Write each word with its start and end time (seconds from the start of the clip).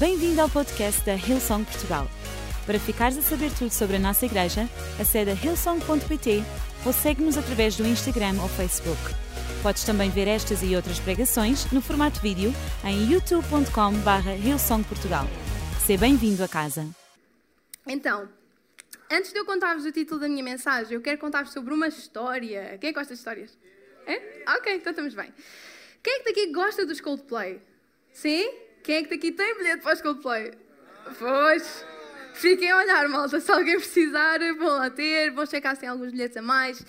Bem-vindo 0.00 0.40
ao 0.40 0.48
podcast 0.48 1.04
da 1.04 1.12
Hillsong 1.12 1.62
Portugal. 1.62 2.08
Para 2.64 2.80
ficares 2.80 3.18
a 3.18 3.20
saber 3.20 3.50
tudo 3.52 3.70
sobre 3.70 3.96
a 3.96 3.98
nossa 3.98 4.24
igreja, 4.24 4.62
acede 4.98 5.30
a 5.30 5.34
hillsong.pt 5.34 6.42
ou 6.86 6.92
segue-nos 6.94 7.36
através 7.36 7.76
do 7.76 7.86
Instagram 7.86 8.40
ou 8.40 8.48
Facebook. 8.48 8.98
Podes 9.62 9.84
também 9.84 10.08
ver 10.08 10.26
estas 10.26 10.62
e 10.62 10.74
outras 10.74 10.98
pregações 10.98 11.70
no 11.70 11.82
formato 11.82 12.18
vídeo 12.22 12.50
em 12.82 13.12
youtube.com.br 13.12 14.42
hillsongportugal. 14.42 15.26
Seja 15.84 16.00
bem-vindo 16.00 16.42
a 16.42 16.48
casa. 16.48 16.88
Então, 17.86 18.26
antes 19.12 19.34
de 19.34 19.38
eu 19.38 19.44
contar-vos 19.44 19.84
o 19.84 19.92
título 19.92 20.18
da 20.18 20.30
minha 20.30 20.42
mensagem, 20.42 20.94
eu 20.94 21.02
quero 21.02 21.18
contar-vos 21.18 21.52
sobre 21.52 21.74
uma 21.74 21.88
história. 21.88 22.78
Quem 22.80 22.90
gosta 22.94 23.12
de 23.12 23.18
histórias? 23.18 23.58
É? 24.06 24.44
Ok, 24.56 24.76
então 24.76 24.92
estamos 24.92 25.12
bem. 25.12 25.30
Quem 26.02 26.14
é 26.14 26.18
que 26.20 26.24
daqui 26.24 26.52
gosta 26.54 26.86
dos 26.86 27.02
Coldplay? 27.02 27.60
Sim? 28.14 28.69
Quem 28.82 28.96
é 28.96 29.02
que 29.02 29.10
daqui 29.10 29.32
tem 29.32 29.56
bilhete 29.56 29.82
para 29.82 29.94
os 29.94 30.02
Coldplay? 30.02 30.52
Pois. 31.18 31.84
Fiquem 32.34 32.70
a 32.70 32.78
olhar, 32.78 33.08
malta. 33.08 33.40
Se 33.40 33.50
alguém 33.50 33.76
precisar, 33.76 34.38
vão 34.54 34.78
lá 34.78 34.90
ter, 34.90 35.30
vão 35.30 35.44
checar 35.44 35.74
se 35.74 35.80
tem 35.80 35.88
alguns 35.88 36.12
bilhetes 36.12 36.36
a 36.36 36.42
mais. 36.42 36.84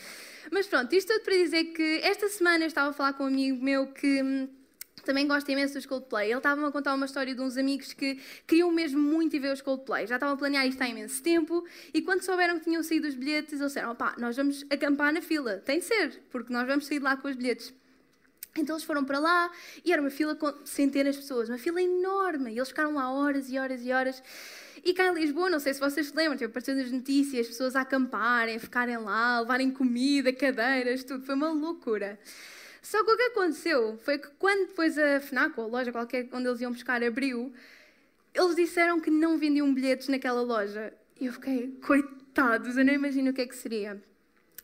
Mas 0.52 0.68
pronto, 0.68 0.94
isto 0.94 1.14
tudo 1.14 1.24
para 1.24 1.34
dizer 1.34 1.66
que 1.66 2.00
esta 2.04 2.28
semana 2.30 2.64
eu 2.64 2.68
estava 2.68 2.90
a 2.90 2.94
falar 2.94 3.14
com 3.14 3.24
um 3.24 3.28
amigo 3.28 3.64
meu 3.64 3.88
que 3.88 4.22
hum, 4.22 4.50
também 5.04 5.28
gosta 5.28 5.52
imenso 5.52 5.74
dos 5.74 5.86
Coldplay. 5.86 6.30
Ele 6.30 6.38
estava-me 6.38 6.68
a 6.68 6.72
contar 6.72 6.94
uma 6.94 7.06
história 7.06 7.34
de 7.34 7.42
uns 7.42 7.58
amigos 7.58 7.94
que 7.94 8.20
queriam 8.48 8.72
mesmo 8.72 9.00
muito 9.00 9.36
ir 9.36 9.40
ver 9.40 9.54
os 9.54 9.62
Coldplay. 9.62 10.08
Já 10.08 10.16
estavam 10.16 10.36
a 10.36 10.38
planear 10.38 10.66
isto 10.68 10.82
há 10.82 10.88
imenso 10.88 11.22
tempo 11.22 11.66
e 11.94 12.02
quando 12.02 12.22
souberam 12.22 12.60
que 12.60 12.66
tinham 12.66 12.84
saído 12.84 13.08
os 13.08 13.16
bilhetes, 13.16 13.54
eles 13.54 13.68
disseram: 13.68 13.92
opá, 13.92 14.16
nós 14.18 14.36
vamos 14.36 14.66
acampar 14.70 15.14
na 15.14 15.22
fila. 15.22 15.58
Tem 15.58 15.80
de 15.80 15.86
ser, 15.86 16.22
porque 16.30 16.52
nós 16.54 16.68
vamos 16.68 16.86
sair 16.86 17.00
de 17.00 17.04
lá 17.04 17.18
com 17.18 17.28
os 17.28 17.36
bilhetes. 17.36 17.74
Então 18.58 18.76
eles 18.76 18.84
foram 18.84 19.06
para 19.06 19.18
lá 19.18 19.50
e 19.84 19.94
era 19.94 20.02
uma 20.02 20.12
fila 20.12 20.36
com 20.36 20.54
centenas 20.66 21.16
de 21.16 21.22
pessoas, 21.22 21.48
uma 21.48 21.58
fila 21.58 21.82
enorme. 21.82 22.52
E 22.52 22.58
eles 22.58 22.68
ficaram 22.68 22.94
lá 22.94 23.12
horas 23.12 23.50
e 23.50 23.58
horas 23.58 23.82
e 23.86 23.92
horas. 23.92 24.22
E 24.84 24.94
cá 24.94 25.08
em 25.08 25.14
Lisboa, 25.14 25.50
não 25.50 25.60
sei 25.60 25.74
se 25.74 25.80
vocês 25.80 26.08
se 26.08 26.16
lembram, 26.16 26.36
tipo, 26.36 26.50
apareceu 26.50 26.76
nas 26.76 26.92
notícias, 26.92 27.48
pessoas 27.48 27.76
a 27.76 27.82
acamparem, 27.82 28.56
a 28.56 28.60
ficarem 28.60 28.98
lá, 28.98 29.38
a 29.38 29.42
levarem 29.42 29.72
comida, 29.72 30.34
cadeiras, 30.34 31.04
tudo. 31.04 31.24
Foi 31.24 31.36
uma 31.36 31.52
loucura. 31.52 32.20
Só 32.82 33.04
que 33.06 33.12
o 33.12 33.16
que 33.16 33.24
aconteceu 33.24 33.98
foi 34.04 34.18
que 34.18 34.28
quando 34.40 34.68
depois 34.68 34.98
a 34.98 35.20
FNAC, 35.22 35.58
ou 35.60 35.66
a 35.66 35.68
loja 35.68 35.92
qualquer 35.92 36.28
onde 36.34 36.48
eles 36.48 36.60
iam 36.62 36.72
buscar, 36.72 37.02
abriu, 37.04 37.54
eles 38.34 38.56
disseram 38.56 39.00
que 39.00 39.12
não 39.12 39.38
vendiam 39.38 39.72
bilhetes 39.74 40.08
naquela 40.08 40.42
loja. 40.42 40.92
E 41.20 41.28
eu 41.28 41.34
fiquei, 41.34 41.80
coitados, 41.86 42.76
eu 42.76 42.84
não 42.84 42.94
imagino 42.94 43.30
o 43.30 43.34
que 43.34 43.42
é 43.42 43.46
que 43.46 43.56
seria. 43.56 44.02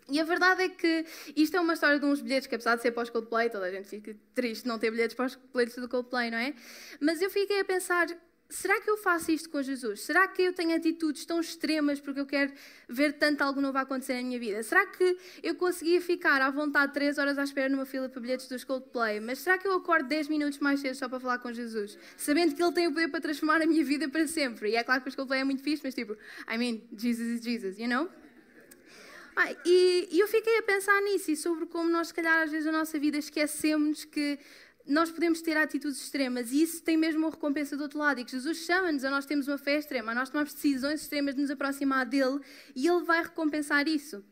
E 0.09 0.19
a 0.21 0.23
verdade 0.23 0.63
é 0.63 0.69
que 0.69 1.05
isto 1.35 1.57
é 1.57 1.59
uma 1.59 1.73
história 1.73 1.99
de 1.99 2.05
uns 2.05 2.21
bilhetes 2.21 2.47
que, 2.47 2.55
apesar 2.55 2.75
de 2.77 2.81
ser 2.81 2.91
para 2.91 3.03
os 3.03 3.09
Coldplay, 3.09 3.49
toda 3.49 3.65
a 3.65 3.71
gente 3.71 3.89
fica 3.89 4.15
triste 4.33 4.65
não 4.65 4.79
ter 4.79 4.89
bilhetes 4.89 5.15
para 5.15 5.25
os 5.25 5.35
bilhetes 5.53 5.75
do 5.75 5.89
Coldplay, 5.89 6.31
não 6.31 6.37
é? 6.37 6.53
Mas 7.01 7.21
eu 7.21 7.29
fiquei 7.29 7.59
a 7.59 7.65
pensar, 7.65 8.07
será 8.49 8.79
que 8.79 8.89
eu 8.89 8.95
faço 8.95 9.31
isto 9.31 9.49
com 9.49 9.61
Jesus? 9.61 9.99
Será 9.99 10.25
que 10.25 10.41
eu 10.41 10.53
tenho 10.53 10.73
atitudes 10.73 11.25
tão 11.25 11.41
extremas 11.41 11.99
porque 11.99 12.21
eu 12.21 12.25
quero 12.25 12.53
ver 12.87 13.17
tanto 13.17 13.41
algo 13.41 13.59
novo 13.59 13.77
acontecer 13.77 14.13
na 14.13 14.21
minha 14.21 14.39
vida? 14.39 14.63
Será 14.63 14.85
que 14.85 15.17
eu 15.43 15.55
conseguia 15.55 15.99
ficar 15.99 16.41
à 16.41 16.49
vontade 16.49 16.93
três 16.93 17.17
horas 17.17 17.37
à 17.37 17.43
espera 17.43 17.67
numa 17.67 17.85
fila 17.85 18.07
para 18.07 18.21
bilhetes 18.21 18.47
dos 18.47 18.63
Coldplay? 18.63 19.19
Mas 19.19 19.39
será 19.39 19.57
que 19.57 19.67
eu 19.67 19.73
acordo 19.73 20.07
10 20.07 20.29
minutos 20.29 20.59
mais 20.59 20.79
cedo 20.79 20.95
só 20.95 21.09
para 21.09 21.19
falar 21.19 21.39
com 21.39 21.51
Jesus? 21.51 21.97
Sabendo 22.15 22.55
que 22.55 22.63
Ele 22.63 22.71
tem 22.71 22.87
o 22.87 22.93
poder 22.93 23.09
para 23.09 23.19
transformar 23.19 23.61
a 23.61 23.65
minha 23.65 23.83
vida 23.83 24.07
para 24.07 24.25
sempre. 24.25 24.69
E 24.69 24.77
é 24.77 24.83
claro 24.85 25.01
que 25.01 25.09
os 25.09 25.15
Coldplay 25.15 25.41
é 25.41 25.43
muito 25.43 25.61
fixe, 25.61 25.81
mas 25.83 25.93
tipo, 25.93 26.13
I 26.49 26.57
mean, 26.57 26.79
Jesus 26.97 27.39
is 27.39 27.43
Jesus, 27.43 27.77
you 27.77 27.89
know? 27.89 28.09
Ah, 29.39 29.55
e, 29.63 30.07
e 30.11 30.19
eu 30.19 30.27
fiquei 30.27 30.57
a 30.57 30.63
pensar 30.63 30.99
nisso 31.03 31.29
e 31.29 31.37
sobre 31.37 31.67
como 31.67 31.87
nós, 31.87 32.07
se 32.07 32.13
calhar, 32.13 32.41
às 32.41 32.49
vezes 32.49 32.65
na 32.65 32.71
nossa 32.71 32.97
vida 32.97 33.19
esquecemos 33.19 34.03
que 34.03 34.39
nós 34.83 35.11
podemos 35.11 35.41
ter 35.43 35.55
atitudes 35.55 36.01
extremas 36.01 36.51
e 36.51 36.63
isso 36.63 36.81
tem 36.81 36.97
mesmo 36.97 37.19
uma 37.19 37.29
recompensa 37.29 37.77
do 37.77 37.83
outro 37.83 37.99
lado. 37.99 38.19
E 38.19 38.25
que 38.25 38.31
Jesus 38.31 38.57
chama-nos 38.65 39.03
a 39.03 39.11
nós 39.11 39.27
temos 39.27 39.47
uma 39.47 39.59
fé 39.59 39.77
extrema, 39.77 40.11
a 40.11 40.15
nós 40.15 40.31
tomamos 40.31 40.53
decisões 40.53 41.01
extremas 41.01 41.35
de 41.35 41.41
nos 41.41 41.51
aproximar 41.51 42.03
dele 42.03 42.39
e 42.75 42.87
ele 42.87 43.03
vai 43.03 43.21
recompensar 43.21 43.87
isso. 43.87 44.25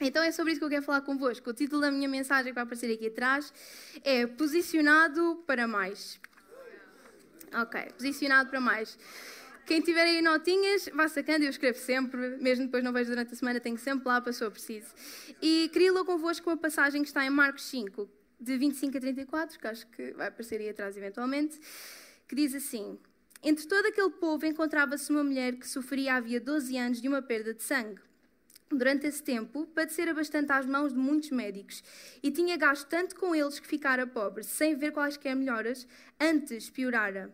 Então 0.00 0.24
é 0.24 0.32
sobre 0.32 0.52
isso 0.52 0.60
que 0.60 0.64
eu 0.64 0.70
quero 0.70 0.82
falar 0.82 1.02
convosco. 1.02 1.50
O 1.50 1.54
título 1.54 1.80
da 1.80 1.92
minha 1.92 2.08
mensagem 2.08 2.46
que 2.46 2.54
vai 2.54 2.64
aparecer 2.64 2.92
aqui 2.92 3.06
atrás 3.06 3.52
é 4.02 4.26
Posicionado 4.26 5.40
para 5.46 5.68
Mais. 5.68 6.18
Ok, 7.54 7.80
posicionado 7.96 8.50
para 8.50 8.60
mais. 8.60 8.98
Quem 9.68 9.82
tiver 9.82 10.00
aí 10.00 10.22
notinhas, 10.22 10.88
vá 10.94 11.06
sacando, 11.08 11.44
eu 11.44 11.50
escrevo 11.50 11.78
sempre, 11.78 12.38
mesmo 12.38 12.64
depois 12.64 12.82
não 12.82 12.90
vejo 12.90 13.10
durante 13.10 13.34
a 13.34 13.36
semana, 13.36 13.60
tenho 13.60 13.76
sempre 13.76 14.08
lá 14.08 14.18
para 14.18 14.32
se 14.32 14.42
eu 14.42 14.50
preciso. 14.50 14.86
E 15.42 15.68
queria 15.70 15.92
ler 15.92 16.04
convosco 16.04 16.48
uma 16.48 16.56
passagem 16.56 17.02
que 17.02 17.08
está 17.08 17.22
em 17.22 17.28
Marcos 17.28 17.64
5, 17.64 18.08
de 18.40 18.56
25 18.56 18.96
a 18.96 19.00
34, 19.00 19.58
que 19.58 19.66
acho 19.66 19.86
que 19.88 20.12
vai 20.12 20.28
aparecer 20.28 20.58
aí 20.58 20.70
atrás 20.70 20.96
eventualmente, 20.96 21.60
que 22.26 22.34
diz 22.34 22.54
assim: 22.54 22.98
Entre 23.42 23.66
todo 23.66 23.84
aquele 23.84 24.08
povo 24.08 24.46
encontrava-se 24.46 25.12
uma 25.12 25.22
mulher 25.22 25.56
que 25.56 25.68
sofria 25.68 26.14
havia 26.14 26.40
12 26.40 26.74
anos 26.78 27.02
de 27.02 27.06
uma 27.06 27.20
perda 27.20 27.52
de 27.52 27.62
sangue. 27.62 28.00
Durante 28.70 29.06
esse 29.06 29.22
tempo, 29.22 29.66
padecera 29.66 30.14
bastante 30.14 30.50
às 30.50 30.64
mãos 30.64 30.94
de 30.94 30.98
muitos 30.98 31.30
médicos 31.30 31.84
e 32.22 32.30
tinha 32.30 32.56
gasto 32.56 32.88
tanto 32.88 33.14
com 33.16 33.34
eles 33.34 33.60
que 33.60 33.66
ficara 33.66 34.06
pobre, 34.06 34.44
sem 34.44 34.76
ver 34.76 34.92
quaisquer 34.92 35.36
melhoras, 35.36 35.86
antes 36.18 36.70
piorara. 36.70 37.30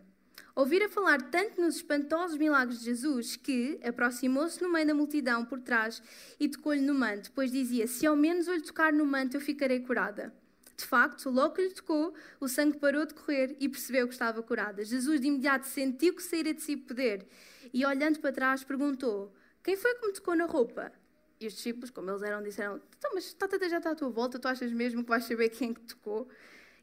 Ouvira 0.55 0.87
falar 0.87 1.21
tanto 1.29 1.59
nos 1.59 1.75
espantosos 1.75 2.37
milagres 2.37 2.79
de 2.79 2.85
Jesus 2.85 3.35
que 3.35 3.79
aproximou-se 3.83 4.61
no 4.63 4.71
meio 4.71 4.87
da 4.87 4.93
multidão 4.93 5.43
por 5.43 5.59
trás 5.59 6.01
e 6.39 6.47
tocou-lhe 6.47 6.81
no 6.81 6.93
manto, 6.93 7.31
pois 7.33 7.51
dizia: 7.51 7.87
Se 7.87 8.05
ao 8.05 8.15
menos 8.15 8.47
eu 8.47 8.55
lhe 8.55 8.61
tocar 8.61 8.93
no 8.93 9.05
manto, 9.05 9.35
eu 9.35 9.41
ficarei 9.41 9.81
curada. 9.81 10.33
De 10.77 10.85
facto, 10.85 11.29
logo 11.29 11.55
que 11.55 11.61
lhe 11.61 11.73
tocou, 11.73 12.13
o 12.39 12.47
sangue 12.47 12.77
parou 12.77 13.05
de 13.05 13.13
correr 13.13 13.55
e 13.59 13.69
percebeu 13.69 14.07
que 14.07 14.13
estava 14.13 14.43
curada. 14.43 14.83
Jesus 14.83 15.21
de 15.21 15.27
imediato 15.27 15.67
sentiu 15.67 16.13
que 16.13 16.21
saíra 16.21 16.53
de 16.53 16.61
si 16.61 16.75
poder 16.75 17.25
e, 17.73 17.85
olhando 17.85 18.19
para 18.19 18.31
trás, 18.31 18.63
perguntou: 18.63 19.33
Quem 19.63 19.75
foi 19.75 19.95
que 19.95 20.07
me 20.07 20.13
tocou 20.13 20.35
na 20.35 20.45
roupa? 20.45 20.91
E 21.39 21.47
os 21.47 21.53
discípulos, 21.53 21.89
como 21.89 22.09
eles 22.09 22.23
eram, 22.23 22.41
disseram: 22.41 22.81
Então, 22.97 23.11
mas 23.13 23.33
Tata 23.33 23.69
já 23.69 23.77
está 23.77 23.91
à 23.91 23.95
tua 23.95 24.09
volta, 24.09 24.39
tu 24.39 24.47
achas 24.47 24.71
mesmo 24.71 25.03
que 25.03 25.09
vais 25.09 25.23
saber 25.25 25.49
quem 25.49 25.71
é 25.71 25.73
que 25.73 25.81
tocou? 25.81 26.29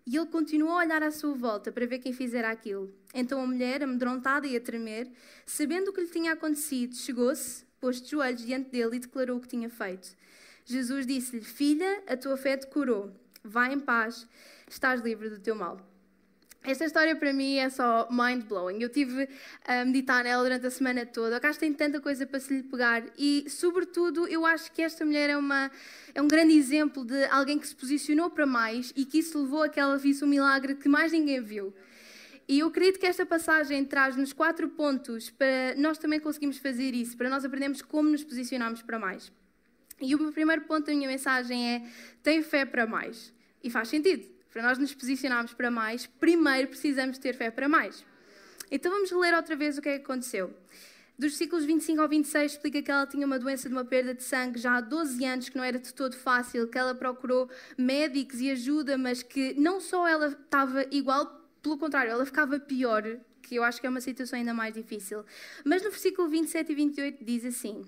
E 0.06 0.16
ele 0.16 0.26
continuou 0.26 0.72
a 0.72 0.78
olhar 0.78 1.02
à 1.02 1.10
sua 1.10 1.34
volta 1.34 1.70
para 1.70 1.86
ver 1.86 1.98
quem 1.98 2.12
fizera 2.12 2.50
aquilo. 2.50 2.92
Então 3.14 3.40
a 3.40 3.46
mulher, 3.46 3.82
amedrontada 3.82 4.46
e 4.46 4.56
a 4.56 4.60
tremer, 4.60 5.10
sabendo 5.46 5.88
o 5.88 5.92
que 5.92 6.00
lhe 6.00 6.08
tinha 6.08 6.32
acontecido, 6.32 6.96
chegou-se, 6.96 7.64
pôs 7.80 8.00
de 8.00 8.10
joelhos 8.10 8.44
diante 8.44 8.70
dele 8.70 8.96
e 8.96 9.00
declarou 9.00 9.38
o 9.38 9.40
que 9.40 9.48
tinha 9.48 9.70
feito. 9.70 10.16
Jesus 10.64 11.06
disse-lhe: 11.06 11.42
Filha, 11.42 12.02
a 12.06 12.16
tua 12.16 12.36
fé 12.36 12.56
te 12.56 12.66
curou. 12.66 13.12
Vai 13.44 13.72
em 13.72 13.80
paz, 13.80 14.26
estás 14.68 15.00
livre 15.00 15.28
do 15.28 15.38
teu 15.38 15.54
mal. 15.54 15.91
Esta 16.64 16.84
história 16.84 17.16
para 17.16 17.32
mim 17.32 17.56
é 17.56 17.68
só 17.68 18.08
mind-blowing. 18.08 18.80
Eu 18.80 18.88
tive 18.88 19.28
a 19.66 19.84
meditar 19.84 20.22
nela 20.22 20.44
durante 20.44 20.64
a 20.64 20.70
semana 20.70 21.04
toda. 21.04 21.38
O 21.38 21.58
tem 21.58 21.72
tanta 21.72 22.00
coisa 22.00 22.24
para 22.24 22.38
se 22.38 22.54
lhe 22.54 22.62
pegar 22.62 23.02
e, 23.18 23.44
sobretudo, 23.48 24.28
eu 24.28 24.46
acho 24.46 24.70
que 24.70 24.80
esta 24.80 25.04
mulher 25.04 25.28
é, 25.28 25.36
uma, 25.36 25.72
é 26.14 26.22
um 26.22 26.28
grande 26.28 26.56
exemplo 26.56 27.04
de 27.04 27.24
alguém 27.24 27.58
que 27.58 27.66
se 27.66 27.74
posicionou 27.74 28.30
para 28.30 28.46
mais 28.46 28.92
e 28.94 29.04
que 29.04 29.18
isso 29.18 29.42
levou 29.42 29.64
a 29.64 29.68
que 29.68 29.80
ela 29.80 29.98
visse 29.98 30.24
um 30.24 30.28
milagre 30.28 30.76
que 30.76 30.88
mais 30.88 31.10
ninguém 31.10 31.40
viu. 31.40 31.74
E 32.46 32.60
eu 32.60 32.68
acredito 32.68 33.00
que 33.00 33.06
esta 33.06 33.26
passagem 33.26 33.84
traz-nos 33.84 34.32
quatro 34.32 34.68
pontos 34.68 35.30
para 35.30 35.74
nós 35.76 35.98
também 35.98 36.20
conseguirmos 36.20 36.58
fazer 36.58 36.94
isso, 36.94 37.16
para 37.16 37.28
nós 37.28 37.44
aprendermos 37.44 37.82
como 37.82 38.08
nos 38.08 38.22
posicionarmos 38.22 38.82
para 38.82 39.00
mais. 39.00 39.32
E 40.00 40.14
o 40.14 40.32
primeiro 40.32 40.62
ponto 40.62 40.86
da 40.86 40.92
minha 40.92 41.08
mensagem 41.08 41.74
é: 41.74 41.82
tem 42.22 42.40
fé 42.42 42.64
para 42.64 42.86
mais. 42.86 43.32
E 43.62 43.70
faz 43.70 43.88
sentido. 43.88 44.31
Para 44.52 44.62
nós 44.62 44.78
nos 44.78 44.94
posicionarmos 44.94 45.54
para 45.54 45.70
mais, 45.70 46.06
primeiro 46.06 46.68
precisamos 46.68 47.18
ter 47.18 47.34
fé 47.34 47.50
para 47.50 47.68
mais. 47.68 48.04
Então 48.70 48.92
vamos 48.92 49.10
ler 49.10 49.34
outra 49.34 49.56
vez 49.56 49.78
o 49.78 49.82
que 49.82 49.88
é 49.88 49.98
que 49.98 50.04
aconteceu. 50.04 50.54
Dos 51.18 51.30
versículos 51.30 51.64
25 51.64 52.00
ao 52.00 52.08
26 52.08 52.52
explica 52.52 52.82
que 52.82 52.90
ela 52.90 53.06
tinha 53.06 53.26
uma 53.26 53.38
doença 53.38 53.68
de 53.68 53.74
uma 53.74 53.84
perda 53.84 54.14
de 54.14 54.22
sangue 54.22 54.58
já 54.58 54.76
há 54.76 54.80
12 54.80 55.24
anos, 55.24 55.48
que 55.48 55.56
não 55.56 55.64
era 55.64 55.78
de 55.78 55.92
todo 55.94 56.16
fácil, 56.16 56.66
que 56.68 56.76
ela 56.76 56.94
procurou 56.94 57.48
médicos 57.78 58.40
e 58.40 58.50
ajuda, 58.50 58.98
mas 58.98 59.22
que 59.22 59.54
não 59.54 59.80
só 59.80 60.06
ela 60.06 60.28
estava 60.28 60.86
igual, 60.90 61.26
pelo 61.62 61.78
contrário, 61.78 62.10
ela 62.10 62.26
ficava 62.26 62.58
pior, 62.58 63.04
que 63.42 63.54
eu 63.54 63.62
acho 63.62 63.80
que 63.80 63.86
é 63.86 63.90
uma 63.90 64.00
situação 64.00 64.38
ainda 64.38 64.52
mais 64.52 64.74
difícil. 64.74 65.24
Mas 65.64 65.82
no 65.82 65.90
versículo 65.90 66.28
27 66.28 66.72
e 66.72 66.74
28 66.74 67.24
diz 67.24 67.44
assim: 67.44 67.84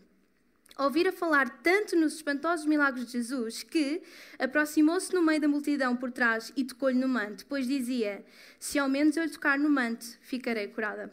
ouvira 0.78 1.12
falar 1.12 1.48
tanto 1.62 1.96
nos 1.96 2.14
espantosos 2.14 2.66
milagres 2.66 3.06
de 3.06 3.12
Jesus 3.12 3.62
que 3.62 4.02
aproximou-se 4.38 5.12
no 5.14 5.22
meio 5.22 5.40
da 5.40 5.48
multidão 5.48 5.96
por 5.96 6.10
trás 6.10 6.52
e 6.56 6.64
tocou-lhe 6.64 6.98
no 6.98 7.08
manto, 7.08 7.46
pois 7.46 7.66
dizia: 7.66 8.24
Se 8.58 8.78
ao 8.78 8.88
menos 8.88 9.16
eu 9.16 9.24
lhe 9.24 9.30
tocar 9.30 9.58
no 9.58 9.70
manto, 9.70 10.04
ficarei 10.20 10.68
curada. 10.68 11.12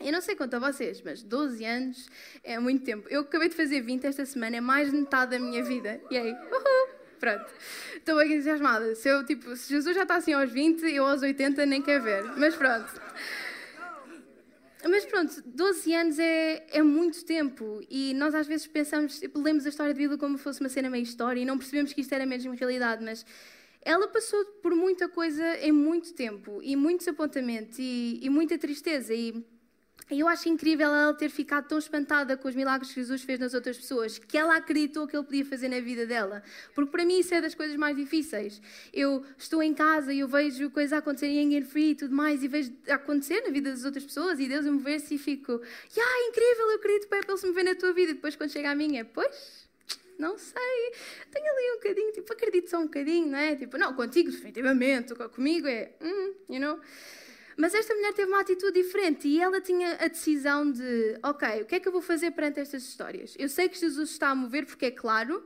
Eu 0.00 0.10
não 0.10 0.20
sei 0.20 0.34
quanto 0.34 0.54
a 0.54 0.58
vocês, 0.58 1.00
mas 1.02 1.22
12 1.22 1.64
anos 1.64 2.08
é 2.42 2.58
muito 2.58 2.84
tempo. 2.84 3.06
Eu 3.08 3.20
acabei 3.20 3.48
de 3.48 3.54
fazer 3.54 3.80
20 3.80 4.04
esta 4.04 4.26
semana, 4.26 4.56
é 4.56 4.60
mais 4.60 4.90
de 4.90 4.96
metade 4.96 5.32
da 5.32 5.38
minha 5.38 5.62
vida. 5.62 6.00
E 6.10 6.16
aí, 6.16 6.32
uhul, 6.32 6.88
pronto. 7.20 7.46
Estou 7.94 8.16
bem 8.16 8.32
entusiasmada. 8.32 8.94
Se, 8.96 9.08
eu, 9.08 9.24
tipo, 9.24 9.54
se 9.54 9.68
Jesus 9.68 9.94
já 9.94 10.02
está 10.02 10.16
assim 10.16 10.32
aos 10.32 10.50
20, 10.50 10.82
eu 10.92 11.06
aos 11.06 11.22
80 11.22 11.64
nem 11.66 11.80
quero 11.80 12.02
ver. 12.02 12.24
Mas 12.36 12.56
pronto. 12.56 13.00
Mas 14.88 15.04
pronto, 15.04 15.42
12 15.46 15.94
anos 15.94 16.18
é, 16.18 16.66
é 16.70 16.82
muito 16.82 17.24
tempo 17.24 17.80
e 17.88 18.12
nós 18.14 18.34
às 18.34 18.46
vezes 18.46 18.66
pensamos, 18.66 19.20
tipo, 19.20 19.40
lemos 19.40 19.64
a 19.64 19.68
história 19.68 19.94
de 19.94 19.98
vida 19.98 20.18
como 20.18 20.36
se 20.36 20.42
fosse 20.42 20.60
uma 20.60 20.68
cena 20.68 20.90
meio 20.90 21.04
história 21.04 21.40
e 21.40 21.44
não 21.44 21.56
percebemos 21.56 21.92
que 21.92 22.00
isto 22.00 22.12
era 22.12 22.26
mesmo 22.26 22.52
realidade, 22.54 23.04
mas 23.04 23.24
ela 23.80 24.08
passou 24.08 24.44
por 24.62 24.74
muita 24.74 25.08
coisa 25.08 25.56
em 25.58 25.72
muito 25.72 26.12
tempo 26.14 26.60
e 26.62 26.74
muito 26.74 27.00
desapontamento 27.00 27.80
e, 27.80 28.18
e 28.22 28.28
muita 28.28 28.58
tristeza 28.58 29.14
e 29.14 29.44
eu 30.20 30.28
acho 30.28 30.48
incrível 30.48 30.86
ela 30.86 31.14
ter 31.14 31.28
ficado 31.28 31.68
tão 31.68 31.78
espantada 31.78 32.36
com 32.36 32.48
os 32.48 32.54
milagres 32.54 32.92
que 32.92 33.00
Jesus 33.00 33.22
fez 33.22 33.38
nas 33.38 33.54
outras 33.54 33.76
pessoas, 33.76 34.18
que 34.18 34.36
ela 34.36 34.56
acreditou 34.56 35.06
que 35.06 35.16
ele 35.16 35.24
podia 35.24 35.44
fazer 35.44 35.68
na 35.68 35.80
vida 35.80 36.06
dela. 36.06 36.42
Porque 36.74 36.90
para 36.90 37.04
mim 37.04 37.18
isso 37.18 37.34
é 37.34 37.40
das 37.40 37.54
coisas 37.54 37.76
mais 37.76 37.96
difíceis. 37.96 38.60
Eu 38.92 39.24
estou 39.36 39.62
em 39.62 39.74
casa 39.74 40.12
e 40.12 40.20
eu 40.20 40.28
vejo 40.28 40.70
coisas 40.70 40.92
acontecerem 40.92 41.38
em 41.38 41.46
Engel 41.46 41.64
Free 41.64 41.90
e 41.90 41.94
tudo 41.94 42.14
mais, 42.14 42.42
e 42.42 42.48
vejo 42.48 42.72
acontecer 42.88 43.40
na 43.42 43.50
vida 43.50 43.70
das 43.70 43.84
outras 43.84 44.04
pessoas, 44.04 44.38
e 44.38 44.48
Deus 44.48 44.66
a 44.66 44.72
mover-se 44.72 45.14
e 45.14 45.18
fico, 45.18 45.60
yeah, 45.96 46.28
incrível, 46.28 46.70
eu 46.70 46.76
acredito 46.76 47.08
para 47.08 47.18
ele 47.18 47.36
se 47.36 47.46
mover 47.46 47.64
na 47.64 47.74
tua 47.74 47.92
vida. 47.92 48.10
E 48.12 48.14
depois 48.14 48.36
quando 48.36 48.50
chega 48.50 48.70
a 48.70 48.74
minha, 48.74 49.04
pois, 49.04 49.68
não 50.18 50.38
sei, 50.38 50.92
tenho 51.30 51.46
ali 51.46 51.70
um 51.72 51.74
bocadinho, 51.74 52.12
tipo, 52.12 52.32
acredito 52.32 52.70
só 52.70 52.78
um 52.78 52.84
bocadinho, 52.84 53.26
não 53.28 53.38
é? 53.38 53.56
Tipo, 53.56 53.78
não, 53.78 53.94
contigo 53.94 54.30
definitivamente, 54.30 55.14
comigo 55.14 55.66
é, 55.66 55.92
mm, 56.00 56.54
you 56.54 56.60
know. 56.60 56.78
Mas 57.56 57.74
esta 57.74 57.94
mulher 57.94 58.12
teve 58.12 58.30
uma 58.30 58.40
atitude 58.40 58.82
diferente 58.82 59.28
e 59.28 59.40
ela 59.40 59.60
tinha 59.60 59.96
a 60.00 60.08
decisão 60.08 60.70
de: 60.70 61.18
ok, 61.22 61.62
o 61.62 61.66
que 61.66 61.74
é 61.76 61.80
que 61.80 61.88
eu 61.88 61.92
vou 61.92 62.02
fazer 62.02 62.30
perante 62.30 62.60
estas 62.60 62.82
histórias? 62.82 63.34
Eu 63.38 63.48
sei 63.48 63.68
que 63.68 63.78
Jesus 63.78 64.10
está 64.10 64.30
a 64.30 64.34
mover, 64.34 64.66
porque 64.66 64.86
é 64.86 64.90
claro. 64.90 65.44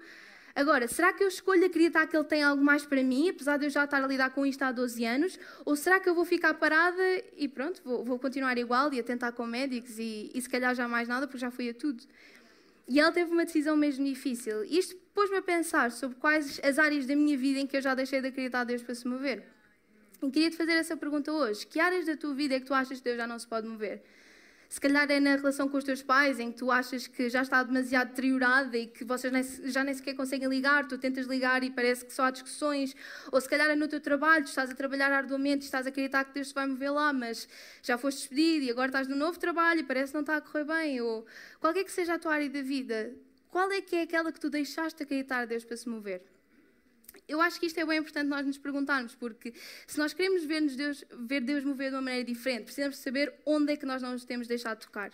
Agora, 0.55 0.89
será 0.89 1.13
que 1.13 1.23
eu 1.23 1.29
escolho 1.29 1.67
acreditar 1.67 2.07
que 2.07 2.17
ele 2.17 2.25
tem 2.25 2.43
algo 2.43 2.65
mais 2.65 2.87
para 2.87 3.03
mim, 3.03 3.29
apesar 3.29 3.59
de 3.59 3.67
eu 3.67 3.71
já 3.71 3.85
estar 3.85 4.03
a 4.03 4.07
lidar 4.07 4.31
com 4.31 4.47
isto 4.47 4.63
há 4.63 4.73
12 4.73 5.05
anos? 5.05 5.39
Ou 5.67 5.77
será 5.77 6.01
que 6.01 6.09
eu 6.09 6.15
vou 6.15 6.25
ficar 6.25 6.55
parada 6.55 7.03
e 7.37 7.47
pronto, 7.47 7.83
vou, 7.85 8.03
vou 8.03 8.19
continuar 8.19 8.57
igual 8.57 8.91
e 8.95 8.99
a 8.99 9.03
tentar 9.03 9.33
com 9.33 9.45
médicos 9.45 9.99
e, 9.99 10.31
e 10.35 10.41
se 10.41 10.49
calhar 10.49 10.75
já 10.75 10.89
mais 10.89 11.09
nada, 11.09 11.27
porque 11.27 11.39
já 11.39 11.51
fui 11.51 11.69
a 11.69 11.75
tudo? 11.75 12.03
E 12.89 12.99
ela 12.99 13.13
teve 13.13 13.31
uma 13.33 13.45
decisão 13.45 13.77
mesmo 13.77 14.07
difícil. 14.07 14.65
Isto 14.65 14.97
pôs-me 15.13 15.37
a 15.37 15.43
pensar 15.43 15.91
sobre 15.91 16.17
quais 16.17 16.59
as 16.63 16.79
áreas 16.79 17.05
da 17.05 17.15
minha 17.15 17.37
vida 17.37 17.61
em 17.61 17.67
que 17.67 17.77
eu 17.77 17.83
já 17.83 17.95
deixei 17.95 18.23
de 18.23 18.29
acreditar 18.29 18.61
a 18.61 18.65
Deus 18.65 18.83
para 18.83 18.95
se 18.95 19.07
mover. 19.07 19.56
E 20.27 20.31
queria 20.31 20.51
te 20.51 20.57
fazer 20.57 20.73
essa 20.73 20.97
pergunta 20.97 21.33
hoje. 21.33 21.67
Que 21.67 21.79
áreas 21.79 22.07
da 22.07 22.17
tua 22.17 22.35
vida 22.35 22.57
é 22.57 22.61
que 22.61 22.67
tu 22.67 22.75
achas 22.75 22.99
que 22.99 23.05
Deus 23.05 23.17
já 23.17 23.27
não 23.27 23.39
se 23.39 23.47
pode 23.47 23.69
mover? 23.69 24.03
Se 24.69 24.81
calhar 24.81 25.09
é 25.09 25.21
na 25.21 25.37
relação 25.37 25.69
com 25.69 25.77
os 25.77 25.85
teus 25.85 26.03
pais, 26.03 26.41
em 26.41 26.51
que 26.51 26.59
tu 26.59 26.73
achas 26.73 27.07
que 27.07 27.31
já 27.31 27.43
está 27.43 27.63
demasiado 27.63 28.09
deteriorada 28.09 28.77
e 28.77 28.89
que 28.89 29.05
vocês 29.05 29.61
já 29.67 29.85
nem 29.85 29.95
sequer 29.95 30.15
conseguem 30.15 30.49
ligar, 30.49 30.89
tu 30.89 30.99
tentas 30.99 31.27
ligar 31.27 31.63
e 31.63 31.71
parece 31.71 32.05
que 32.05 32.13
só 32.13 32.25
há 32.25 32.31
discussões. 32.33 32.97
Ou 33.31 33.41
se 33.41 33.49
calhar 33.49 33.69
é 33.71 33.77
no 33.77 33.87
teu 33.87 34.01
trabalho, 34.01 34.45
tu 34.45 34.49
estás 34.49 34.69
a 34.69 34.75
trabalhar 34.75 35.13
arduamente, 35.13 35.65
estás 35.65 35.87
a 35.87 35.91
acreditar 35.91 36.25
que 36.25 36.35
Deus 36.35 36.49
te 36.49 36.55
vai 36.55 36.67
mover 36.67 36.91
lá, 36.91 37.13
mas 37.13 37.49
já 37.81 37.97
foste 37.97 38.19
despedido 38.19 38.65
e 38.65 38.71
agora 38.73 38.89
estás 38.89 39.07
no 39.07 39.15
novo 39.15 39.39
trabalho 39.39 39.81
e 39.81 39.85
parece 39.85 40.11
que 40.11 40.15
não 40.15 40.23
está 40.23 40.37
a 40.37 40.41
correr 40.41 40.65
bem. 40.65 41.01
Ou 41.01 41.25
qualquer 41.61 41.85
que 41.85 41.93
seja 41.93 42.15
a 42.15 42.19
tua 42.19 42.35
área 42.35 42.51
da 42.51 42.63
vida, 42.63 43.15
qual 43.49 43.71
é 43.71 43.81
que 43.81 43.95
é 43.95 44.03
aquela 44.03 44.33
que 44.33 44.41
tu 44.41 44.51
deixaste 44.51 44.99
de 44.99 45.05
acreditar 45.05 45.43
a 45.43 45.45
Deus 45.45 45.65
para 45.65 45.77
se 45.77 45.89
mover? 45.89 46.36
Eu 47.29 47.41
acho 47.41 47.59
que 47.59 47.67
isto 47.67 47.79
é 47.79 47.85
bem 47.85 47.99
importante 47.99 48.29
nós 48.29 48.47
nos 48.47 48.59
perguntarmos, 48.59 49.15
porque 49.15 49.53
se 49.87 49.99
nós 49.99 50.13
queremos 50.13 50.45
ver 50.45 50.61
Deus, 50.63 51.05
ver 51.21 51.41
Deus 51.41 51.65
mover 51.65 51.91
de 51.91 51.97
uma 51.97 52.03
maneira 52.03 52.25
diferente, 52.25 52.65
precisamos 52.65 52.99
saber 52.99 53.33
onde 53.45 53.73
é 53.73 53.77
que 53.77 53.87
nós 53.87 54.03
não 54.03 54.13
nos 54.13 54.25
temos 54.25 54.47
deixado 54.47 54.81
tocar. 54.81 55.13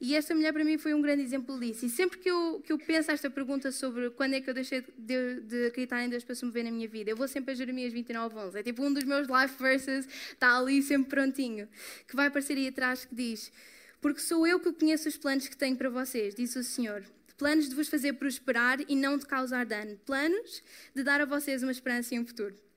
E 0.00 0.14
esta 0.14 0.32
mulher 0.32 0.52
para 0.52 0.64
mim 0.64 0.78
foi 0.78 0.94
um 0.94 1.02
grande 1.02 1.22
exemplo 1.22 1.58
disso. 1.58 1.84
E 1.84 1.88
sempre 1.88 2.18
que 2.18 2.30
eu, 2.30 2.62
que 2.64 2.72
eu 2.72 2.78
penso 2.78 3.10
esta 3.10 3.28
pergunta 3.28 3.72
sobre 3.72 4.10
quando 4.10 4.34
é 4.34 4.40
que 4.40 4.48
eu 4.48 4.54
deixei 4.54 4.84
de, 4.96 5.40
de 5.40 5.66
acreditar 5.66 6.04
em 6.04 6.08
Deus 6.08 6.22
para 6.22 6.36
se 6.36 6.44
mover 6.44 6.62
na 6.62 6.70
minha 6.70 6.86
vida, 6.86 7.10
eu 7.10 7.16
vou 7.16 7.26
sempre 7.26 7.50
a 7.50 7.54
Jeremias 7.54 7.92
29, 7.92 8.36
11. 8.36 8.58
É 8.58 8.62
tipo 8.62 8.82
um 8.84 8.92
dos 8.92 9.02
meus 9.02 9.26
life 9.26 9.60
verses, 9.60 10.06
está 10.32 10.56
ali 10.56 10.82
sempre 10.82 11.10
prontinho, 11.10 11.68
que 12.06 12.14
vai 12.14 12.28
aparecer 12.28 12.56
aí 12.56 12.68
atrás 12.68 13.04
que 13.04 13.14
diz: 13.14 13.50
Porque 14.00 14.20
sou 14.20 14.46
eu 14.46 14.60
que 14.60 14.72
conheço 14.72 15.08
os 15.08 15.16
planos 15.16 15.48
que 15.48 15.56
tenho 15.56 15.76
para 15.76 15.90
vocês, 15.90 16.32
disse 16.32 16.58
o 16.60 16.62
Senhor 16.62 17.04
planos 17.38 17.68
de 17.68 17.74
vos 17.74 17.88
fazer 17.88 18.14
prosperar 18.14 18.78
e 18.86 18.94
não 18.94 19.16
de 19.16 19.24
causar 19.24 19.64
dano, 19.64 19.96
planos 20.04 20.62
de 20.94 21.02
dar 21.02 21.20
a 21.20 21.24
vocês 21.24 21.62
uma 21.62 21.72
esperança 21.72 22.14
e 22.14 22.18
um 22.18 22.26
futuro. 22.26 22.67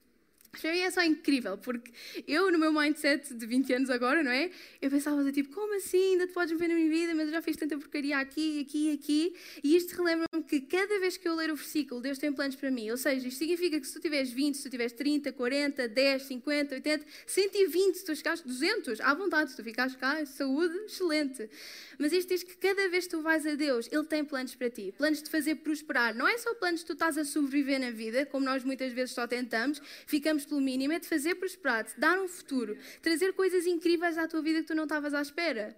Para 0.51 0.73
mim 0.73 0.79
é 0.79 0.91
só 0.91 1.01
incrível, 1.01 1.57
porque 1.57 1.91
eu, 2.27 2.51
no 2.51 2.59
meu 2.59 2.73
mindset 2.73 3.33
de 3.33 3.45
20 3.45 3.73
anos 3.73 3.89
agora, 3.89 4.21
não 4.21 4.31
é? 4.31 4.51
Eu 4.81 4.91
pensava, 4.91 5.31
tipo, 5.31 5.53
como 5.55 5.73
assim? 5.75 6.11
Ainda 6.11 6.27
te 6.27 6.33
podes 6.33 6.57
ver 6.59 6.67
na 6.67 6.75
minha 6.75 6.89
vida, 6.89 7.15
mas 7.15 7.27
eu 7.27 7.31
já 7.31 7.41
fiz 7.41 7.55
tanta 7.55 7.77
porcaria 7.77 8.17
aqui, 8.17 8.59
aqui, 8.59 8.91
aqui. 8.91 9.35
E 9.63 9.77
isto 9.77 9.95
relembra-me 9.95 10.43
que 10.43 10.59
cada 10.59 10.99
vez 10.99 11.15
que 11.15 11.25
eu 11.27 11.35
ler 11.35 11.51
o 11.51 11.55
versículo, 11.55 12.01
Deus 12.01 12.17
tem 12.17 12.33
planos 12.33 12.57
para 12.57 12.69
mim. 12.69 12.91
Ou 12.91 12.97
seja, 12.97 13.25
isto 13.25 13.37
significa 13.37 13.79
que 13.79 13.87
se 13.87 13.93
tu 13.93 14.01
tiveres 14.01 14.29
20, 14.29 14.55
se 14.55 14.63
tu 14.63 14.69
tiveres 14.69 14.91
30, 14.91 15.31
40, 15.31 15.87
10, 15.87 16.21
50, 16.23 16.75
80, 16.75 17.05
120, 17.25 17.95
se 17.95 18.05
tu 18.05 18.15
chegares 18.15 18.41
200, 18.41 18.99
à 18.99 19.13
vontade, 19.13 19.51
se 19.51 19.55
tu 19.55 19.63
ficares 19.63 19.95
cá, 19.95 20.25
saúde, 20.25 20.77
excelente. 20.79 21.49
Mas 21.97 22.11
isto 22.11 22.27
diz 22.27 22.43
que 22.43 22.57
cada 22.57 22.89
vez 22.89 23.05
que 23.05 23.11
tu 23.11 23.21
vais 23.21 23.45
a 23.45 23.55
Deus, 23.55 23.87
Ele 23.89 24.03
tem 24.03 24.25
planos 24.25 24.53
para 24.53 24.69
ti. 24.69 24.93
Planos 24.97 25.23
de 25.23 25.29
fazer 25.29 25.55
prosperar. 25.55 26.13
Não 26.13 26.27
é 26.27 26.37
só 26.37 26.53
planos 26.55 26.81
que 26.81 26.87
tu 26.87 26.93
estás 26.93 27.17
a 27.17 27.23
sobreviver 27.23 27.79
na 27.79 27.91
vida, 27.91 28.25
como 28.25 28.45
nós 28.45 28.65
muitas 28.65 28.91
vezes 28.91 29.15
só 29.15 29.25
tentamos, 29.25 29.81
ficamos 30.05 30.40
pelo 30.45 30.61
mínimo, 30.61 30.93
é 30.93 30.99
de 30.99 31.07
fazer 31.07 31.35
prosperar, 31.35 31.85
de 31.85 31.99
dar 31.99 32.19
um 32.19 32.27
futuro, 32.27 32.77
trazer 33.01 33.33
coisas 33.33 33.65
incríveis 33.65 34.17
à 34.17 34.27
tua 34.27 34.41
vida 34.41 34.61
que 34.61 34.67
tu 34.67 34.75
não 34.75 34.83
estavas 34.83 35.13
à 35.13 35.21
espera. 35.21 35.75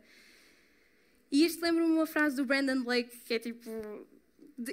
E 1.31 1.45
isto 1.45 1.61
lembra-me 1.61 1.91
uma 1.91 2.05
frase 2.05 2.35
do 2.35 2.45
Brandon 2.45 2.83
Blake 2.83 3.17
que 3.25 3.33
é 3.33 3.39
tipo. 3.39 3.69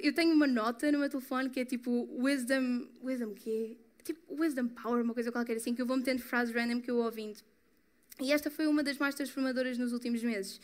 Eu 0.03 0.13
tenho 0.13 0.31
uma 0.31 0.45
nota 0.45 0.91
no 0.91 0.99
meu 0.99 1.09
telefone 1.09 1.49
que 1.49 1.59
é 1.59 1.65
tipo 1.65 2.07
Wisdom. 2.23 2.87
Wisdom 3.03 3.33
quê? 3.33 3.77
Tipo 4.03 4.41
Wisdom 4.41 4.67
Power, 4.67 5.03
uma 5.03 5.13
coisa 5.13 5.31
qualquer 5.31 5.57
assim, 5.57 5.73
que 5.73 5.81
eu 5.81 5.85
vou 5.87 5.97
metendo 5.97 6.21
frases 6.21 6.53
random 6.53 6.79
que 6.79 6.91
eu 6.91 6.97
ouvindo. 6.97 7.39
E 8.19 8.31
esta 8.31 8.51
foi 8.51 8.67
uma 8.67 8.83
das 8.83 8.99
mais 8.99 9.15
transformadoras 9.15 9.77
nos 9.79 9.91
últimos 9.91 10.21
meses. 10.21 10.61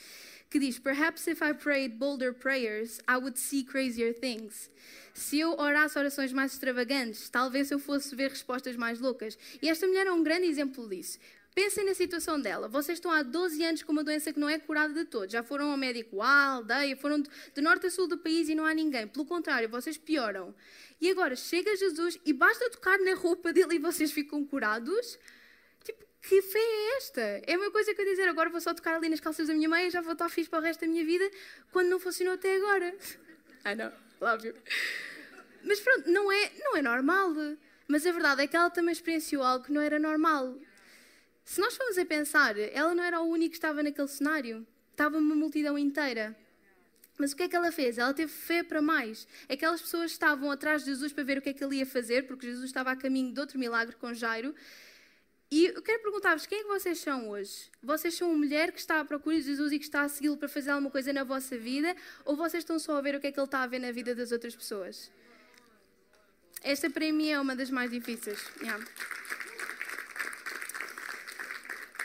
Que 0.49 0.59
diz: 0.59 0.79
Perhaps 0.79 1.27
if 1.27 1.41
I 1.41 1.53
prayed 1.53 1.97
bolder 1.97 2.33
prayers, 2.33 2.99
I 3.07 3.17
would 3.17 3.38
see 3.38 3.63
crazier 3.63 4.13
things. 4.13 4.69
Se 5.13 5.39
eu 5.39 5.57
orasse 5.57 5.97
orações 5.97 6.31
mais 6.31 6.53
extravagantes, 6.53 7.29
talvez 7.29 7.71
eu 7.71 7.79
fosse 7.79 8.15
ver 8.15 8.29
respostas 8.29 8.75
mais 8.75 8.99
loucas. 8.99 9.38
E 9.61 9.67
esta 9.67 9.88
mulher 9.88 10.07
é 10.07 10.11
um 10.11 10.23
grande 10.23 10.45
exemplo 10.45 10.88
disso. 10.88 11.17
Pensem 11.57 11.83
na 11.83 11.95
situação 11.95 12.39
dela. 12.39 12.67
Vocês 12.67 12.99
estão 12.99 13.09
há 13.11 13.23
12 13.23 13.63
anos 13.63 13.81
com 13.81 13.91
uma 13.91 14.03
doença 14.03 14.31
que 14.31 14.39
não 14.39 14.47
é 14.47 14.59
curada 14.59 14.94
de 14.94 15.05
todos. 15.05 15.31
Já 15.31 15.41
foram 15.41 15.71
ao 15.71 15.75
médico 15.75 16.21
A, 16.21 16.49
aldeia, 16.49 16.95
foram 16.95 17.19
de 17.19 17.61
norte 17.61 17.88
a 17.88 17.89
sul 17.89 18.07
do 18.07 18.15
país 18.19 18.47
e 18.47 18.53
não 18.53 18.63
há 18.63 18.75
ninguém. 18.75 19.07
Pelo 19.07 19.25
contrário, 19.25 19.67
vocês 19.67 19.97
pioram. 19.97 20.53
E 21.01 21.09
agora 21.09 21.35
chega 21.35 21.75
Jesus 21.75 22.19
e 22.23 22.31
basta 22.31 22.69
tocar 22.69 22.99
na 22.99 23.15
roupa 23.15 23.51
dele 23.51 23.77
e 23.77 23.79
vocês 23.79 24.11
ficam 24.11 24.45
curados? 24.45 25.17
Que 26.21 26.41
fé 26.41 26.59
é 26.59 26.97
esta? 26.97 27.21
É 27.45 27.57
uma 27.57 27.71
coisa 27.71 27.93
que 27.93 28.01
eu 28.01 28.05
dizer, 28.05 28.27
agora 28.27 28.49
vou 28.49 28.59
só 28.59 28.73
tocar 28.73 28.95
ali 28.95 29.09
nas 29.09 29.19
calças 29.19 29.47
da 29.47 29.53
minha 29.53 29.69
mãe 29.69 29.87
e 29.87 29.89
já 29.89 30.01
vou 30.01 30.13
estar 30.13 30.27
fixe 30.29 30.49
para 30.49 30.59
o 30.59 30.61
resto 30.61 30.81
da 30.81 30.87
minha 30.87 31.05
vida, 31.05 31.29
quando 31.71 31.87
não 31.87 31.99
funcionou 31.99 32.33
até 32.33 32.55
agora. 32.55 32.95
Know, 33.75 33.91
love 34.21 34.47
you. 34.47 34.53
Mas 35.63 35.79
pronto, 35.79 36.09
não 36.09 36.31
é, 36.31 36.51
não 36.59 36.77
é 36.77 36.81
normal. 36.81 37.33
Mas 37.87 38.05
a 38.05 38.11
verdade 38.11 38.43
é 38.43 38.47
que 38.47 38.55
ela 38.55 38.69
também 38.69 38.91
experienciou 38.91 39.43
algo 39.43 39.65
que 39.65 39.71
não 39.71 39.81
era 39.81 39.99
normal. 39.99 40.57
Se 41.45 41.61
nós 41.61 41.75
formos 41.77 41.97
a 41.97 42.05
pensar, 42.05 42.57
ela 42.57 42.93
não 42.93 43.03
era 43.03 43.21
o 43.21 43.25
único 43.25 43.51
que 43.51 43.57
estava 43.57 43.81
naquele 43.81 44.07
cenário. 44.07 44.67
Estava 44.91 45.18
uma 45.18 45.35
multidão 45.35 45.77
inteira. 45.77 46.35
Mas 47.18 47.31
o 47.31 47.35
que 47.35 47.44
é 47.44 47.47
que 47.47 47.56
ela 47.56 47.71
fez? 47.71 47.97
Ela 47.97 48.13
teve 48.13 48.31
fé 48.31 48.63
para 48.63 48.81
mais. 48.81 49.27
Aquelas 49.49 49.81
pessoas 49.81 50.11
estavam 50.11 50.51
atrás 50.51 50.83
de 50.83 50.92
Jesus 50.92 51.13
para 51.13 51.23
ver 51.23 51.37
o 51.37 51.42
que 51.42 51.49
é 51.49 51.53
que 51.53 51.63
ele 51.63 51.77
ia 51.77 51.85
fazer, 51.85 52.27
porque 52.27 52.45
Jesus 52.45 52.65
estava 52.65 52.92
a 52.92 52.95
caminho 52.95 53.33
de 53.33 53.39
outro 53.39 53.57
milagre 53.57 53.95
com 53.95 54.13
Jairo. 54.13 54.53
E 55.49 55.66
eu 55.68 55.81
quero 55.81 56.01
perguntar-vos: 56.01 56.45
quem 56.45 56.59
é 56.59 56.61
que 56.63 56.68
vocês 56.68 56.99
são 56.99 57.30
hoje? 57.30 57.71
Vocês 57.81 58.13
são 58.13 58.30
uma 58.30 58.37
mulher 58.37 58.71
que 58.71 58.80
está 58.80 58.99
à 58.99 59.06
procura 59.06 59.37
de 59.37 59.44
Jesus 59.44 59.71
e 59.71 59.80
que 59.80 59.85
está 59.85 60.01
a 60.01 60.09
segui-lo 60.09 60.37
para 60.37 60.49
fazer 60.49 60.71
alguma 60.71 60.92
coisa 60.92 61.13
na 61.13 61.23
vossa 61.23 61.57
vida? 61.57 61.95
Ou 62.25 62.35
vocês 62.35 62.63
estão 62.63 62.77
só 62.77 62.97
a 62.97 63.01
ver 63.01 63.16
o 63.16 63.19
que 63.19 63.27
é 63.27 63.31
que 63.31 63.39
ele 63.39 63.45
está 63.45 63.63
a 63.63 63.68
ver 63.68 63.80
na 63.80 63.92
vida 63.92 64.13
das 64.13 64.31
outras 64.31 64.56
pessoas? 64.56 65.09
Esta 66.61 66.89
para 66.89 67.11
mim 67.13 67.30
é 67.30 67.39
uma 67.39 67.56
das 67.56 67.69
mais 67.69 67.92
difíceis. 67.92 68.44
Yeah. 68.61 68.83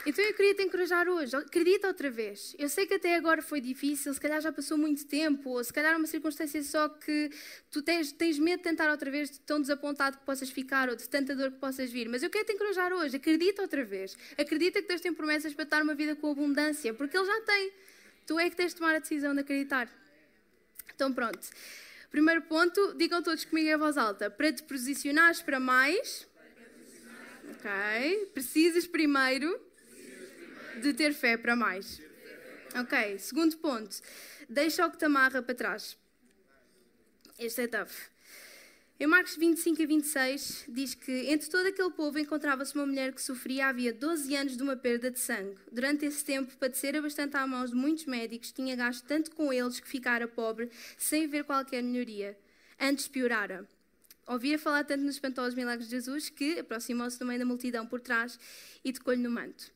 Então 0.05 0.25
eu 0.25 0.35
queria 0.35 0.55
te 0.55 0.63
encorajar 0.63 1.09
hoje. 1.09 1.35
Acredita 1.37 1.87
outra 1.87 2.11
vez. 2.11 2.57
Eu 2.59 2.69
sei 2.69 2.87
que 2.87 2.95
até 2.95 3.15
agora 3.15 3.41
foi 3.41 3.61
difícil, 3.61 4.13
se 4.13 4.21
calhar 4.21 4.41
já 4.41 4.51
passou 4.51 4.77
muito 4.77 5.07
tempo, 5.07 5.51
ou 5.51 5.63
se 5.63 5.73
calhar 5.73 5.95
é 5.95 5.97
uma 5.97 6.09
circunstância 6.09 6.61
só 6.65 6.89
que 6.89 7.31
tu 7.71 7.83
tens, 7.83 8.11
tens 8.11 8.37
medo 8.39 8.59
de 8.59 8.65
tentar 8.65 8.91
outra 8.91 9.09
vez, 9.11 9.31
de 9.31 9.39
tão 9.41 9.61
desapontado 9.61 10.19
que 10.19 10.25
possas 10.25 10.51
ficar, 10.51 10.89
ou 10.89 10.97
de 10.97 11.09
tanta 11.09 11.37
dor 11.37 11.53
que 11.53 11.59
possas 11.59 11.91
vir. 11.91 12.09
Mas 12.09 12.23
eu 12.23 12.31
quero 12.31 12.45
te 12.45 12.53
encorajar 12.53 12.93
hoje. 12.93 13.17
Acredita 13.17 13.63
outra 13.63 13.85
vez. 13.85 14.17
Acredita 14.37 14.83
que 14.83 14.89
Deus 14.89 15.01
tem 15.01 15.15
promessas 15.15 15.55
para 15.55 15.67
dar 15.67 15.83
uma 15.83 15.95
vida 15.95 16.17
com 16.17 16.33
abundância, 16.33 16.93
porque 16.93 17.17
Ele 17.17 17.27
já 17.27 17.41
tem. 17.43 17.73
Tu 18.27 18.39
é 18.41 18.51
que 18.51 18.57
tens 18.57 18.73
de 18.73 18.79
tomar 18.79 18.97
a 18.97 18.99
decisão 18.99 19.33
de 19.35 19.41
acreditar. 19.41 19.89
Então 20.95 21.13
pronto. 21.13 21.39
Primeiro 22.11 22.43
ponto, 22.43 22.95
digam 22.95 23.23
todos 23.23 23.45
comigo 23.45 23.69
em 23.69 23.77
voz 23.77 23.97
alta. 23.97 24.29
Para 24.29 24.53
te 24.53 24.65
posicionares 24.65 25.41
para 25.41 25.61
mais. 25.61 26.27
Ok. 27.51 28.31
Precisas 28.35 28.87
primeiro 28.87 29.72
de 30.81 30.93
ter 30.93 31.13
fé 31.13 31.37
para 31.37 31.57
mais. 31.57 32.01
Ok. 32.75 33.19
Segundo 33.19 33.57
ponto. 33.59 34.01
Deixa 34.49 34.87
o 34.87 34.91
que 34.91 34.99
te 34.99 35.05
amarra 35.05 35.43
para 35.43 35.55
trás. 35.55 35.97
Este 37.39 37.63
é 37.63 37.67
tough. 37.67 38.13
Em 39.01 39.07
Marcos 39.07 39.35
25 39.37 39.83
a 39.83 39.87
26 39.87 40.67
diz 40.69 40.95
que 40.95 41.11
entre 41.29 41.51
todo 41.51 41.67
aquele 41.67 41.91
povo 41.91 42.21
encontrava-se 42.21 42.73
uma 42.75 42.87
mulher 42.87 43.13
que 43.13 43.21
sofria 43.21 43.67
havia 43.67 43.93
12 43.93 44.37
anos 44.37 44.57
de 44.57 44.63
uma 44.63 44.77
perda 44.77 45.11
de 45.11 45.19
sangue. 45.19 45.57
Durante 45.73 46.07
esse 46.07 46.25
tempo, 46.25 46.57
padecera 46.57 47.03
bastante 47.03 47.37
à 47.37 47.45
mãos 47.45 47.71
de 47.71 47.77
muitos 47.77 48.05
médicos, 48.07 48.53
tinha 48.53 48.77
gasto 48.77 49.05
tanto 49.05 49.33
com 49.33 49.53
eles 49.53 49.81
que 49.81 49.89
ficara 49.89 50.29
pobre, 50.29 50.71
sem 50.97 51.27
ver 51.27 51.43
qualquer 51.43 51.83
melhoria. 51.83 52.39
Antes 52.79 53.09
piorara. 53.09 53.67
Ouvia 54.25 54.57
falar 54.57 54.85
tanto 54.85 55.03
nos 55.03 55.17
espantosos 55.17 55.55
milagres 55.55 55.89
de 55.89 55.97
Jesus 55.97 56.29
que 56.29 56.61
aproximou-se 56.61 57.25
meio 57.25 57.41
da 57.41 57.45
multidão 57.45 57.85
por 57.85 58.01
trás 58.01 58.39
e 58.85 58.93
tocou-lhe 58.93 59.21
no 59.21 59.31
manto. 59.31 59.73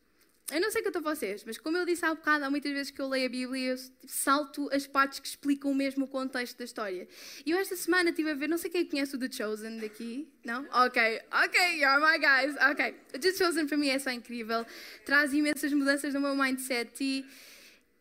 Eu 0.53 0.61
não 0.61 0.71
sei 0.71 0.81
quanto 0.81 0.99
a 0.99 1.01
vocês, 1.01 1.43
mas 1.45 1.59
como 1.59 1.77
eu 1.77 1.85
disse 1.85 2.05
há 2.07 2.15
bocado, 2.15 2.45
há 2.45 2.51
muitas 2.51 2.71
vezes 2.71 2.93
que 2.93 3.01
eu 3.01 3.09
leio 3.09 3.27
a 3.27 3.29
Bíblia 3.29 3.73
eu 3.73 3.77
salto 4.07 4.71
as 4.73 4.87
partes 4.87 5.19
que 5.19 5.27
explicam 5.27 5.75
mesmo 5.75 6.05
o 6.05 6.09
contexto 6.09 6.57
da 6.57 6.65
história. 6.65 7.09
E 7.45 7.51
eu 7.51 7.59
esta 7.59 7.75
semana 7.75 8.11
estive 8.11 8.31
a 8.31 8.35
ver, 8.35 8.49
não 8.49 8.57
sei 8.57 8.71
quem 8.71 8.85
conhece 8.85 9.17
o 9.17 9.19
The 9.19 9.29
Chosen 9.29 9.79
daqui, 9.79 10.29
não? 10.45 10.65
Ok, 10.71 11.21
ok, 11.33 11.81
you're 11.81 12.01
my 12.01 12.17
guys, 12.17 12.55
ok. 12.71 12.95
O 13.17 13.19
The 13.19 13.33
Chosen 13.33 13.67
para 13.67 13.77
mim 13.77 13.89
é 13.89 13.99
só 13.99 14.13
incrível, 14.13 14.65
traz 15.05 15.33
imensas 15.33 15.73
mudanças 15.73 16.15
no 16.15 16.21
meu 16.21 16.37
mindset 16.37 16.93
e, 17.03 17.27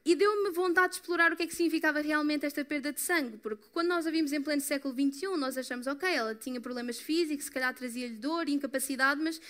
e 0.06 0.16
deu-me 0.16 0.52
vontade 0.52 0.90
de 0.90 0.96
explorar 0.98 1.34
o 1.34 1.36
que 1.36 1.42
é 1.42 1.48
que 1.48 1.56
significava 1.56 2.00
realmente 2.00 2.46
esta 2.46 2.64
perda 2.64 2.94
de 2.94 3.02
sangue, 3.02 3.38
porque 3.38 3.66
quando 3.74 3.88
nós 3.88 4.06
a 4.06 4.12
vimos 4.12 4.32
em 4.32 4.40
pleno 4.40 4.62
século 4.62 4.94
XXI, 4.94 5.36
nós 5.36 5.58
achamos, 5.58 5.88
ok, 5.88 6.08
ela 6.08 6.36
tinha 6.36 6.62
problemas 6.62 7.00
físicos, 7.00 7.46
se 7.46 7.52
calhar 7.52 7.74
trazia-lhe 7.74 8.18
dor 8.18 8.48
incapacidade, 8.48 9.20
mas 9.20 9.42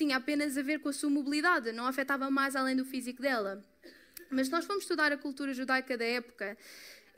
tinha 0.00 0.16
apenas 0.16 0.56
a 0.56 0.62
ver 0.62 0.80
com 0.80 0.88
a 0.88 0.92
sua 0.92 1.10
mobilidade, 1.10 1.72
não 1.72 1.86
afetava 1.86 2.30
mais 2.30 2.56
além 2.56 2.74
do 2.74 2.86
físico 2.86 3.20
dela. 3.20 3.62
Mas 4.30 4.48
nós 4.48 4.64
fomos 4.64 4.84
estudar 4.84 5.12
a 5.12 5.16
cultura 5.18 5.52
judaica 5.52 5.96
da 5.98 6.04
época, 6.04 6.56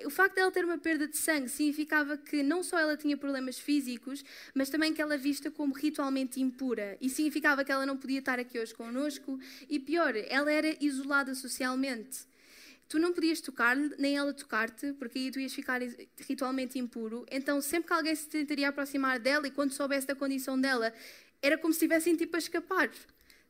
o 0.05 0.11
facto 0.11 0.35
dela 0.35 0.51
ter 0.51 0.65
uma 0.65 0.79
perda 0.79 1.07
de 1.07 1.17
sangue 1.17 1.49
significava 1.49 2.17
que 2.17 2.43
não 2.43 2.63
só 2.63 2.77
ela 2.79 2.97
tinha 2.97 3.17
problemas 3.17 3.57
físicos, 3.57 4.25
mas 4.53 4.69
também 4.69 4.93
que 4.93 5.01
ela 5.01 5.17
vista 5.17 5.49
como 5.49 5.73
ritualmente 5.75 6.41
impura. 6.41 6.97
E 7.01 7.09
significava 7.09 7.65
que 7.65 7.71
ela 7.71 7.87
não 7.87 7.97
podia 7.97 8.19
estar 8.19 8.41
aqui 8.41 8.59
hoje 8.59 8.75
connosco. 8.75 9.39
E 9.69 9.79
pior, 9.79 10.15
ela 10.17 10.51
era 10.51 10.77
isolada 10.81 11.35
socialmente. 11.37 12.27
Tu 12.89 12.99
não 12.99 13.13
podias 13.13 13.41
tocar-lhe, 13.41 13.95
nem 13.99 14.17
ela 14.17 14.35
tocar-te, 14.35 14.93
porque 14.95 15.19
aí 15.19 15.31
tu 15.31 15.39
ias 15.39 15.55
ficar 15.55 15.81
ritualmente 16.29 16.79
impuro. 16.79 17.25
Então, 17.31 17.61
sempre 17.61 17.87
que 17.89 17.93
alguém 17.93 18.15
se 18.15 18.29
tentaria 18.29 18.69
aproximar 18.69 19.21
dela 19.21 19.47
e 19.47 19.51
quando 19.51 19.73
soubesse 19.73 20.07
da 20.07 20.15
condição 20.15 20.61
dela, 20.61 20.93
era 21.43 21.59
como 21.59 21.75
se 21.75 21.79
estivessem 21.79 22.17
tipo 22.17 22.37
a 22.37 22.39
escapar. 22.39 22.91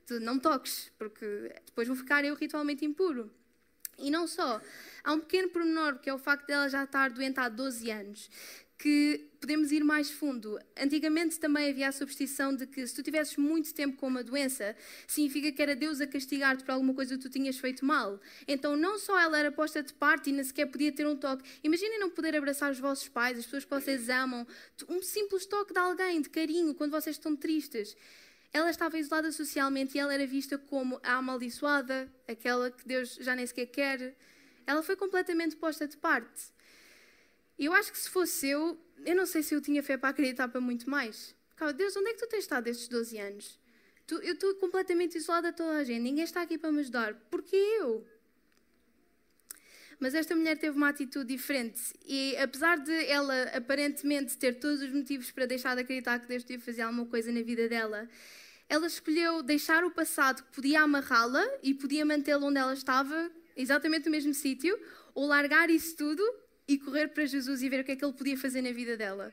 Tu 0.06 0.18
não 0.18 0.38
toques, 0.38 0.90
porque 0.98 1.54
depois 1.66 1.86
vou 1.86 1.96
ficar 1.96 2.24
eu 2.24 2.34
ritualmente 2.34 2.84
impuro. 2.84 3.30
E 3.98 4.10
não 4.10 4.26
só. 4.26 4.60
Há 5.04 5.12
um 5.12 5.20
pequeno 5.20 5.50
pormenor, 5.50 5.98
que 5.98 6.08
é 6.10 6.14
o 6.14 6.18
facto 6.18 6.46
dela 6.46 6.68
já 6.68 6.84
estar 6.84 7.10
doente 7.10 7.38
há 7.38 7.48
12 7.48 7.90
anos, 7.90 8.30
que 8.82 9.30
podemos 9.40 9.70
ir 9.70 9.84
mais 9.84 10.10
fundo. 10.10 10.58
Antigamente 10.76 11.38
também 11.38 11.70
havia 11.70 11.88
a 11.88 11.92
superstição 11.92 12.52
de 12.52 12.66
que 12.66 12.84
se 12.84 12.92
tu 12.92 13.00
tivesses 13.00 13.36
muito 13.36 13.72
tempo 13.72 13.96
com 13.96 14.08
uma 14.08 14.24
doença, 14.24 14.74
significa 15.06 15.52
que 15.52 15.62
era 15.62 15.76
Deus 15.76 16.00
a 16.00 16.06
castigar-te 16.06 16.64
por 16.64 16.72
alguma 16.72 16.92
coisa 16.92 17.16
que 17.16 17.22
tu 17.22 17.30
tinhas 17.30 17.56
feito 17.58 17.84
mal. 17.84 18.20
Então 18.46 18.76
não 18.76 18.98
só 18.98 19.16
ela 19.20 19.38
era 19.38 19.52
posta 19.52 19.84
de 19.84 19.92
parte 19.92 20.30
e 20.30 20.32
nem 20.32 20.42
sequer 20.42 20.66
podia 20.66 20.90
ter 20.90 21.06
um 21.06 21.14
toque. 21.14 21.48
Imaginem 21.62 22.00
não 22.00 22.10
poder 22.10 22.34
abraçar 22.34 22.72
os 22.72 22.80
vossos 22.80 23.08
pais, 23.08 23.38
as 23.38 23.44
pessoas 23.44 23.64
que 23.64 23.70
vocês 23.70 24.08
amam, 24.08 24.44
um 24.88 25.00
simples 25.00 25.46
toque 25.46 25.72
de 25.72 25.78
alguém, 25.78 26.20
de 26.20 26.28
carinho, 26.28 26.74
quando 26.74 26.90
vocês 26.90 27.14
estão 27.14 27.36
tristes. 27.36 27.96
Ela 28.52 28.68
estava 28.68 28.98
isolada 28.98 29.30
socialmente 29.30 29.96
e 29.96 30.00
ela 30.00 30.12
era 30.12 30.26
vista 30.26 30.58
como 30.58 30.98
a 31.04 31.12
amaldiçoada, 31.14 32.12
aquela 32.26 32.68
que 32.68 32.84
Deus 32.84 33.14
já 33.20 33.36
nem 33.36 33.46
sequer 33.46 33.66
quer. 33.66 34.16
Ela 34.66 34.82
foi 34.82 34.96
completamente 34.96 35.54
posta 35.54 35.86
de 35.86 35.96
parte. 35.96 36.50
Eu 37.58 37.72
acho 37.72 37.92
que 37.92 37.98
se 37.98 38.08
fosse 38.08 38.48
eu, 38.48 38.78
eu 39.04 39.14
não 39.14 39.26
sei 39.26 39.42
se 39.42 39.54
eu 39.54 39.60
tinha 39.60 39.82
fé 39.82 39.96
para 39.96 40.10
acreditar 40.10 40.48
para 40.48 40.60
muito 40.60 40.88
mais. 40.88 41.34
Calma, 41.56 41.72
Deus, 41.72 41.96
onde 41.96 42.10
é 42.10 42.12
que 42.14 42.18
tu 42.18 42.28
tens 42.28 42.40
estado 42.40 42.66
estes 42.66 42.88
12 42.88 43.18
anos? 43.18 43.60
Tu, 44.06 44.16
eu 44.16 44.34
estou 44.34 44.54
completamente 44.56 45.16
isolada 45.16 45.50
de 45.50 45.56
toda 45.56 45.76
a 45.76 45.84
gente, 45.84 46.00
ninguém 46.00 46.24
está 46.24 46.42
aqui 46.42 46.58
para 46.58 46.72
me 46.72 46.80
ajudar. 46.80 47.14
Porquê 47.30 47.56
eu? 47.56 48.06
Mas 50.00 50.14
esta 50.14 50.34
mulher 50.34 50.58
teve 50.58 50.76
uma 50.76 50.88
atitude 50.88 51.32
diferente 51.32 51.80
e, 52.04 52.36
apesar 52.36 52.78
de 52.78 52.92
ela 53.06 53.44
aparentemente 53.54 54.36
ter 54.36 54.58
todos 54.58 54.82
os 54.82 54.92
motivos 54.92 55.30
para 55.30 55.46
deixar 55.46 55.76
de 55.76 55.82
acreditar 55.82 56.18
que 56.18 56.26
Deus 56.26 56.42
devia 56.42 56.58
fazer 56.64 56.82
alguma 56.82 57.06
coisa 57.06 57.30
na 57.30 57.40
vida 57.42 57.68
dela, 57.68 58.08
ela 58.68 58.86
escolheu 58.88 59.42
deixar 59.44 59.84
o 59.84 59.92
passado 59.92 60.42
que 60.42 60.52
podia 60.54 60.80
amarrá-la 60.80 61.46
e 61.62 61.72
podia 61.72 62.04
mantê-la 62.04 62.44
onde 62.44 62.58
ela 62.58 62.72
estava, 62.72 63.30
exatamente 63.56 64.06
no 64.06 64.10
mesmo 64.10 64.34
sítio, 64.34 64.76
ou 65.14 65.26
largar 65.26 65.70
isso 65.70 65.94
tudo 65.96 66.22
e 66.72 66.78
correr 66.78 67.08
para 67.08 67.26
Jesus 67.26 67.62
e 67.62 67.68
ver 67.68 67.80
o 67.80 67.84
que 67.84 67.92
é 67.92 67.96
que 67.96 68.04
ele 68.04 68.12
podia 68.12 68.36
fazer 68.36 68.62
na 68.62 68.72
vida 68.72 68.96
dela. 68.96 69.32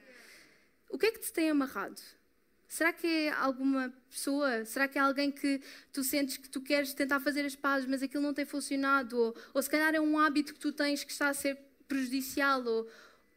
O 0.89 0.97
que 0.97 1.05
é 1.05 1.11
que 1.11 1.19
te 1.19 1.31
tem 1.31 1.49
amarrado? 1.49 2.01
Será 2.67 2.93
que 2.93 3.07
é 3.07 3.31
alguma 3.31 3.91
pessoa? 4.09 4.63
Será 4.65 4.87
que 4.87 4.97
é 4.97 5.01
alguém 5.01 5.31
que 5.31 5.61
tu 5.91 6.03
sentes 6.03 6.37
que 6.37 6.49
tu 6.49 6.61
queres 6.61 6.93
tentar 6.93 7.19
fazer 7.19 7.45
as 7.45 7.55
pazes, 7.55 7.87
mas 7.89 8.03
aquilo 8.03 8.21
não 8.21 8.33
tem 8.33 8.45
funcionado? 8.45 9.17
Ou, 9.17 9.35
ou 9.53 9.61
se 9.61 9.69
calhar 9.69 9.95
é 9.95 9.99
um 9.99 10.19
hábito 10.19 10.53
que 10.53 10.59
tu 10.59 10.71
tens 10.71 11.03
que 11.03 11.11
está 11.11 11.29
a 11.29 11.33
ser 11.33 11.57
prejudicial? 11.87 12.63
Ou, 12.63 12.87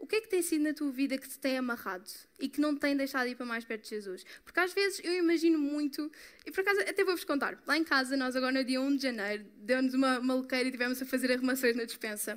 o 0.03 0.07
que 0.07 0.17
é 0.17 0.21
que 0.21 0.29
tem 0.29 0.43
sido 0.43 0.63
na 0.65 0.75
tua 0.75 0.91
vida 0.91 1.17
que 1.17 1.29
te 1.29 1.39
tem 1.39 1.57
amarrado 1.57 2.11
e 2.41 2.49
que 2.49 2.61
não 2.61 2.75
te 2.75 2.81
tem 2.81 2.97
deixado 2.97 3.29
ir 3.29 3.37
para 3.37 3.47
mais 3.47 3.65
perto 3.65 3.85
de 3.85 3.91
Jesus? 3.91 4.25
Porque 4.45 4.59
às 4.59 4.75
vezes 4.75 5.01
eu 5.05 5.15
imagino 5.15 5.57
muito, 5.59 6.11
e 6.45 6.51
por 6.51 6.61
acaso 6.61 6.81
até 6.81 7.05
vou-vos 7.05 7.23
contar, 7.23 7.63
lá 7.65 7.79
em 7.79 7.85
casa 7.85 8.17
nós 8.17 8.35
agora 8.35 8.53
no 8.53 8.65
dia 8.65 8.81
1 8.81 8.97
de 8.97 9.03
janeiro 9.05 9.47
deu-nos 9.59 9.95
uma 9.95 10.21
maluqueira 10.21 10.69
e 10.69 10.73
tivemos 10.73 11.01
a 11.01 11.07
fazer 11.07 11.31
arrumações 11.31 11.77
na 11.77 11.85
despensa. 11.85 12.37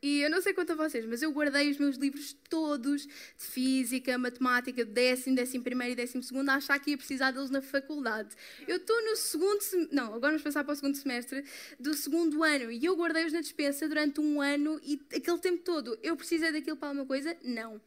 E 0.00 0.20
eu 0.20 0.30
não 0.30 0.40
sei 0.40 0.54
quanto 0.54 0.72
a 0.72 0.74
vocês, 0.76 1.04
mas 1.04 1.22
eu 1.22 1.32
guardei 1.32 1.68
os 1.70 1.76
meus 1.76 1.96
livros 1.96 2.32
todos 2.48 3.02
de 3.02 3.10
física, 3.36 4.16
matemática, 4.16 4.84
décimo, 4.84 5.34
décimo 5.34 5.64
primeiro 5.64 5.92
e 5.92 5.96
décimo 5.96 6.22
segundo, 6.22 6.48
a 6.50 6.54
achar 6.54 6.78
que 6.78 6.90
ia 6.90 6.96
precisar 6.96 7.32
deles 7.32 7.50
na 7.50 7.60
faculdade. 7.60 8.28
Eu 8.68 8.76
estou 8.76 8.96
no 9.04 9.16
segundo, 9.16 9.58
não, 9.90 10.14
agora 10.14 10.28
vamos 10.32 10.42
passar 10.42 10.62
para 10.62 10.72
o 10.72 10.76
segundo 10.76 10.96
semestre 10.96 11.44
do 11.80 11.94
segundo 11.94 12.44
ano 12.44 12.70
e 12.70 12.84
eu 12.84 12.96
guardei-os 12.96 13.32
na 13.32 13.40
dispensa 13.40 13.88
durante 13.88 14.20
um 14.20 14.40
ano 14.40 14.80
e 14.84 15.00
aquele 15.12 15.38
tempo 15.38 15.64
todo. 15.64 15.98
Eu 16.00 16.16
precisei 16.16 16.52
daquilo 16.52 16.76
para 16.76 16.88
alguma 16.88 17.06
coisa? 17.06 17.36
Não. 17.42 17.80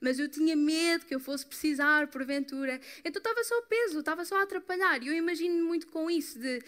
Mas 0.00 0.18
eu 0.18 0.28
tinha 0.28 0.54
medo 0.56 1.04
que 1.04 1.14
eu 1.14 1.20
fosse 1.20 1.44
precisar, 1.44 2.06
porventura. 2.06 2.80
Então 3.04 3.18
estava 3.20 3.42
só 3.44 3.60
peso, 3.62 3.98
estava 3.98 4.24
só 4.24 4.36
a 4.36 4.42
atrapalhar. 4.42 5.02
E 5.02 5.08
eu 5.08 5.14
imagino 5.14 5.64
muito 5.66 5.88
com 5.88 6.10
isso 6.10 6.38
de 6.38 6.62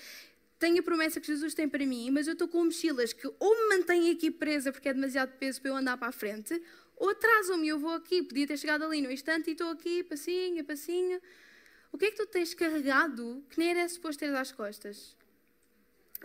tenho 0.61 0.79
a 0.79 0.83
promessa 0.83 1.19
que 1.19 1.27
Jesus 1.27 1.55
tem 1.55 1.67
para 1.67 1.85
mim, 1.87 2.11
mas 2.11 2.27
eu 2.27 2.35
estou 2.35 2.47
com 2.47 2.63
mochilas 2.63 3.15
que 3.15 3.27
ou 3.27 3.57
me 3.57 3.77
mantêm 3.77 4.11
aqui 4.11 4.31
presa 4.31 4.71
porque 4.71 4.91
é 4.91 4.95
demasiado 4.95 5.33
peso 5.39 5.61
para 5.61 5.71
eu 5.71 5.77
andar 5.77 5.97
para 5.97 6.09
a 6.09 6.13
frente, 6.13 6.63
ou 6.97 7.09
atrasam-me 7.09 7.67
eu 7.67 7.79
vou 7.79 7.95
aqui. 7.95 8.23
Podia 8.23 8.47
ter 8.47 8.59
chegado 8.59 8.85
ali 8.85 9.01
no 9.01 9.11
instante 9.11 9.49
e 9.49 9.53
estou 9.53 9.71
aqui, 9.71 10.05
passinho, 10.05 10.63
passinho. 10.63 11.19
O 11.91 11.97
que 11.97 12.05
é 12.05 12.11
que 12.11 12.19
tu 12.19 12.27
tens 12.27 12.53
carregado 12.53 13.43
que 13.49 13.59
nem 13.59 13.71
era 13.71 13.89
suposto 13.89 14.21
ter 14.21 14.37
às 14.37 14.53
costas? 14.53 15.17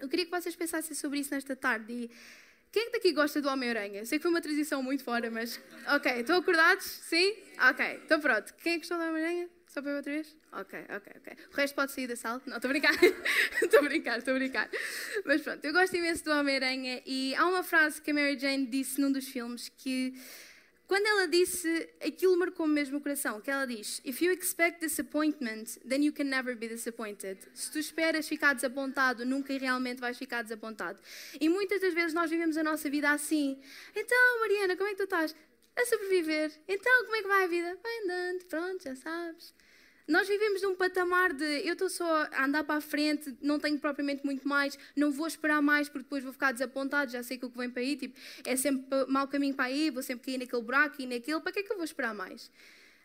Eu 0.01 0.09
queria 0.09 0.25
que 0.25 0.31
vocês 0.31 0.53
pensassem 0.53 0.93
sobre 0.93 1.19
isso 1.19 1.33
nesta 1.33 1.55
tarde. 1.55 1.93
E 1.93 2.11
quem 2.73 2.83
é 2.83 2.85
que 2.87 2.91
daqui 2.91 3.13
gosta 3.13 3.41
do 3.41 3.47
Homem-Aranha? 3.47 4.05
Sei 4.05 4.19
que 4.19 4.23
foi 4.23 4.31
uma 4.31 4.41
transição 4.41 4.83
muito 4.83 5.01
fora, 5.01 5.31
mas. 5.31 5.57
Ok, 5.87 6.11
estão 6.11 6.37
acordados? 6.37 6.85
Sim? 6.85 7.35
Ok, 7.69 8.01
então 8.03 8.19
pronto. 8.19 8.53
Quem 8.55 8.73
é 8.73 8.75
que 8.75 8.79
gostou 8.79 8.97
do 8.97 9.05
Homem-Aranha? 9.05 9.49
Só 9.75 9.81
para 9.81 9.91
eu 9.91 9.97
outra 9.97 10.13
vez? 10.13 10.37
Ok, 10.53 10.79
ok, 10.89 11.13
ok. 11.17 11.33
O 11.51 11.55
resto 11.57 11.75
pode 11.75 11.91
sair 11.91 12.07
da 12.07 12.15
sala? 12.15 12.41
Não, 12.45 12.55
estou 12.55 12.69
a 12.69 12.71
brincar. 12.71 12.93
estou 13.61 13.81
a 13.81 13.83
brincar, 13.83 14.19
estou 14.19 14.33
a 14.33 14.37
brincar. 14.37 14.69
Mas 15.25 15.41
pronto, 15.41 15.65
eu 15.65 15.73
gosto 15.73 15.93
imenso 15.97 16.23
do 16.23 16.31
Homem-Aranha 16.31 17.03
e 17.05 17.35
há 17.35 17.45
uma 17.45 17.61
frase 17.61 18.01
que 18.01 18.11
a 18.11 18.13
Mary 18.13 18.39
Jane 18.39 18.67
disse 18.67 19.01
num 19.01 19.11
dos 19.11 19.27
filmes 19.27 19.67
que, 19.67 20.13
quando 20.87 21.05
ela 21.05 21.27
disse, 21.27 21.89
aquilo 22.01 22.37
marcou 22.37 22.65
mesmo 22.65 22.99
o 22.99 23.01
coração, 23.01 23.41
que 23.41 23.51
ela 23.51 23.67
diz, 23.67 24.01
If 24.05 24.21
you 24.21 24.31
expect 24.31 24.79
disappointment, 24.79 25.77
then 25.85 26.05
you 26.05 26.13
can 26.13 26.23
never 26.23 26.55
be 26.55 26.69
disappointed. 26.69 27.37
Se 27.53 27.69
tu 27.69 27.77
esperas 27.77 28.29
ficar 28.29 28.55
desapontado, 28.55 29.25
nunca 29.25 29.57
realmente 29.57 29.99
vais 29.99 30.17
ficar 30.17 30.41
desapontado. 30.41 31.01
E 31.37 31.49
muitas 31.49 31.81
das 31.81 31.93
vezes 31.93 32.13
nós 32.13 32.29
vivemos 32.29 32.55
a 32.55 32.63
nossa 32.63 32.89
vida 32.89 33.11
assim. 33.11 33.59
Então, 33.93 34.39
Mariana, 34.39 34.77
como 34.77 34.87
é 34.87 34.91
que 34.93 34.99
tu 34.99 35.03
estás? 35.03 35.35
A 35.75 35.85
sobreviver. 35.85 36.49
Então, 36.65 37.03
como 37.03 37.17
é 37.17 37.21
que 37.21 37.27
vai 37.27 37.43
a 37.43 37.47
vida? 37.47 37.77
Vai 37.83 38.03
andando, 38.03 38.45
pronto, 38.45 38.81
já 38.81 38.95
sabes. 38.95 39.53
Nós 40.07 40.27
vivemos 40.27 40.61
num 40.61 40.75
patamar 40.75 41.33
de 41.33 41.67
eu 41.67 41.73
estou 41.73 41.89
só 41.89 42.27
a 42.31 42.45
andar 42.45 42.63
para 42.63 42.75
a 42.75 42.81
frente, 42.81 43.35
não 43.41 43.57
tenho 43.57 43.79
propriamente 43.79 44.23
muito 44.23 44.47
mais, 44.47 44.77
não 44.95 45.11
vou 45.11 45.25
esperar 45.25 45.61
mais 45.63 45.89
porque 45.89 46.03
depois 46.03 46.23
vou 46.23 46.31
ficar 46.31 46.51
desapontado, 46.51 47.11
já 47.11 47.23
sei 47.23 47.39
que 47.39 47.45
o 47.45 47.49
que 47.49 47.57
vem 47.57 47.69
para 47.71 47.81
aí 47.81 47.95
tipo, 47.95 48.15
é 48.43 48.55
sempre 48.55 48.85
mau 49.07 49.27
caminho 49.27 49.55
para 49.55 49.65
aí, 49.65 49.89
vou 49.89 50.03
sempre 50.03 50.25
cair 50.25 50.37
naquele 50.37 50.61
buraco 50.61 51.01
e 51.01 51.07
naquele, 51.07 51.39
para 51.39 51.51
que 51.51 51.59
é 51.59 51.63
que 51.63 51.71
eu 51.71 51.75
vou 51.75 51.85
esperar 51.85 52.13
mais? 52.13 52.51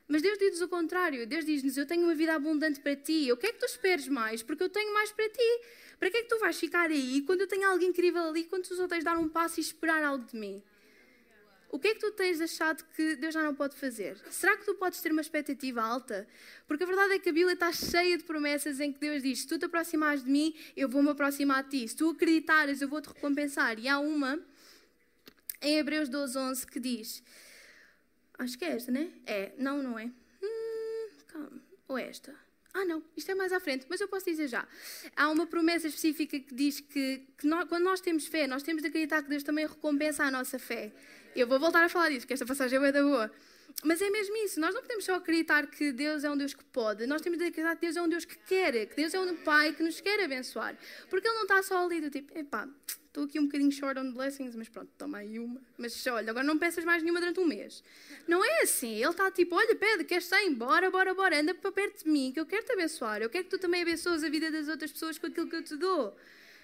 Mas 0.07 0.23
Deus 0.23 0.37
diz-nos 0.38 0.61
o 0.61 0.69
contrário. 0.69 1.25
Deus 1.25 1.45
diz-nos: 1.45 1.76
Eu 1.76 1.87
tenho 1.87 2.02
uma 2.02 2.16
vida 2.16 2.35
abundante 2.35 2.80
para 2.80 2.97
ti. 2.97 3.30
O 3.30 3.37
que 3.37 3.47
é 3.47 3.52
que 3.52 3.61
tu 3.61 3.66
esperes 3.66 4.09
mais? 4.09 4.42
Porque 4.42 4.64
eu 4.64 4.69
tenho 4.69 4.92
mais 4.92 5.12
para 5.12 5.28
ti. 5.28 5.61
Para 6.00 6.11
que 6.11 6.16
é 6.16 6.23
que 6.23 6.28
tu 6.28 6.37
vais 6.40 6.59
ficar 6.59 6.90
aí 6.90 7.23
quando 7.23 7.42
eu 7.42 7.47
tenho 7.47 7.69
algo 7.69 7.85
incrível 7.85 8.25
ali, 8.25 8.42
quando 8.42 8.64
tu 8.66 8.75
só 8.75 8.88
tens 8.88 8.99
de 8.99 9.04
dar 9.04 9.16
um 9.16 9.28
passo 9.28 9.61
e 9.61 9.62
esperar 9.62 10.02
algo 10.02 10.25
de 10.25 10.37
mim? 10.37 10.61
O 11.73 11.79
que 11.79 11.89
é 11.89 11.95
que 11.95 12.00
tu 12.00 12.11
tens 12.11 12.41
achado 12.41 12.85
que 12.97 13.15
Deus 13.15 13.33
já 13.33 13.43
não 13.45 13.55
pode 13.55 13.77
fazer? 13.77 14.19
Será 14.29 14.57
que 14.57 14.65
tu 14.65 14.75
podes 14.75 15.00
ter 15.00 15.12
uma 15.12 15.21
expectativa 15.21 15.81
alta? 15.81 16.27
Porque 16.67 16.83
a 16.83 16.87
verdade 16.87 17.15
é 17.15 17.19
que 17.21 17.29
a 17.29 17.33
Bíblia 17.33 17.55
está 17.55 17.73
cheia 17.73 18.19
de 18.19 18.25
promessas 18.25 18.81
em 18.81 18.93
que 18.93 18.99
Deus 18.99 19.23
diz: 19.23 19.41
se 19.41 19.47
tu 19.47 19.57
te 19.57 19.67
aproximares 19.67 20.25
de 20.25 20.31
mim, 20.31 20.53
eu 20.77 20.89
vou 20.89 21.00
me 21.00 21.11
aproximar 21.11 21.62
de 21.62 21.71
ti. 21.71 21.89
Se 21.89 21.95
tu 21.95 22.11
acreditares, 22.11 22.83
eu 22.83 22.89
vou 22.89 23.00
te 23.00 23.09
recompensar. 23.09 23.79
E 23.79 23.87
há 23.87 24.00
uma 24.00 24.41
em 25.62 25.79
Hebreus 25.79 26.09
12, 26.09 26.37
11 26.37 26.67
que 26.67 26.81
diz: 26.81 27.23
Acho 28.37 28.59
que 28.59 28.65
é 28.65 28.75
esta, 28.75 28.91
né? 28.91 29.12
É, 29.25 29.53
não, 29.57 29.81
não 29.81 29.97
é. 29.97 30.11
Hum, 30.43 31.09
calma. 31.29 31.62
Ou 31.87 31.97
é 31.97 32.09
esta? 32.09 32.35
Ah, 32.73 32.85
não, 32.85 33.03
isto 33.17 33.31
é 33.31 33.35
mais 33.35 33.53
à 33.53 33.59
frente, 33.59 33.87
mas 33.89 34.00
eu 34.00 34.09
posso 34.09 34.27
dizer 34.27 34.47
já. 34.47 34.67
Há 35.17 35.29
uma 35.29 35.47
promessa 35.47 35.89
específica 35.89 36.39
que 36.39 36.55
diz 36.55 36.81
que, 36.81 37.23
que 37.37 37.47
nós, 37.47 37.69
quando 37.69 37.85
nós 37.85 38.00
temos 38.00 38.27
fé, 38.27 38.47
nós 38.47 38.62
temos 38.62 38.83
de 38.83 38.89
acreditar 38.89 39.23
que 39.23 39.29
Deus 39.29 39.43
também 39.43 39.67
recompensa 39.67 40.25
a 40.25 40.31
nossa 40.31 40.59
fé. 40.59 40.93
Eu 41.35 41.47
vou 41.47 41.59
voltar 41.59 41.85
a 41.85 41.89
falar 41.89 42.09
disso, 42.11 42.21
porque 42.21 42.35
esta 42.35 42.47
passagem 42.47 42.79
é 42.85 42.93
da 42.93 43.03
boa. 43.03 43.31
Mas 43.83 44.03
é 44.03 44.11
mesmo 44.11 44.37
isso, 44.45 44.61
nós 44.61 44.75
não 44.75 44.83
podemos 44.83 45.05
só 45.05 45.15
acreditar 45.15 45.67
que 45.67 45.93
Deus 45.93 46.23
é 46.25 46.31
um 46.31 46.37
Deus 46.37 46.53
que 46.53 46.65
pode, 46.65 47.07
nós 47.07 47.23
temos 47.23 47.39
de 47.39 47.47
acreditar 47.47 47.75
que 47.77 47.83
Deus 47.83 47.97
é 47.97 48.03
um 48.03 48.09
Deus 48.09 48.25
que 48.25 48.37
quer, 48.37 48.87
que 48.87 48.97
Deus 48.97 49.15
é 49.15 49.21
um 49.21 49.37
Pai 49.37 49.73
que 49.73 49.83
nos 49.83 50.00
quer 50.00 50.23
abençoar. 50.23 50.77
Porque 51.09 51.27
Ele 51.27 51.35
não 51.35 51.43
está 51.43 51.62
só 51.62 51.85
ali 51.85 52.00
do 52.00 52.11
tipo, 52.11 52.37
epá, 52.37 52.69
estou 53.11 53.25
aqui 53.25 53.40
um 53.40 53.47
bocadinho 53.47 53.73
short 53.73 53.99
on 53.99 54.12
blessings, 54.12 54.55
mas 54.55 54.69
pronto, 54.69 54.88
toma 54.97 55.19
aí 55.19 55.38
uma. 55.38 55.61
Mas 55.76 56.07
olha, 56.07 56.31
agora 56.31 56.47
não 56.47 56.57
peças 56.57 56.85
mais 56.85 57.02
nenhuma 57.02 57.21
durante 57.21 57.40
um 57.40 57.47
mês. 57.47 57.83
Não 58.26 58.45
é 58.45 58.62
assim, 58.62 58.95
Ele 58.95 59.11
está 59.11 59.31
tipo, 59.31 59.57
olha, 59.57 59.75
pede, 59.75 60.05
queres 60.05 60.25
sair? 60.26 60.50
Bora, 60.55 60.90
bora, 60.90 61.12
bora, 61.12 61.40
anda 61.40 61.52
para 61.52 61.73
perto 61.73 62.05
de 62.05 62.11
mim, 62.11 62.31
que 62.33 62.38
eu 62.38 62.47
quero 62.47 62.64
te 62.64 62.73
abençoar, 62.73 63.21
eu 63.21 63.29
quero 63.29 63.45
que 63.45 63.50
tu 63.50 63.59
também 63.59 63.83
abençoes 63.83 64.23
a 64.23 64.29
vida 64.29 64.50
das 64.50 64.69
outras 64.69 64.93
pessoas 64.93 65.19
com 65.19 65.26
aquilo 65.26 65.49
que 65.49 65.57
eu 65.57 65.62
te 65.62 65.76
dou. 65.76 66.17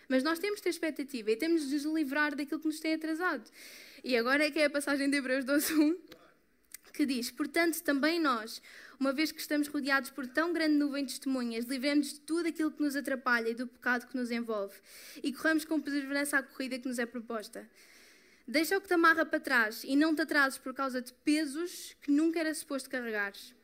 Mas 0.09 0.23
nós 0.23 0.39
temos 0.39 0.59
de 0.59 0.63
ter 0.63 0.71
expectativa 0.71 1.31
e 1.33 1.37
temos 1.37 1.69
de 1.69 1.75
nos 1.75 1.85
livrar 1.85 2.35
daquilo 2.37 2.61
que 2.61 2.67
nos 2.67 2.79
tem 2.79 2.95
atrasado. 2.95 3.43
E 4.05 4.17
agora 4.17 4.47
é 4.47 4.51
que 4.51 4.61
é 4.61 4.67
a 4.67 4.71
passagem 4.71 5.11
de 5.11 5.17
Hebreus 5.17 5.45
12.1 5.45 5.97
que 6.97 7.05
diz: 7.05 7.31
Portanto, 7.31 7.83
também 7.83 8.19
nós, 8.19 8.63
uma 8.99 9.13
vez 9.13 9.31
que 9.31 9.41
estamos 9.41 9.69
rodeados 9.69 10.11
por 10.11 10.27
tão 10.27 10.53
grande 10.53 10.75
nuvem 10.75 11.05
de 11.05 11.13
testemunhas, 11.13 11.67
livremos 11.67 12.15
de 12.15 12.21
tudo 12.21 12.49
aquilo 12.49 12.71
que 12.71 12.83
nos 12.83 12.97
atrapalha 12.97 13.51
e 13.51 13.55
do 13.55 13.67
pecado 13.67 14.07
que 14.07 14.17
nos 14.17 14.31
envolve 14.31 14.75
e 15.23 15.33
corramos 15.33 15.65
com 15.67 15.81
perseverança 15.81 16.39
a 16.39 16.43
corrida 16.43 16.79
que 16.79 16.89
nos 16.89 16.99
é 16.99 17.05
proposta. 17.05 17.69
Deixa 18.49 18.79
o 18.79 18.81
que 18.81 18.89
te 18.89 18.95
amarra 18.95 19.27
para 19.27 19.39
trás 19.39 19.85
e 19.85 19.95
não 19.95 20.15
te 20.15 20.23
atrases 20.23 20.59
por 20.59 20.73
causa 20.73 21.03
de 21.03 21.13
pesos 21.13 21.95
que 22.01 22.11
nunca 22.11 22.41
era 22.41 22.55
suposto 22.55 22.89
carregares. 22.89 23.55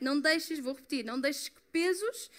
Não 0.00 0.18
deixes, 0.18 0.58
vou 0.58 0.74
repetir, 0.74 1.04
não 1.04 1.20
deixes 1.20 1.48
que 1.48 1.60
pesos 1.70 2.30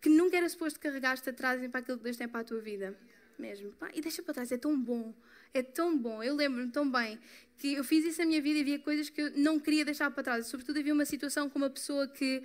que 0.00 0.08
nunca 0.08 0.36
era 0.36 0.48
suposto 0.48 0.80
carregares 0.80 1.20
te 1.20 1.30
atrasem 1.30 1.68
para 1.68 1.80
aquilo 1.80 1.98
que 1.98 2.04
Deus 2.04 2.16
tem 2.16 2.28
para 2.28 2.40
a 2.40 2.44
tua 2.44 2.60
vida. 2.60 2.96
Mesmo. 3.38 3.74
e 3.92 4.00
deixa 4.00 4.22
para 4.22 4.34
trás, 4.34 4.52
é 4.52 4.56
tão 4.56 4.78
bom. 4.80 5.14
É 5.52 5.62
tão 5.62 5.96
bom. 5.96 6.22
Eu 6.22 6.34
lembro-me 6.34 6.70
tão 6.70 6.90
bem 6.90 7.18
que 7.58 7.74
eu 7.74 7.84
fiz 7.84 8.04
isso 8.04 8.18
na 8.20 8.26
minha 8.26 8.40
vida 8.40 8.58
e 8.58 8.62
havia 8.62 8.78
coisas 8.78 9.08
que 9.08 9.20
eu 9.20 9.30
não 9.36 9.58
queria 9.58 9.84
deixar 9.84 10.10
para 10.10 10.22
trás. 10.22 10.46
Sobretudo 10.46 10.78
havia 10.78 10.92
uma 10.92 11.04
situação 11.04 11.48
com 11.48 11.58
uma 11.58 11.70
pessoa 11.70 12.08
que 12.08 12.38
uh, 12.38 12.42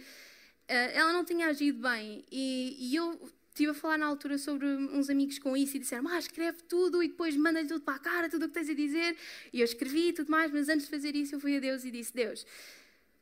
ela 0.68 1.12
não 1.12 1.26
tinha 1.26 1.48
agido 1.48 1.82
bem 1.82 2.24
e, 2.32 2.78
e 2.80 2.96
eu 2.96 3.20
estive 3.50 3.72
a 3.72 3.74
falar 3.74 3.98
na 3.98 4.06
altura 4.06 4.38
sobre 4.38 4.66
uns 4.68 5.10
amigos 5.10 5.38
com 5.38 5.56
isso 5.58 5.76
e 5.76 5.80
disseram, 5.80 6.08
ah, 6.08 6.20
escreve 6.20 6.64
tudo 6.64 7.04
e 7.04 7.10
depois 7.10 7.36
manda-lhe 7.36 7.68
tudo 7.68 7.82
para 7.82 7.96
a 7.96 8.00
cara, 8.00 8.30
tudo 8.30 8.46
o 8.46 8.48
que 8.48 8.54
tens 8.54 8.70
a 8.70 8.74
dizer. 8.74 9.18
E 9.52 9.60
eu 9.60 9.66
escrevi 9.66 10.10
e 10.10 10.14
tudo 10.14 10.32
mais, 10.32 10.52
mas 10.52 10.70
antes 10.70 10.86
de 10.86 10.92
fazer 10.92 11.16
isso 11.16 11.36
eu 11.36 11.40
fui 11.40 11.58
a 11.58 11.60
Deus 11.60 11.84
e 11.84 11.92
disse, 11.92 12.14
Deus, 12.14 12.46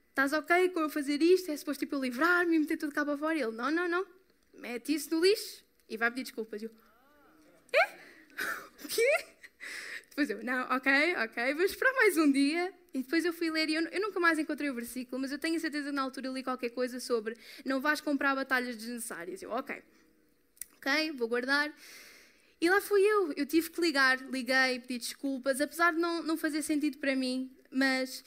estás 0.10 0.34
ok 0.34 0.70
com 0.70 0.82
eu 0.82 0.90
fazer 0.90 1.22
isto? 1.22 1.50
É 1.50 1.58
suposto 1.58 1.80
tipo, 1.80 1.96
eu 1.96 2.02
livrar-me 2.02 2.56
e 2.56 2.60
meter 2.60 2.78
tudo 2.78 2.94
cá 2.94 3.04
para 3.04 3.18
fora? 3.18 3.36
E 3.36 3.42
ele, 3.42 3.54
não, 3.54 3.72
não, 3.72 3.88
não, 3.88 4.06
mete 4.54 4.94
isso 4.94 5.14
no 5.14 5.22
lixo 5.22 5.64
e 5.90 5.98
vai 5.98 6.12
pedir 6.12 6.24
desculpas. 6.24 6.62
Eu, 6.62 6.70
é? 7.74 7.98
O 8.84 8.88
quê? 8.88 9.26
Depois 10.10 10.30
eu, 10.30 10.44
não, 10.44 10.64
ok, 10.70 10.92
ok, 11.18 11.54
vou 11.54 11.64
esperar 11.64 11.94
mais 11.94 12.18
um 12.18 12.32
dia. 12.32 12.74
E 12.94 13.04
depois 13.04 13.24
eu 13.24 13.32
fui 13.32 13.52
ler 13.52 13.70
e 13.70 13.76
eu, 13.76 13.84
eu, 13.84 14.02
nunca 14.02 14.20
mais 14.20 14.40
encontrei 14.40 14.70
o 14.70 14.74
versículo, 14.74 15.22
mas 15.22 15.32
eu 15.32 15.38
tenho 15.38 15.60
certeza 15.60 15.90
que 15.90 15.96
na 15.96 16.02
altura 16.02 16.30
li 16.30 16.42
qualquer 16.42 16.72
coisa 16.72 17.00
sobre 17.00 17.38
não 17.64 17.80
vais 17.80 18.02
comprar 18.02 18.34
batalhas 18.34 18.76
desnecessárias. 18.76 19.42
Eu, 19.44 19.52
ok, 19.52 19.84
ok, 20.78 21.12
vou 21.12 21.28
guardar. 21.28 21.72
E 22.60 22.70
lá 22.70 22.82
fui 22.82 23.02
eu. 23.02 23.34
Eu 23.34 23.46
tive 23.46 23.70
que 23.70 23.80
ligar, 23.80 24.20
liguei, 24.32 24.80
pedi 24.80 24.98
desculpas, 24.98 25.62
apesar 25.62 25.94
de 25.94 26.00
não, 26.00 26.24
não 26.24 26.36
fazer 26.36 26.64
sentido 26.64 26.98
para 26.98 27.16
mim, 27.16 27.56
mas 27.70 28.24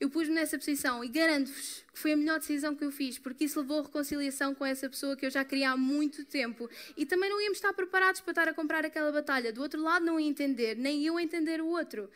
eu 0.00 0.08
pus-me 0.08 0.34
nessa 0.34 0.56
posição 0.56 1.02
e 1.02 1.08
garanto-vos 1.08 1.84
que 1.92 1.98
foi 1.98 2.12
a 2.12 2.16
melhor 2.16 2.38
decisão 2.38 2.74
que 2.74 2.84
eu 2.84 2.92
fiz, 2.92 3.18
porque 3.18 3.44
isso 3.44 3.60
levou 3.60 3.80
a 3.80 3.82
reconciliação 3.82 4.54
com 4.54 4.64
essa 4.64 4.88
pessoa 4.88 5.16
que 5.16 5.26
eu 5.26 5.30
já 5.30 5.44
queria 5.44 5.70
há 5.70 5.76
muito 5.76 6.24
tempo. 6.24 6.70
E 6.96 7.04
também 7.04 7.28
não 7.28 7.40
íamos 7.40 7.58
estar 7.58 7.72
preparados 7.72 8.20
para 8.20 8.30
estar 8.30 8.48
a 8.48 8.54
comprar 8.54 8.84
aquela 8.84 9.10
batalha. 9.10 9.52
Do 9.52 9.60
outro 9.60 9.82
lado 9.82 10.04
não 10.04 10.20
ia 10.20 10.28
entender, 10.28 10.76
nem 10.76 11.04
eu 11.04 11.18
entender 11.18 11.60
o 11.60 11.66
outro. 11.66 12.08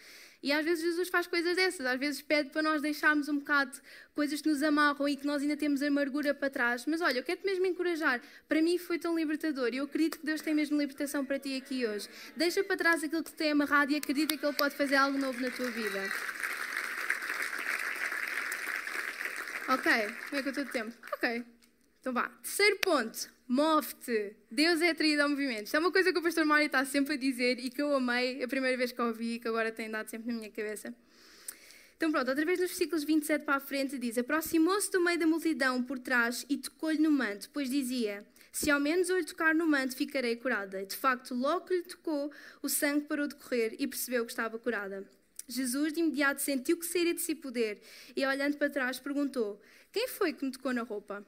E 0.42 0.52
às 0.52 0.64
vezes 0.64 0.84
Jesus 0.84 1.08
faz 1.08 1.26
coisas 1.26 1.54
dessas, 1.54 1.86
às 1.86 1.98
vezes 1.98 2.20
pede 2.20 2.50
para 2.50 2.62
nós 2.62 2.82
deixarmos 2.82 3.28
um 3.28 3.38
bocado 3.38 3.80
coisas 4.12 4.40
que 4.40 4.48
nos 4.48 4.62
amarram 4.62 5.08
e 5.08 5.16
que 5.16 5.24
nós 5.24 5.40
ainda 5.40 5.56
temos 5.56 5.82
amargura 5.82 6.34
para 6.34 6.50
trás. 6.50 6.84
Mas 6.86 7.00
olha, 7.00 7.18
eu 7.18 7.22
quero-te 7.22 7.46
mesmo 7.46 7.64
encorajar. 7.66 8.20
Para 8.48 8.60
mim 8.60 8.76
foi 8.78 8.98
tão 8.98 9.16
libertador 9.16 9.72
e 9.72 9.76
eu 9.76 9.84
acredito 9.84 10.18
que 10.18 10.26
Deus 10.26 10.40
tem 10.40 10.54
mesmo 10.54 10.78
libertação 10.80 11.24
para 11.24 11.38
ti 11.38 11.56
aqui 11.56 11.86
hoje. 11.86 12.08
Deixa 12.36 12.62
para 12.62 12.76
trás 12.76 13.04
aquilo 13.04 13.22
que 13.22 13.30
te 13.30 13.36
tem 13.36 13.52
amarrado 13.52 13.92
e 13.92 13.96
acredita 13.96 14.36
que 14.36 14.44
Ele 14.44 14.56
pode 14.56 14.74
fazer 14.76 14.96
algo 14.96 15.16
novo 15.16 15.40
na 15.40 15.50
tua 15.50 15.70
vida. 15.70 16.00
Ok, 19.72 19.90
como 20.28 20.38
é 20.38 20.42
que 20.42 20.48
eu 20.48 20.50
estou 20.50 20.64
de 20.64 20.70
tempo? 20.70 20.92
Ok. 21.14 21.44
Então 21.98 22.12
vá. 22.12 22.28
Terceiro 22.42 22.76
ponto. 22.80 23.30
Move-te. 23.48 24.36
Deus 24.50 24.82
é 24.82 24.90
atraído 24.90 25.22
ao 25.22 25.30
movimento. 25.30 25.64
Isto 25.64 25.76
é 25.76 25.78
uma 25.78 25.90
coisa 25.90 26.12
que 26.12 26.18
o 26.18 26.22
pastor 26.22 26.44
Mário 26.44 26.66
está 26.66 26.84
sempre 26.84 27.14
a 27.14 27.16
dizer 27.16 27.58
e 27.58 27.70
que 27.70 27.80
eu 27.80 27.94
amei 27.94 28.42
a 28.42 28.48
primeira 28.48 28.76
vez 28.76 28.92
que 28.92 29.00
ouvi 29.00 29.34
e 29.34 29.38
que 29.38 29.48
agora 29.48 29.72
tem 29.72 29.90
dado 29.90 30.10
sempre 30.10 30.30
na 30.30 30.38
minha 30.38 30.50
cabeça. 30.50 30.94
Então 31.96 32.10
pronto, 32.12 32.28
outra 32.28 32.44
vez 32.44 32.60
nos 32.60 32.68
versículos 32.68 33.02
27 33.02 33.46
para 33.46 33.56
a 33.56 33.60
frente 33.60 33.98
diz 33.98 34.18
Aproximou-se 34.18 34.90
do 34.90 35.00
meio 35.00 35.18
da 35.18 35.26
multidão 35.26 35.82
por 35.82 35.98
trás 35.98 36.44
e 36.50 36.58
tocou-lhe 36.58 36.98
no 36.98 37.10
manto, 37.10 37.48
pois 37.50 37.70
dizia 37.70 38.26
se 38.52 38.70
ao 38.70 38.78
menos 38.78 39.08
eu 39.08 39.16
lhe 39.16 39.24
tocar 39.24 39.54
no 39.54 39.66
manto, 39.66 39.96
ficarei 39.96 40.36
curada. 40.36 40.84
De 40.84 40.94
facto, 40.94 41.34
logo 41.34 41.64
que 41.64 41.76
lhe 41.76 41.82
tocou, 41.84 42.30
o 42.60 42.68
sangue 42.68 43.06
parou 43.06 43.26
de 43.26 43.36
correr 43.36 43.74
e 43.78 43.86
percebeu 43.86 44.26
que 44.26 44.32
estava 44.32 44.58
curada. 44.58 45.06
Jesus 45.46 45.92
de 45.92 46.00
imediato 46.00 46.40
sentiu 46.40 46.76
que 46.76 46.86
seria 46.86 47.14
de 47.14 47.20
si 47.20 47.34
poder 47.34 47.80
e, 48.16 48.24
olhando 48.24 48.56
para 48.56 48.70
trás, 48.70 48.98
perguntou: 48.98 49.60
Quem 49.92 50.08
foi 50.08 50.32
que 50.32 50.44
me 50.44 50.52
tocou 50.52 50.72
na 50.72 50.82
roupa? 50.82 51.26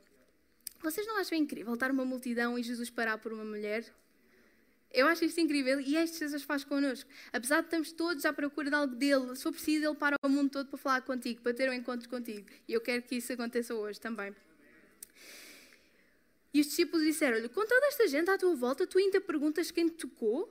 Vocês 0.82 1.06
não 1.06 1.18
acham 1.18 1.38
incrível 1.38 1.74
estar 1.74 1.90
uma 1.90 2.04
multidão 2.04 2.58
e 2.58 2.62
Jesus 2.62 2.90
parar 2.90 3.18
por 3.18 3.32
uma 3.32 3.44
mulher? 3.44 3.84
Eu 4.94 5.08
acho 5.08 5.24
isto 5.24 5.40
incrível 5.40 5.80
e 5.80 5.84
que 5.84 6.06
Jesus 6.06 6.44
faz 6.44 6.62
connosco. 6.62 7.10
Apesar 7.32 7.60
de 7.60 7.66
estamos 7.66 7.90
todos 7.90 8.24
à 8.24 8.32
procura 8.32 8.70
de 8.70 8.76
algo 8.76 8.94
dele, 8.94 9.34
se 9.34 9.42
for 9.42 9.50
preciso, 9.50 9.84
ele 9.84 9.96
para 9.96 10.16
o 10.22 10.28
mundo 10.28 10.50
todo 10.50 10.68
para 10.68 10.78
falar 10.78 11.00
contigo, 11.02 11.42
para 11.42 11.52
ter 11.52 11.68
um 11.68 11.72
encontro 11.72 12.08
contigo. 12.08 12.46
E 12.68 12.72
eu 12.72 12.80
quero 12.80 13.02
que 13.02 13.16
isso 13.16 13.32
aconteça 13.32 13.74
hoje 13.74 14.00
também. 14.00 14.32
E 16.52 16.60
os 16.60 16.68
discípulos 16.68 17.04
disseram-lhe: 17.04 17.48
Com 17.48 17.66
toda 17.66 17.86
esta 17.86 18.06
gente 18.06 18.30
à 18.30 18.38
tua 18.38 18.54
volta, 18.54 18.86
tu 18.86 18.98
ainda 18.98 19.20
perguntas 19.20 19.72
quem 19.72 19.88
te 19.88 20.06
tocou? 20.06 20.48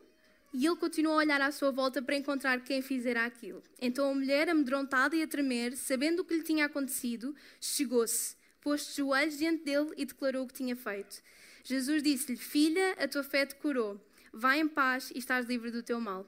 E 0.54 0.68
ele 0.68 0.76
continuou 0.76 1.16
a 1.16 1.18
olhar 1.18 1.42
à 1.42 1.52
sua 1.52 1.72
volta 1.72 2.00
para 2.00 2.16
encontrar 2.16 2.64
quem 2.64 2.82
fizera 2.82 3.26
aquilo. 3.26 3.64
Então 3.82 4.12
a 4.12 4.14
mulher, 4.14 4.48
amedrontada 4.50 5.16
e 5.16 5.24
a 5.24 5.28
tremer, 5.28 5.76
sabendo 5.76 6.20
o 6.20 6.26
que 6.26 6.36
lhe 6.36 6.44
tinha 6.44 6.66
acontecido, 6.66 7.36
chegou-se, 7.60 8.36
pôs 8.62 8.86
de 8.86 8.98
joelhos 8.98 9.38
diante 9.38 9.64
dele 9.64 9.92
e 9.98 10.06
declarou 10.06 10.44
o 10.44 10.48
que 10.48 10.54
tinha 10.54 10.76
feito. 10.76 11.24
Jesus 11.64 12.04
disse-lhe: 12.04 12.38
Filha, 12.38 12.94
a 13.00 13.08
tua 13.08 13.24
fé 13.24 13.46
te 13.46 13.56
curou. 13.56 14.00
Vai 14.32 14.60
em 14.60 14.68
paz 14.68 15.12
e 15.16 15.18
estás 15.18 15.48
livre 15.48 15.72
do 15.72 15.82
teu 15.82 16.00
mal. 16.00 16.28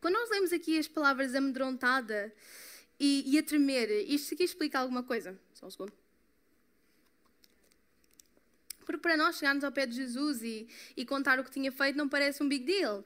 Quando 0.00 0.14
nós 0.14 0.30
lemos 0.30 0.52
aqui 0.52 0.78
as 0.78 0.88
palavras 0.88 1.34
amedrontada 1.34 2.34
e, 2.98 3.22
e 3.26 3.38
a 3.38 3.42
tremer, 3.42 3.88
isto 4.08 4.34
aqui 4.34 4.42
explica 4.42 4.78
alguma 4.78 5.02
coisa? 5.02 5.38
Só 5.54 5.66
um 5.66 5.70
segundo. 5.70 6.01
Porque 8.84 9.00
para 9.00 9.16
nós 9.16 9.38
chegarmos 9.38 9.64
ao 9.64 9.72
pé 9.72 9.86
de 9.86 9.94
Jesus 9.94 10.42
e, 10.42 10.68
e 10.96 11.04
contar 11.04 11.38
o 11.38 11.44
que 11.44 11.50
tinha 11.50 11.72
feito 11.72 11.96
não 11.96 12.08
parece 12.08 12.42
um 12.42 12.48
big 12.48 12.64
deal. 12.64 13.04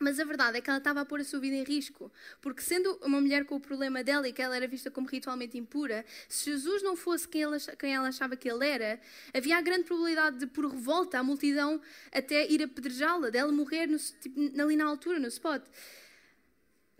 Mas 0.00 0.20
a 0.20 0.24
verdade 0.24 0.58
é 0.58 0.60
que 0.60 0.70
ela 0.70 0.78
estava 0.78 1.00
a 1.00 1.04
pôr 1.04 1.20
a 1.20 1.24
sua 1.24 1.40
vida 1.40 1.56
em 1.56 1.64
risco. 1.64 2.10
Porque, 2.40 2.62
sendo 2.62 2.96
uma 3.02 3.20
mulher 3.20 3.44
com 3.44 3.56
o 3.56 3.60
problema 3.60 4.04
dela 4.04 4.28
e 4.28 4.32
que 4.32 4.40
ela 4.40 4.56
era 4.56 4.68
vista 4.68 4.92
como 4.92 5.08
ritualmente 5.08 5.58
impura, 5.58 6.04
se 6.28 6.52
Jesus 6.52 6.84
não 6.84 6.94
fosse 6.94 7.26
quem 7.26 7.42
ela, 7.42 7.58
quem 7.76 7.94
ela 7.94 8.06
achava 8.06 8.36
que 8.36 8.48
ele 8.48 8.64
era, 8.64 9.00
havia 9.34 9.58
a 9.58 9.60
grande 9.60 9.84
probabilidade 9.84 10.38
de, 10.38 10.46
por 10.46 10.66
revolta, 10.66 11.18
a 11.18 11.22
multidão 11.22 11.80
até 12.12 12.48
ir 12.48 12.62
apedrejá-la, 12.62 13.28
dela 13.30 13.50
morrer 13.50 13.88
no, 13.88 13.98
tipo, 13.98 14.38
ali 14.62 14.76
na 14.76 14.84
altura, 14.84 15.18
no 15.18 15.26
spot. 15.26 15.64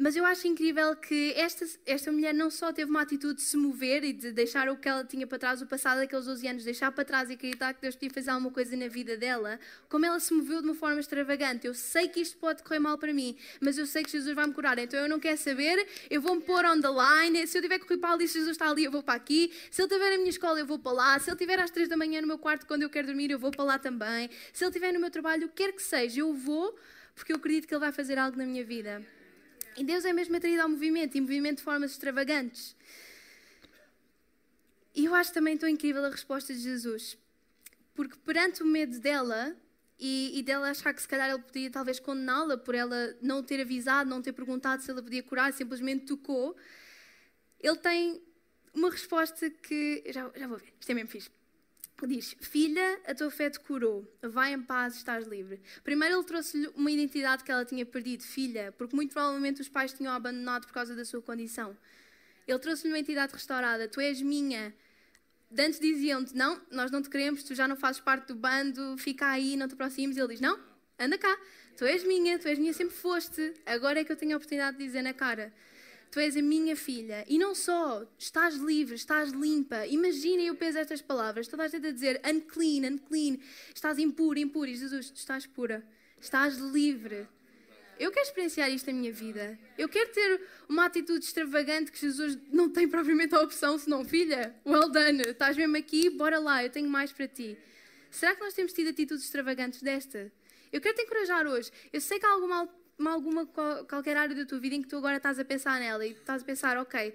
Mas 0.01 0.15
eu 0.15 0.25
acho 0.25 0.47
incrível 0.47 0.95
que 0.95 1.33
esta, 1.35 1.67
esta 1.85 2.13
mulher 2.13 2.33
não 2.33 2.53
só 2.53 2.73
teve 2.73 2.89
uma 2.89 3.03
atitude 3.03 3.35
de 3.35 3.43
se 3.43 3.57
mover 3.57 4.05
e 4.05 4.13
de 4.13 4.31
deixar 4.31 4.69
o 4.69 4.77
que 4.77 4.89
ela 4.89 5.05
tinha 5.05 5.27
para 5.27 5.41
trás, 5.41 5.61
o 5.61 5.67
passado 5.67 5.99
daqueles 5.99 6.25
12 6.25 6.47
anos, 6.47 6.63
deixar 6.63 6.93
para 6.93 7.05
trás 7.05 7.29
e 7.29 7.33
acreditar 7.33 7.75
que 7.75 7.81
Deus 7.83 7.97
podia 7.97 8.11
fazer 8.11 8.31
alguma 8.31 8.53
coisa 8.53 8.77
na 8.77 8.87
vida 8.87 9.17
dela, 9.17 9.59
como 9.89 10.07
ela 10.07 10.21
se 10.21 10.33
moveu 10.33 10.63
de 10.63 10.69
uma 10.69 10.77
forma 10.77 11.01
extravagante. 11.01 11.67
Eu 11.67 11.75
sei 11.75 12.07
que 12.07 12.21
isto 12.21 12.37
pode 12.37 12.63
correr 12.63 12.79
mal 12.79 12.97
para 12.97 13.13
mim, 13.13 13.37
mas 13.61 13.77
eu 13.77 13.87
sei 13.87 14.05
que 14.05 14.13
Jesus 14.13 14.33
vai 14.37 14.47
me 14.47 14.55
curar. 14.55 14.79
Então 14.79 15.01
eu 15.01 15.09
não 15.09 15.19
quero 15.19 15.37
saber, 15.37 15.85
eu 16.09 16.23
vou 16.23 16.37
me 16.37 16.43
pôr 16.43 16.65
on 16.65 16.81
the 16.81 16.89
line. 16.89 17.45
Se 17.49 17.59
eu 17.59 17.63
tiver 17.63 17.81
que 17.81 17.87
correr 17.87 17.99
para 17.99 18.13
ali, 18.13 18.29
Jesus 18.29 18.51
está 18.51 18.71
ali, 18.71 18.85
eu 18.85 18.93
vou 18.93 19.03
para 19.03 19.15
aqui. 19.15 19.53
Se 19.69 19.83
ele 19.83 19.89
estiver 19.89 20.11
na 20.13 20.19
minha 20.19 20.31
escola, 20.31 20.61
eu 20.61 20.67
vou 20.67 20.79
para 20.79 20.93
lá. 20.93 21.19
Se 21.19 21.29
ele 21.29 21.35
estiver 21.35 21.59
às 21.59 21.73
3 21.73 21.89
da 21.89 21.97
manhã 21.97 22.21
no 22.21 22.29
meu 22.29 22.39
quarto 22.39 22.67
quando 22.67 22.83
eu 22.83 22.89
quero 22.89 23.09
dormir, 23.09 23.33
eu 23.33 23.39
vou 23.39 23.51
para 23.51 23.65
lá 23.65 23.79
também. 23.81 24.31
Se 24.53 24.63
ele 24.63 24.71
estiver 24.71 24.93
no 24.93 25.01
meu 25.01 25.11
trabalho, 25.11 25.47
o 25.47 25.49
que 25.49 25.65
quer 25.65 25.73
que 25.73 25.83
seja, 25.83 26.21
eu 26.21 26.33
vou, 26.33 26.79
porque 27.17 27.33
eu 27.33 27.37
acredito 27.37 27.67
que 27.67 27.75
ele 27.75 27.81
vai 27.81 27.91
fazer 27.91 28.17
algo 28.17 28.39
na 28.39 28.47
minha 28.47 28.65
vida. 28.65 29.05
E 29.79 29.85
Deus 29.85 30.05
é 30.05 30.13
mesmo 30.13 30.37
atraído 30.37 30.61
ao 30.61 30.69
movimento 30.69 31.17
e 31.17 31.21
movimento 31.21 31.59
de 31.59 31.63
formas 31.63 31.93
extravagantes. 31.93 32.75
E 34.93 35.05
eu 35.05 35.15
acho 35.15 35.33
também 35.33 35.57
tão 35.57 35.69
incrível 35.69 36.05
a 36.05 36.09
resposta 36.09 36.53
de 36.53 36.59
Jesus. 36.59 37.17
Porque 37.95 38.17
perante 38.25 38.61
o 38.61 38.67
medo 38.67 38.99
dela 38.99 39.57
e, 39.97 40.37
e 40.37 40.43
dela 40.43 40.71
achar 40.71 40.93
que 40.93 41.01
se 41.01 41.07
calhar 41.07 41.31
ele 41.31 41.43
podia 41.43 41.71
talvez 41.71 42.01
condená-la 42.01 42.57
por 42.59 42.75
ela 42.75 43.17
não 43.23 43.41
ter 43.41 43.61
avisado, 43.61 44.11
não 44.11 44.21
ter 44.21 44.33
perguntado 44.33 44.83
se 44.83 44.91
ela 44.91 45.01
podia 45.01 45.23
curar, 45.23 45.53
simplesmente 45.53 46.07
tocou, 46.07 46.57
ele 47.61 47.77
tem 47.77 48.21
uma 48.75 48.91
resposta 48.91 49.49
que. 49.49 50.03
Já, 50.09 50.29
já 50.35 50.49
vou 50.49 50.59
ver, 50.59 50.75
isto 50.81 50.91
é 50.91 50.95
mesmo 50.95 51.11
fixe 51.11 51.31
diz: 52.07 52.37
Filha, 52.41 53.01
a 53.07 53.15
tua 53.15 53.31
fé 53.31 53.51
te 53.51 53.59
curou, 53.61 54.07
vai 54.23 54.53
em 54.53 54.63
paz, 54.63 54.97
estás 54.97 55.27
livre. 55.27 55.61
Primeiro, 55.83 56.17
ele 56.17 56.25
trouxe-lhe 56.25 56.69
uma 56.75 56.91
identidade 56.91 57.45
que 57.45 57.51
ela 57.51 57.65
tinha 57.65 57.85
perdido, 57.85 58.23
filha, 58.23 58.73
porque 58.79 58.95
muito 58.95 59.13
provavelmente 59.13 59.61
os 59.61 59.69
pais 59.69 59.93
tinham 59.93 60.13
abandonado 60.13 60.67
por 60.67 60.73
causa 60.73 60.95
da 60.95 61.05
sua 61.05 61.21
condição. 61.23 61.77
Ele 62.47 62.59
trouxe-lhe 62.59 62.93
uma 62.93 62.99
entidade 62.99 63.33
restaurada. 63.33 63.89
Tu 63.89 64.01
és 64.01 64.23
minha. 64.23 64.75
De 65.51 65.63
antes 65.63 65.81
diziam-te: 65.81 66.35
Não, 66.35 66.61
nós 66.71 66.91
não 66.91 67.03
te 67.03 67.11
queremos, 67.11 67.43
tu 67.43 67.55
já 67.55 67.67
não 67.67 67.77
fazes 67.77 68.01
parte 68.01 68.29
do 68.29 68.35
bando, 68.35 68.97
fica 68.99 69.27
aí, 69.27 69.57
não 69.57 69.67
te 69.67 69.75
aproximes. 69.75 70.17
Ele 70.17 70.29
diz: 70.29 70.41
Não, 70.41 70.59
anda 70.99 71.19
cá. 71.19 71.37
Tu 71.77 71.85
és 71.85 72.03
minha, 72.05 72.39
tu 72.39 72.49
és 72.49 72.59
minha, 72.59 72.73
sempre 72.73 72.97
foste. 72.97 73.55
Agora 73.65 74.01
é 74.01 74.05
que 74.05 74.11
eu 74.11 74.17
tenho 74.17 74.35
a 74.35 74.37
oportunidade 74.37 74.79
de 74.79 74.85
dizer 74.85 75.03
na 75.03 75.13
cara: 75.15 75.53
Tu 76.11 76.21
és 76.21 76.37
a 76.37 76.43
minha 76.43 76.75
filha. 76.75 77.25
E 77.29 77.39
não 77.39 77.55
só, 77.55 78.07
estás 78.19 78.55
livre, 78.57 78.95
estás 78.95 79.31
limpa. 79.31 79.87
Imaginem 79.87 80.51
o 80.51 80.57
peso 80.57 80.79
destas 80.79 81.03
palavras. 81.03 81.49
Toda 81.49 81.65
a 81.65 81.69
gente 81.69 81.87
a 81.87 81.91
dizer 81.91 82.21
unclean, 82.25 82.93
unclean. 82.93 83.39
Estás 83.75 83.99
impura, 83.99 84.39
impura. 84.39 84.71
E 84.71 84.77
Jesus, 84.77 85.11
tu 85.11 85.17
estás 85.17 85.47
pura. 85.47 85.85
Estás 86.21 86.57
livre. 86.57 87.29
Eu 87.99 88.13
quero 88.13 88.27
experienciar 88.27 88.71
isto 88.71 88.87
na 88.87 88.93
minha 88.93 89.13
vida. 89.13 89.59
Eu 89.77 89.89
quero 89.89 90.11
ter 90.13 90.41
uma 90.69 90.85
atitude 90.85 91.25
extravagante 91.25 91.91
que 91.91 91.99
Jesus 91.99 92.39
não 92.53 92.71
tem 92.71 92.87
propriamente 92.89 93.35
a 93.35 93.41
opção, 93.41 93.77
senão, 93.77 94.05
filha, 94.05 94.55
well 94.65 94.89
done, 94.89 95.23
estás 95.23 95.57
mesmo 95.57 95.77
aqui, 95.77 96.09
bora 96.09 96.39
lá, 96.39 96.63
eu 96.63 96.71
tenho 96.71 96.89
mais 96.89 97.11
para 97.11 97.27
ti. 97.27 97.59
Será 98.11 98.35
que 98.35 98.41
nós 98.41 98.55
temos 98.55 98.73
tido 98.73 98.91
atitudes 98.91 99.25
extravagantes 99.25 99.83
desta? 99.83 100.33
Eu 100.73 100.81
quero 100.81 100.95
te 100.95 101.03
encorajar 101.03 101.47
hoje. 101.47 101.71
Eu 101.93 102.01
sei 102.01 102.19
que 102.19 102.27
há 102.27 102.31
alguma, 102.31 102.69
alguma 103.07 103.47
qualquer 103.47 104.17
área 104.17 104.35
da 104.35 104.45
tua 104.45 104.59
vida 104.59 104.75
em 104.75 104.83
que 104.83 104.89
tu 104.89 104.97
agora 104.97 105.19
estás 105.19 105.39
a 105.39 105.45
pensar 105.45 105.79
nela 105.79 106.05
e 106.07 106.13
estás 106.13 106.43
a 106.43 106.45
pensar, 106.45 106.77
ok, 106.79 107.15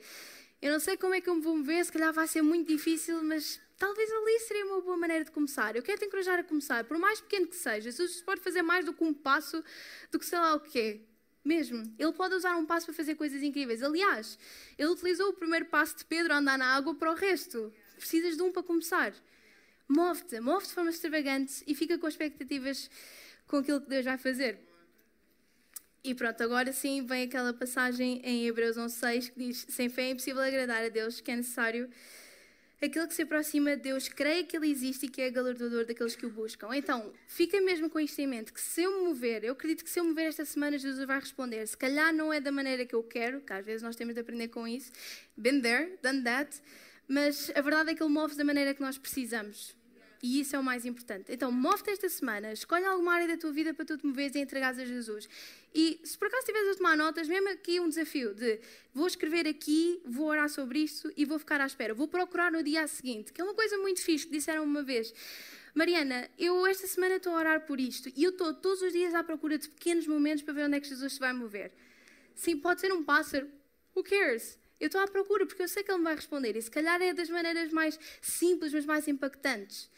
eu 0.61 0.71
não 0.71 0.79
sei 0.79 0.95
como 0.95 1.13
é 1.13 1.19
que 1.19 1.29
eu 1.29 1.35
me 1.35 1.41
vou 1.41 1.57
mover, 1.57 1.83
se 1.83 1.91
calhar 1.91 2.13
vai 2.13 2.25
ser 2.25 2.41
muito 2.41 2.67
difícil, 2.69 3.21
mas 3.21 3.59
talvez 3.77 4.09
ali 4.09 4.39
seria 4.39 4.65
uma 4.65 4.79
boa 4.79 4.95
maneira 4.95 5.25
de 5.25 5.31
começar. 5.31 5.75
Eu 5.75 5.83
quero 5.83 5.99
te 5.99 6.05
encorajar 6.05 6.39
a 6.39 6.43
começar, 6.43 6.85
por 6.85 6.97
mais 6.97 7.19
pequeno 7.19 7.47
que 7.47 7.55
seja. 7.57 7.81
Jesus 7.81 8.21
pode 8.21 8.39
fazer 8.39 8.61
mais 8.61 8.85
do 8.85 8.93
que 8.93 9.03
um 9.03 9.13
passo, 9.13 9.61
do 10.09 10.17
que 10.17 10.25
sei 10.25 10.39
lá 10.39 10.55
o 10.55 10.61
quê. 10.61 11.01
Mesmo. 11.43 11.83
Ele 11.99 12.13
pode 12.13 12.33
usar 12.35 12.55
um 12.55 12.65
passo 12.65 12.85
para 12.85 12.95
fazer 12.95 13.15
coisas 13.15 13.43
incríveis. 13.43 13.83
Aliás, 13.83 14.39
ele 14.77 14.87
utilizou 14.87 15.27
o 15.27 15.33
primeiro 15.33 15.65
passo 15.65 15.97
de 15.97 16.05
Pedro 16.05 16.31
a 16.31 16.37
andar 16.37 16.57
na 16.57 16.67
água 16.67 16.95
para 16.95 17.11
o 17.11 17.13
resto. 17.15 17.73
Precisas 17.97 18.37
de 18.37 18.41
um 18.41 18.49
para 18.49 18.63
começar. 18.63 19.13
Move-te, 19.89 20.39
move-te 20.39 20.69
de 20.69 20.75
forma 20.75 20.89
extravagante 20.89 21.61
e 21.67 21.75
fica 21.75 21.97
com 21.97 22.07
expectativas 22.07 22.89
com 23.47 23.57
aquilo 23.57 23.81
que 23.81 23.89
Deus 23.89 24.05
vai 24.05 24.17
fazer. 24.17 24.72
E 26.03 26.13
pronto, 26.13 26.43
agora 26.43 26.73
sim 26.73 27.05
vem 27.05 27.23
aquela 27.23 27.53
passagem 27.53 28.19
em 28.25 28.45
Hebreus 28.45 28.75
11.6 28.75 29.31
que 29.31 29.39
diz: 29.39 29.65
Sem 29.69 29.87
fé 29.87 30.03
é 30.03 30.09
impossível 30.09 30.41
agradar 30.41 30.83
a 30.83 30.89
Deus, 30.89 31.21
que 31.21 31.31
é 31.31 31.35
necessário 31.35 31.89
aquele 32.85 33.07
que 33.07 33.13
se 33.13 33.21
aproxima 33.21 33.77
de 33.77 33.83
Deus 33.83 34.09
creia 34.09 34.43
que 34.43 34.57
Ele 34.57 34.69
existe 34.69 35.05
e 35.05 35.09
que 35.09 35.21
é 35.21 35.29
galardoador 35.29 35.85
daqueles 35.85 36.15
que 36.15 36.25
o 36.25 36.29
buscam. 36.29 36.67
Então, 36.73 37.13
fica 37.27 37.61
mesmo 37.61 37.89
com 37.89 37.99
isto 37.99 38.19
em 38.19 38.27
mente, 38.27 38.51
que 38.51 38.59
se 38.59 38.83
eu 38.83 38.99
me 38.99 39.07
mover, 39.07 39.45
eu 39.45 39.53
acredito 39.53 39.83
que 39.83 39.89
se 39.89 39.99
eu 39.99 40.03
me 40.03 40.09
mover 40.09 40.25
esta 40.25 40.43
semana, 40.43 40.77
Jesus 40.77 41.07
vai 41.07 41.19
responder. 41.19 41.65
Se 41.65 41.77
calhar 41.77 42.13
não 42.13 42.33
é 42.33 42.41
da 42.41 42.51
maneira 42.51 42.85
que 42.85 42.93
eu 42.93 43.03
quero, 43.03 43.39
que 43.39 43.53
às 43.53 43.65
vezes 43.65 43.81
nós 43.81 43.95
temos 43.95 44.13
de 44.13 44.19
aprender 44.19 44.49
com 44.49 44.67
isso. 44.67 44.91
Been 45.37 45.61
there, 45.61 45.97
done 46.01 46.21
that. 46.23 46.61
Mas 47.07 47.49
a 47.55 47.61
verdade 47.61 47.91
é 47.91 47.95
que 47.95 48.03
Ele 48.03 48.11
move 48.11 48.35
da 48.35 48.43
maneira 48.43 48.73
que 48.73 48.81
nós 48.81 48.97
precisamos. 48.97 49.73
E 50.23 50.39
isso 50.39 50.55
é 50.55 50.59
o 50.59 50.63
mais 50.63 50.85
importante. 50.85 51.33
Então, 51.33 51.51
move-te 51.51 51.89
esta 51.89 52.07
semana, 52.07 52.53
escolhe 52.53 52.85
alguma 52.85 53.13
área 53.13 53.27
da 53.27 53.35
tua 53.35 53.51
vida 53.51 53.73
para 53.73 53.83
tu 53.83 53.97
te 53.97 54.05
moveres 54.05 54.33
e 54.35 54.39
entregares 54.39 54.79
a 54.79 54.85
Jesus. 54.85 55.27
E 55.75 55.99
se 56.01 56.17
por 56.17 56.29
acaso 56.29 56.43
estiveres 56.43 56.69
a 56.69 56.75
tomar 56.77 56.95
notas, 56.95 57.27
mesmo 57.27 57.49
aqui 57.49 57.77
um 57.81 57.89
desafio 57.89 58.33
de 58.33 58.61
vou 58.93 59.05
escrever 59.05 59.45
aqui, 59.45 60.01
vou 60.05 60.27
orar 60.27 60.47
sobre 60.47 60.79
isto 60.79 61.11
e 61.17 61.25
vou 61.25 61.37
ficar 61.37 61.59
à 61.59 61.65
espera. 61.65 61.93
Vou 61.93 62.07
procurar 62.07 62.53
no 62.53 62.63
dia 62.63 62.87
seguinte, 62.87 63.33
que 63.33 63.41
é 63.41 63.43
uma 63.43 63.53
coisa 63.53 63.77
muito 63.79 64.01
fixe 64.01 64.25
que 64.25 64.31
disseram 64.31 64.63
uma 64.63 64.81
vez. 64.81 65.13
Mariana, 65.75 66.29
eu 66.39 66.65
esta 66.67 66.87
semana 66.87 67.17
estou 67.17 67.35
a 67.35 67.39
orar 67.39 67.65
por 67.65 67.77
isto 67.77 68.09
e 68.15 68.23
eu 68.23 68.29
estou 68.29 68.53
todos 68.53 68.81
os 68.81 68.93
dias 68.93 69.13
à 69.13 69.25
procura 69.25 69.57
de 69.57 69.67
pequenos 69.67 70.07
momentos 70.07 70.41
para 70.41 70.53
ver 70.53 70.65
onde 70.67 70.77
é 70.77 70.79
que 70.79 70.87
Jesus 70.87 71.13
se 71.13 71.19
vai 71.19 71.33
mover. 71.33 71.73
Sim, 72.33 72.57
pode 72.59 72.79
ser 72.79 72.93
um 72.93 73.03
pássaro. 73.03 73.49
Who 73.93 74.05
cares? 74.05 74.57
Eu 74.79 74.87
estou 74.87 75.01
à 75.01 75.07
procura 75.07 75.45
porque 75.45 75.63
eu 75.63 75.67
sei 75.67 75.83
que 75.83 75.91
ele 75.91 75.97
me 75.97 76.05
vai 76.05 76.15
responder 76.15 76.55
e 76.55 76.61
se 76.61 76.71
calhar 76.71 77.01
é 77.01 77.13
das 77.13 77.29
maneiras 77.29 77.71
mais 77.71 77.99
simples, 78.21 78.73
mas 78.73 78.85
mais 78.85 79.07
impactantes. 79.07 79.89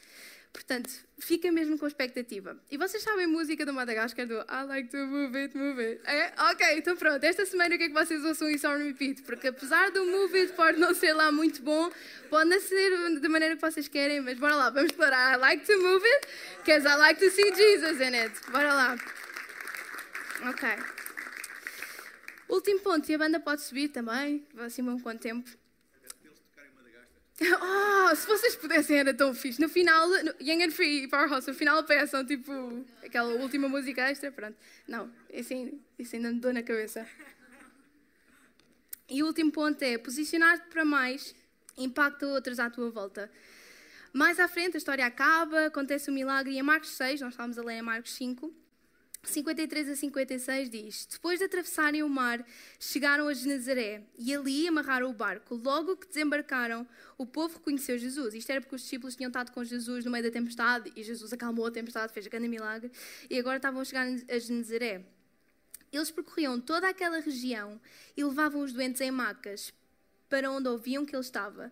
Portanto, 0.56 0.89
fica 1.20 1.52
mesmo 1.52 1.78
com 1.78 1.86
expectativa. 1.86 2.58
E 2.72 2.78
vocês 2.78 3.04
sabem 3.04 3.26
a 3.26 3.28
música 3.28 3.65
do 3.65 3.74
Madagascar 3.74 4.26
do 4.26 4.36
I 4.36 4.63
like 4.65 4.89
to 4.89 5.06
move 5.06 5.38
it, 5.38 5.56
move 5.56 5.82
it. 5.82 6.02
É? 6.06 6.32
Ok, 6.52 6.78
então 6.78 6.96
pronto. 6.96 7.22
Esta 7.22 7.46
semana 7.46 7.76
o 7.76 7.78
que 7.78 7.84
é 7.84 7.88
que 7.89 7.94
vocês 7.94 8.24
ouçam 8.24 8.50
isso 8.50 8.65
on 8.65 8.78
repeat? 8.78 9.22
Porque 9.24 9.50
apesar 9.50 9.91
do 9.91 10.06
move 10.06 10.34
it 10.39 10.54
pode 10.54 10.80
não 10.80 10.94
ser 10.94 11.12
lá 11.12 11.30
muito 11.30 11.62
bom, 11.62 11.91
pode 12.30 12.50
não 12.50 12.60
ser 12.62 13.20
da 13.20 13.28
maneira 13.28 13.56
que 13.56 13.62
vocês 13.62 13.89
querem, 13.89 14.22
mas 14.22 14.39
bora 14.39 14.56
lá, 14.56 14.70
vamos 14.70 14.91
declarar 14.91 15.34
I 15.34 15.38
like 15.38 15.65
to 15.65 15.78
move 15.78 16.06
it, 16.06 16.28
because 16.63 16.88
I 16.88 16.96
like 16.96 17.20
to 17.20 17.30
see 17.30 17.54
Jesus 17.54 18.00
in 18.00 18.15
it. 18.15 18.34
Bora 18.50 18.74
lá. 18.74 18.98
Ok. 20.50 20.70
Último 22.48 22.80
ponto, 22.80 23.12
e 23.12 23.15
a 23.15 23.18
banda 23.18 23.41
pode 23.41 23.62
subir 23.62 23.89
também, 23.89 24.48
assim 24.60 24.82
um 24.82 25.00
quanto 25.00 25.20
tempo. 25.20 25.50
Oh, 28.08 28.15
se 28.15 28.28
vocês 28.28 28.56
pudessem 28.56 29.00
era 29.00 29.13
tão 29.13 29.34
fixe. 29.34 29.60
No 29.60 29.67
final, 29.67 30.08
no 30.08 30.36
Young 30.39 30.63
and 30.63 30.71
Free 30.71 31.08
Powerhouse, 31.08 31.48
no 31.48 31.54
final 31.54 31.84
peçam 31.84 32.26
tipo 32.26 32.86
aquela 33.04 33.34
última 33.34 33.67
música 33.67 34.10
extra, 34.10 34.32
pronto. 34.32 34.56
Não, 34.88 35.12
isso, 35.32 35.54
ainda 35.54 36.32
me 36.32 36.39
dou 36.39 36.54
na 36.54 36.62
cabeça. 36.62 37.06
E 39.10 39.21
o 39.21 39.28
último 39.28 39.52
ponto 39.52 39.82
é 39.82 39.98
posicionar-te 39.98 40.67
para 40.69 40.86
mais 40.86 41.36
impacta 41.78 42.28
outros 42.28 42.60
à 42.60 42.69
tua 42.69 42.89
volta. 42.89 43.30
Mais 44.13 44.39
à 44.39 44.48
frente 44.48 44.76
a 44.76 44.78
história 44.78 45.06
acaba, 45.06 45.65
acontece 45.65 46.10
um 46.10 46.13
milagre 46.13 46.54
e 46.54 46.58
em 46.58 46.63
Marcos 46.63 46.91
6, 46.91 47.21
nós 47.21 47.34
estávamos 47.34 47.58
a 47.58 47.63
ler 47.63 47.80
em 47.80 47.82
Marcos 47.82 48.13
5, 48.13 48.54
53 49.29 49.89
a 49.89 49.95
56 49.95 50.69
diz: 50.69 51.07
Depois 51.11 51.39
de 51.39 51.45
atravessarem 51.45 52.03
o 52.03 52.09
mar, 52.09 52.45
chegaram 52.79 53.27
a 53.27 53.33
Genezaré 53.33 54.03
e 54.17 54.33
ali 54.33 54.67
amarraram 54.67 55.09
o 55.09 55.13
barco. 55.13 55.55
Logo 55.55 55.97
que 55.97 56.07
desembarcaram, 56.07 56.88
o 57.17 57.25
povo 57.25 57.57
reconheceu 57.57 57.97
Jesus. 57.97 58.33
Isto 58.33 58.51
era 58.51 58.61
porque 58.61 58.75
os 58.75 58.81
discípulos 58.81 59.15
tinham 59.15 59.29
estado 59.29 59.51
com 59.51 59.63
Jesus 59.63 60.05
no 60.05 60.11
meio 60.11 60.23
da 60.23 60.31
tempestade 60.31 60.91
e 60.95 61.03
Jesus 61.03 61.31
acalmou 61.33 61.65
a 61.65 61.71
tempestade, 61.71 62.13
fez 62.13 62.27
grande 62.27 62.47
milagre 62.47 62.91
e 63.29 63.39
agora 63.39 63.57
estavam 63.57 63.81
a 63.81 63.85
chegar 63.85 64.07
a 64.07 64.39
Genezaré. 64.39 65.05
Eles 65.91 66.11
percorriam 66.11 66.59
toda 66.59 66.89
aquela 66.89 67.19
região 67.19 67.79
e 68.17 68.23
levavam 68.23 68.61
os 68.61 68.73
doentes 68.73 68.99
em 69.01 69.11
macas 69.11 69.73
para 70.29 70.51
onde 70.51 70.67
ouviam 70.67 71.05
que 71.05 71.15
ele 71.15 71.21
estava. 71.21 71.71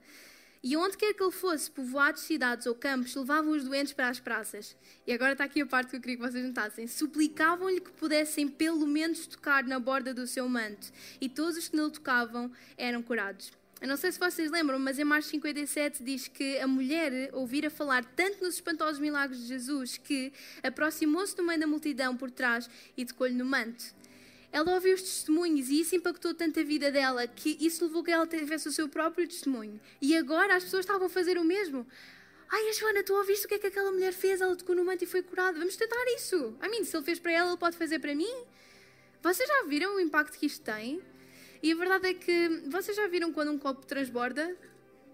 E 0.63 0.77
onde 0.77 0.95
quer 0.95 1.13
que 1.13 1.21
ele 1.21 1.29
fosse, 1.31 1.69
povoados, 1.69 2.21
cidades 2.21 2.65
ou 2.65 2.73
campos, 2.73 3.13
levavam 3.13 3.51
os 3.51 3.65
doentes 3.65 3.91
para 3.91 4.07
as 4.07 4.21
praças. 4.21 4.77
E 5.05 5.11
agora 5.11 5.33
está 5.33 5.43
aqui 5.43 5.61
a 5.61 5.65
parte 5.65 5.89
que 5.89 5.97
eu 5.97 5.99
queria 5.99 6.15
que 6.15 6.21
vocês 6.21 6.45
notassem. 6.45 6.87
Suplicavam-lhe 6.87 7.81
que 7.81 7.91
pudessem 7.91 8.47
pelo 8.47 8.87
menos 8.87 9.27
tocar 9.27 9.65
na 9.65 9.77
borda 9.77 10.13
do 10.13 10.25
seu 10.25 10.47
manto. 10.47 10.89
E 11.19 11.27
todos 11.27 11.57
os 11.57 11.67
que 11.67 11.75
nele 11.75 11.91
tocavam 11.91 12.49
eram 12.77 13.03
curados. 13.03 13.51
Eu 13.81 13.89
não 13.89 13.97
sei 13.97 14.13
se 14.13 14.17
vocês 14.17 14.49
lembram, 14.49 14.79
mas 14.79 14.97
em 14.97 15.03
Marcos 15.03 15.29
57 15.31 16.01
diz 16.01 16.29
que 16.29 16.57
a 16.59 16.65
mulher 16.65 17.29
ouvira 17.33 17.69
falar 17.69 18.05
tanto 18.15 18.41
nos 18.41 18.55
espantosos 18.55 18.97
milagres 18.97 19.41
de 19.41 19.47
Jesus 19.47 19.97
que 19.97 20.31
aproximou-se 20.63 21.35
do 21.35 21.43
meio 21.43 21.59
da 21.59 21.67
multidão 21.67 22.15
por 22.15 22.31
trás 22.31 22.69
e 22.95 23.05
tocou-lhe 23.05 23.35
no 23.35 23.43
manto. 23.43 23.83
Ela 24.53 24.75
ouviu 24.75 24.93
os 24.93 25.01
testemunhos 25.01 25.67
e 25.67 25.81
isso 25.81 25.95
impactou 25.95 26.31
tanto 26.31 26.59
a 26.59 26.63
vida 26.63 26.91
dela 26.91 27.25
que 27.25 27.57
isso 27.59 27.85
levou 27.85 28.03
que 28.03 28.11
ela 28.11 28.27
tivesse 28.27 28.67
o 28.67 28.71
seu 28.71 28.87
próprio 28.87 29.27
testemunho. 29.27 29.81
E 29.99 30.15
agora 30.15 30.55
as 30.55 30.63
pessoas 30.63 30.85
estavam 30.85 31.07
a 31.07 31.09
fazer 31.09 31.39
o 31.39 31.43
mesmo. 31.43 31.87
Ai, 32.47 32.71
Joana, 32.73 33.01
tu 33.01 33.15
ouviste 33.15 33.47
o 33.47 33.49
que 33.49 33.55
é 33.55 33.57
que 33.57 33.65
aquela 33.65 33.91
mulher 33.91 34.13
fez? 34.13 34.41
Ela 34.41 34.55
tocou 34.55 34.75
no 34.75 34.85
manto 34.85 35.03
e 35.03 35.07
foi 35.07 35.23
curada. 35.23 35.57
Vamos 35.57 35.75
tentar 35.75 35.97
isso. 36.15 36.55
A 36.61 36.69
mim, 36.69 36.83
se 36.83 36.95
ele 36.95 37.03
fez 37.03 37.17
para 37.17 37.31
ela, 37.31 37.49
ele 37.49 37.57
pode 37.57 37.75
fazer 37.75 37.97
para 37.97 38.13
mim. 38.13 38.31
Vocês 39.23 39.49
já 39.49 39.63
viram 39.63 39.95
o 39.95 39.99
impacto 39.99 40.37
que 40.37 40.45
isto 40.45 40.63
tem? 40.63 41.01
E 41.63 41.71
a 41.71 41.75
verdade 41.75 42.09
é 42.09 42.13
que 42.13 42.61
vocês 42.67 42.95
já 42.95 43.07
viram 43.07 43.33
quando 43.33 43.51
um 43.51 43.57
copo 43.57 43.83
transborda? 43.87 44.55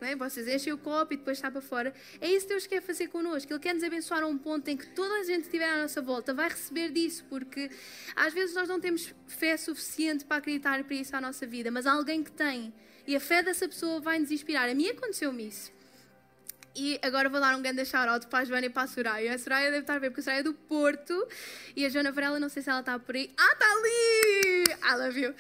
É? 0.02 0.16
Vocês 0.16 0.48
enchem 0.48 0.74
o 0.74 0.78
copo 0.78 1.14
e 1.14 1.18
depois 1.18 1.38
está 1.38 1.52
para 1.52 1.62
fora. 1.62 1.94
É 2.22 2.28
isso 2.28 2.48
que 2.48 2.54
Deus 2.54 2.68
quer 2.68 2.82
fazer 2.82 3.08
connosco. 3.08 3.52
Ele 3.52 3.60
quer 3.60 3.74
nos 3.74 3.84
abençoar 3.84 4.24
a 4.24 4.28
um 4.28 4.38
ponto 4.38 4.68
em 4.70 4.78
que 4.78 4.88
toda 4.88 5.14
a 5.16 5.24
gente 5.24 5.42
que 5.42 5.48
estiver 5.48 5.70
à 5.70 5.82
nossa 5.82 6.02
volta 6.02 6.34
vai 6.34 6.50
receber 6.50 6.90
disso, 6.90 7.26
porque 7.30 7.70
às 8.16 8.34
vezes 8.34 8.56
nós 8.56 8.70
não 8.70 8.80
temos 8.80 9.14
fé 9.28 9.58
suficiente 9.58 10.26
para 10.26 10.38
acreditar 10.38 10.84
para 10.84 10.96
isso 10.96 11.16
à 11.16 11.22
nossa 11.22 11.46
vida, 11.46 11.70
mas 11.70 11.86
alguém 11.86 12.24
que 12.24 12.32
tem. 12.32 12.74
E 13.06 13.16
a 13.16 13.20
fé 13.20 13.42
dessa 13.42 13.68
pessoa 13.68 14.00
vai 14.00 14.20
nos 14.20 14.32
inspirar. 14.32 14.70
A 14.70 14.76
mim 14.76 14.88
aconteceu-me 14.88 15.48
isso. 15.48 15.72
E 16.76 17.00
agora 17.02 17.28
vou 17.28 17.40
dar 17.40 17.58
um 17.58 17.62
grande 17.62 17.84
shout-out 17.84 18.28
para 18.28 18.40
a 18.40 18.46
Joana 18.46 18.68
e 18.68 18.70
para 18.70 18.84
a 18.84 18.88
Soraya. 18.88 19.34
A 19.34 19.38
Soraya 19.38 19.72
deve 19.72 19.82
estar 19.82 19.96
a 19.96 20.00
ver, 20.00 20.10
porque 20.12 20.22
a 20.22 20.24
Soraya 20.24 20.40
é 20.42 20.44
do 20.44 20.54
Porto. 20.54 21.28
E 21.76 21.86
a 21.86 21.90
Joana 21.90 22.12
Varela, 22.12 22.40
não 22.40 22.50
sei 22.50 22.62
se 22.62 22.70
ela 22.70 22.80
está 22.80 22.98
por 22.98 23.16
aí. 23.16 23.34
Ah, 23.38 23.52
está 23.54 23.66
ali! 23.66 24.64
I 24.82 24.96
love 24.96 25.20
you. 25.20 25.36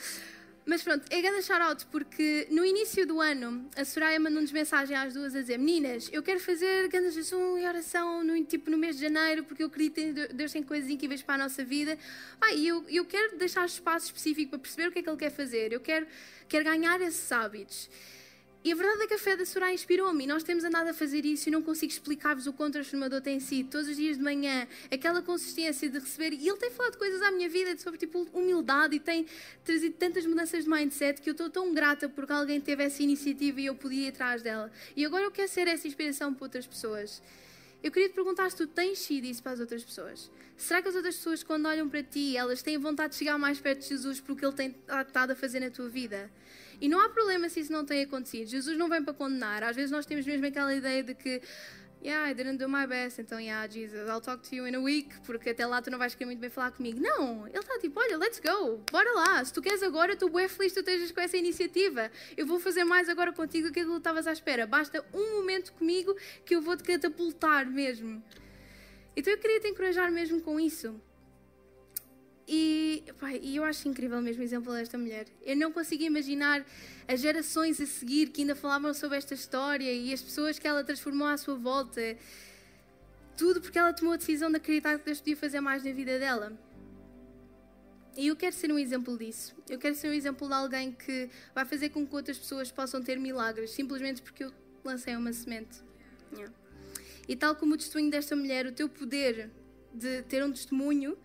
Mas 0.69 0.83
pronto, 0.83 1.03
é 1.09 1.19
grande 1.19 1.41
shout-out 1.41 1.83
porque 1.87 2.45
no 2.51 2.63
início 2.63 3.03
do 3.03 3.19
ano 3.19 3.67
a 3.75 3.83
Soraya 3.83 4.19
mandou-nos 4.19 4.51
mensagem 4.51 4.95
às 4.95 5.15
duas 5.15 5.35
a 5.35 5.41
dizer: 5.41 5.57
Meninas, 5.57 6.07
eu 6.13 6.21
quero 6.21 6.39
fazer 6.39 6.87
grande 6.89 7.09
jejum 7.09 7.57
e 7.57 7.65
oração 7.65 8.23
no, 8.23 8.45
tipo, 8.45 8.69
no 8.69 8.77
mês 8.77 8.95
de 8.95 9.01
janeiro 9.01 9.43
porque 9.43 9.63
eu 9.63 9.67
acredito 9.67 9.95
que 9.95 10.31
Deus 10.31 10.51
tem 10.51 10.61
coisas 10.61 10.87
incríveis 10.87 11.23
para 11.23 11.33
a 11.33 11.37
nossa 11.39 11.65
vida. 11.65 11.97
Ah, 12.39 12.53
e 12.53 12.67
eu, 12.67 12.85
eu 12.87 13.03
quero 13.03 13.35
deixar 13.35 13.65
espaço 13.65 14.05
específico 14.05 14.51
para 14.51 14.59
perceber 14.59 14.89
o 14.89 14.91
que 14.91 14.99
é 14.99 15.01
que 15.01 15.09
Ele 15.09 15.17
quer 15.17 15.31
fazer. 15.31 15.73
Eu 15.73 15.79
quero, 15.79 16.05
quero 16.47 16.65
ganhar 16.65 17.01
esses 17.01 17.31
hábitos. 17.31 17.89
E 18.61 18.73
a 18.73 18.75
verdade 18.75 19.03
é 19.03 19.07
que 19.07 19.13
a 19.13 19.17
fé 19.17 19.37
da 19.37 19.45
Soraya 19.45 19.73
inspirou-me. 19.73 20.25
E 20.25 20.27
nós 20.27 20.43
temos 20.43 20.65
andado 20.65 20.89
a 20.89 20.93
fazer 20.93 21.23
isso 21.23 21.47
e 21.47 21.51
não 21.51 21.61
consigo 21.61 21.91
explicar-vos 21.93 22.45
o 22.45 22.51
quão 22.51 22.69
transformador 22.69 23.21
tem 23.21 23.39
sido. 23.39 23.69
Todos 23.69 23.87
os 23.87 23.95
dias 23.95 24.17
de 24.17 24.23
manhã, 24.23 24.67
aquela 24.91 25.21
consistência 25.21 25.89
de 25.89 25.97
receber. 25.97 26.33
E 26.33 26.47
ele 26.47 26.57
tem 26.57 26.69
falado 26.69 26.97
coisas 26.97 27.21
à 27.21 27.31
minha 27.31 27.47
vida 27.47 27.77
sobre 27.77 27.97
tipo 27.97 28.27
humildade 28.33 28.97
e 28.97 28.99
tem 28.99 29.25
trazido 29.63 29.95
tantas 29.97 30.25
mudanças 30.25 30.65
de 30.65 30.69
mindset 30.69 31.21
que 31.21 31.29
eu 31.29 31.31
estou 31.31 31.49
tão 31.49 31.73
grata 31.73 32.09
porque 32.09 32.33
alguém 32.33 32.59
teve 32.59 32.83
essa 32.83 33.01
iniciativa 33.01 33.61
e 33.61 33.67
eu 33.67 33.75
podia 33.75 34.07
ir 34.07 34.09
atrás 34.09 34.41
dela. 34.41 34.69
E 34.93 35.05
agora 35.05 35.23
eu 35.23 35.31
quero 35.31 35.47
ser 35.47 35.67
essa 35.69 35.87
inspiração 35.87 36.33
para 36.33 36.45
outras 36.45 36.67
pessoas. 36.67 37.21
Eu 37.81 37.91
queria 37.93 38.09
te 38.09 38.13
perguntar 38.13 38.49
se 38.51 38.57
tu 38.57 38.67
tens 38.67 38.99
sido 38.99 39.23
isso 39.23 39.41
para 39.41 39.53
as 39.53 39.61
outras 39.61 39.85
pessoas. 39.85 40.29
Será 40.57 40.81
que 40.81 40.89
as 40.89 40.95
outras 40.95 41.15
pessoas, 41.15 41.41
quando 41.43 41.65
olham 41.65 41.87
para 41.87 42.03
ti, 42.03 42.35
elas 42.35 42.61
têm 42.61 42.77
vontade 42.77 43.13
de 43.13 43.19
chegar 43.19 43.37
mais 43.37 43.57
perto 43.61 43.79
de 43.79 43.87
Jesus 43.87 44.19
porque 44.19 44.43
Ele 44.43 44.53
tem 44.53 44.75
estado 45.07 45.31
a 45.31 45.35
fazer 45.35 45.61
na 45.61 45.69
tua 45.69 45.87
vida? 45.87 46.29
E 46.81 46.87
não 46.87 46.99
há 46.99 47.09
problema 47.09 47.49
se 47.49 47.59
isso 47.59 47.71
não 47.71 47.85
tem 47.85 48.03
acontecido. 48.03 48.47
Jesus 48.47 48.77
não 48.77 48.87
vem 48.87 49.03
para 49.03 49.13
condenar. 49.13 49.63
Às 49.63 49.75
vezes 49.75 49.91
nós 49.91 50.05
temos 50.05 50.25
mesmo 50.25 50.45
aquela 50.45 50.73
ideia 50.73 51.03
de 51.03 51.13
que 51.13 51.41
Yeah, 52.01 52.29
I 52.29 52.33
didn't 52.33 52.59
do 52.59 52.69
my 52.69 52.87
best, 52.87 53.19
então, 53.19 53.41
yeah, 53.41 53.67
Jesus, 53.67 54.07
I'll 54.07 54.21
talk 54.21 54.41
to 54.47 54.55
you 54.55 54.65
in 54.65 54.73
a 54.73 54.79
week, 54.79 55.19
porque 55.25 55.49
até 55.49 55.65
lá 55.65 55.81
tu 55.81 55.91
não 55.91 55.97
vais 55.97 56.15
querer 56.15 56.27
muito 56.27 56.39
bem 56.39 56.49
falar 56.49 56.71
comigo. 56.71 56.97
Não, 56.97 57.45
ele 57.45 57.59
está 57.59 57.77
tipo, 57.77 57.99
olha, 57.99 58.17
let's 58.17 58.39
go, 58.39 58.81
bora 58.89 59.11
lá. 59.15 59.43
Se 59.43 59.51
tu 59.51 59.61
queres 59.61 59.83
agora, 59.83 60.13
estou 60.13 60.29
bem 60.29 60.47
feliz 60.47 60.71
que 60.71 60.81
tu 60.81 60.89
estejas 60.89 61.11
com 61.11 61.19
essa 61.19 61.35
iniciativa. 61.35 62.09
Eu 62.37 62.45
vou 62.45 62.57
fazer 62.57 62.85
mais 62.85 63.09
agora 63.09 63.33
contigo 63.33 63.67
do 63.67 63.73
que 63.73 63.81
aquilo 63.81 63.95
que 63.95 63.99
estavas 63.99 64.27
à 64.27 64.31
espera. 64.31 64.65
Basta 64.65 65.05
um 65.13 65.35
momento 65.35 65.73
comigo 65.73 66.15
que 66.45 66.55
eu 66.55 66.61
vou-te 66.61 66.83
catapultar 66.83 67.65
mesmo. 67.65 68.23
Então 69.13 69.33
eu 69.33 69.37
queria 69.37 69.59
te 69.59 69.67
encorajar 69.67 70.09
mesmo 70.09 70.39
com 70.39 70.57
isso. 70.57 71.01
E, 72.51 73.03
pai, 73.19 73.39
eu 73.43 73.63
acho 73.63 73.87
incrível 73.87 74.19
mesmo 74.23 74.41
o 74.41 74.43
exemplo 74.43 74.73
desta 74.73 74.97
mulher. 74.97 75.27
Eu 75.43 75.55
não 75.55 75.71
consigo 75.71 76.01
imaginar 76.01 76.65
as 77.07 77.19
gerações 77.19 77.79
a 77.79 77.85
seguir 77.85 78.29
que 78.29 78.41
ainda 78.41 78.55
falavam 78.55 78.91
sobre 78.91 79.19
esta 79.19 79.35
história 79.35 79.93
e 79.93 80.11
as 80.11 80.19
pessoas 80.19 80.57
que 80.57 80.67
ela 80.67 80.83
transformou 80.83 81.27
à 81.27 81.37
sua 81.37 81.53
volta. 81.53 82.01
Tudo 83.37 83.61
porque 83.61 83.77
ela 83.77 83.93
tomou 83.93 84.15
a 84.15 84.17
decisão 84.17 84.49
de 84.49 84.57
acreditar 84.57 84.97
que 84.97 85.05
Deus 85.05 85.19
podia 85.19 85.37
fazer 85.37 85.61
mais 85.61 85.83
na 85.83 85.91
vida 85.91 86.17
dela. 86.17 86.57
E 88.17 88.25
eu 88.25 88.35
quero 88.35 88.55
ser 88.55 88.71
um 88.71 88.79
exemplo 88.79 89.15
disso. 89.15 89.55
Eu 89.69 89.77
quero 89.77 89.93
ser 89.93 90.09
um 90.09 90.13
exemplo 90.13 90.47
de 90.47 90.53
alguém 90.55 90.91
que 90.91 91.29
vai 91.53 91.65
fazer 91.65 91.89
com 91.89 92.03
que 92.07 92.15
outras 92.15 92.39
pessoas 92.39 92.71
possam 92.71 92.99
ter 92.99 93.19
milagres, 93.19 93.69
simplesmente 93.69 94.23
porque 94.23 94.43
eu 94.43 94.51
lancei 94.83 95.15
uma 95.15 95.31
semente. 95.33 95.83
Yeah. 96.33 96.51
E 97.27 97.35
tal 97.35 97.55
como 97.55 97.75
o 97.75 97.77
testemunho 97.77 98.09
desta 98.09 98.35
mulher, 98.35 98.65
o 98.65 98.71
teu 98.71 98.89
poder 98.89 99.51
de 99.93 100.23
ter 100.23 100.43
um 100.43 100.51
testemunho 100.51 101.15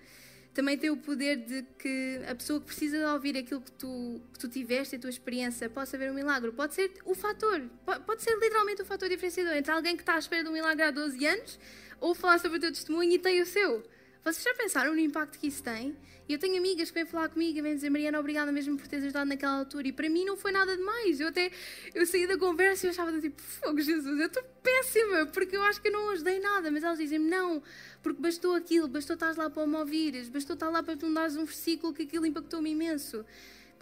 também 0.55 0.79
tem 0.79 0.88
o 0.88 0.97
poder 0.97 1.37
de 1.37 1.62
que 1.79 2.21
a 2.29 2.35
pessoa 2.35 2.61
que 2.61 2.67
precisa 2.67 2.97
de 2.99 3.05
ouvir 3.05 3.37
aquilo 3.37 3.61
que 3.61 3.73
tu, 3.73 4.23
que 4.33 4.38
tu 4.38 4.49
tiveste, 4.49 4.95
a 4.95 4.99
tua 4.99 5.11
experiência, 5.11 5.69
possa 5.69 5.99
ver 5.99 6.11
um 6.11 6.14
milagre. 6.14 6.53
Pode 6.53 6.75
ser 6.75 6.93
o 7.05 7.14
fator, 7.14 7.61
pode 8.07 8.23
ser 8.23 8.38
literalmente 8.38 8.81
o 8.81 8.85
fator 8.85 9.09
diferenciador 9.09 9.55
entre 9.55 9.73
alguém 9.73 9.97
que 9.97 10.03
está 10.03 10.14
à 10.14 10.19
espera 10.19 10.45
de 10.45 10.49
um 10.49 10.53
milagre 10.53 10.85
há 10.85 10.90
12 10.93 11.27
anos 11.27 11.59
ou 12.01 12.14
falar 12.14 12.38
sobre 12.38 12.59
o 12.59 12.61
teu 12.61 12.71
testemunho 12.71 13.11
e 13.12 13.19
tem 13.19 13.43
o 13.43 13.47
seu. 13.47 13.83
Vocês 14.24 14.42
já 14.42 14.54
pensaram 14.54 14.94
no 14.94 14.98
impacto 15.00 15.38
que 15.38 15.48
isso 15.48 15.62
tem? 15.62 15.94
Eu 16.26 16.38
tenho 16.38 16.56
amigas 16.56 16.88
que 16.90 16.94
vêm 16.94 17.04
falar 17.04 17.28
comigo 17.28 17.58
e 17.58 17.60
vêm 17.60 17.74
dizer 17.74 17.90
Mariana, 17.90 18.18
obrigada 18.18 18.50
mesmo 18.50 18.74
por 18.78 18.88
teres 18.88 19.04
ajudado 19.04 19.28
naquela 19.28 19.58
altura. 19.58 19.88
E 19.88 19.92
para 19.92 20.08
mim 20.08 20.24
não 20.24 20.34
foi 20.34 20.50
nada 20.50 20.74
demais. 20.74 21.20
Eu 21.20 21.28
até 21.28 21.50
eu 21.94 22.06
saí 22.06 22.26
da 22.26 22.38
conversa 22.38 22.87
e 22.87 22.88
eu 22.88 22.92
achava 22.92 23.20
tipo, 23.20 23.42
fogo 23.42 23.78
Jesus, 23.82 24.18
eu 24.18 24.26
estou 24.26 24.42
péssima, 24.62 25.26
porque 25.26 25.54
eu 25.54 25.62
acho 25.64 25.82
que 25.82 25.88
eu 25.88 25.92
não 25.92 26.08
ajudei 26.08 26.40
nada. 26.40 26.70
Mas 26.70 26.82
elas 26.82 26.96
dizem 26.96 27.18
não, 27.18 27.62
porque 28.02 28.22
bastou 28.22 28.54
aquilo, 28.54 28.88
bastou 28.88 29.12
estar 29.12 29.37
lá 29.37 29.50
para 29.50 29.66
me 29.66 29.76
ouvires, 29.76 30.30
bastou 30.30 30.54
estar 30.54 30.70
lá 30.70 30.82
para 30.82 30.96
tu 30.96 31.06
me 31.06 31.14
dares 31.14 31.37
um 31.37 31.44
versículo 31.44 31.92
que 31.92 32.04
aquilo 32.04 32.24
impactou-me 32.24 32.70
imenso. 32.70 33.26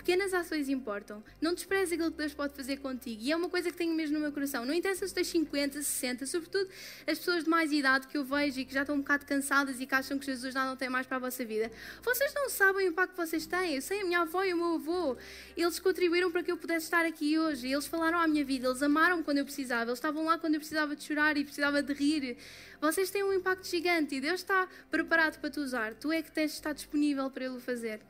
Pequenas 0.03 0.35
ações 0.35 0.69
importam. 0.69 1.23
Não 1.41 1.55
desprezes 1.55 1.93
aquilo 1.93 2.11
que 2.11 2.19
Deus 2.19 2.35
pode 2.35 2.57
fazer 2.57 2.79
contigo. 2.79 3.23
E 3.23 3.31
é 3.31 3.37
uma 3.37 3.49
coisa 3.49 3.71
que 3.71 3.77
tenho 3.77 3.95
mesmo 3.95 4.15
no 4.15 4.21
meu 4.21 4.33
coração. 4.33 4.65
Não 4.65 4.75
interessa 4.75 5.07
se 5.07 5.15
tens 5.15 5.29
50, 5.29 5.81
60, 5.81 6.27
sobretudo 6.27 6.69
as 7.07 7.21
pessoas 7.21 7.45
de 7.45 7.51
mais 7.51 7.71
idade 7.71 8.09
que 8.09 8.19
eu 8.19 8.25
vejo 8.25 8.59
e 8.59 8.65
que 8.65 8.75
já 8.75 8.81
estão 8.81 8.97
um 8.97 8.99
bocado 8.99 9.25
cansadas 9.25 9.81
e 9.81 9.87
que 9.87 9.95
acham 9.95 10.19
que 10.19 10.27
Jesus 10.27 10.53
já 10.53 10.65
não 10.65 10.77
tem 10.77 10.89
mais 10.89 11.07
para 11.07 11.19
a 11.19 11.21
vossa 11.21 11.45
vida. 11.45 11.71
Vocês 12.03 12.35
não 12.35 12.51
sabem 12.51 12.89
o 12.89 12.91
impacto 12.91 13.13
que 13.13 13.25
vocês 13.25 13.47
têm. 13.47 13.77
Eu 13.77 13.81
sei 13.81 14.01
a 14.01 14.05
minha 14.05 14.23
avó 14.23 14.43
e 14.43 14.53
o 14.53 14.57
meu 14.57 14.75
avô. 14.75 15.17
Eles 15.57 15.79
contribuíram 15.79 16.33
para 16.33 16.43
que 16.43 16.51
eu 16.51 16.57
pudesse 16.57 16.87
estar 16.87 17.07
aqui 17.07 17.39
hoje. 17.39 17.71
Eles 17.71 17.87
falaram 17.87 18.19
à 18.19 18.27
minha 18.27 18.45
vida. 18.45 18.67
Eles 18.67 18.83
amaram 18.83 19.23
quando 19.23 19.39
eu 19.39 19.45
precisava. 19.45 19.85
Eles 19.85 19.99
estavam 19.99 20.25
lá 20.25 20.37
quando 20.37 20.55
eu 20.55 20.61
precisava 20.61 20.97
de 20.97 21.05
chorar 21.05 21.37
e 21.37 21.45
precisava 21.45 21.81
de 21.81 21.93
rir. 21.93 22.37
Vocês 22.81 23.09
têm 23.09 23.23
um 23.23 23.33
impacto 23.33 23.69
gigante 23.69 24.17
e 24.17 24.21
Deus 24.21 24.41
está 24.41 24.67
preparado 24.91 25.39
para 25.39 25.49
te 25.49 25.61
usar. 25.61 25.95
Tu 25.95 26.11
é 26.11 26.21
que 26.23 26.33
tens 26.33 26.51
de 26.51 26.57
estar 26.57 26.73
disponível 26.73 27.31
para 27.31 27.45
Ele 27.45 27.55
o 27.55 27.61
fazer. 27.61 28.01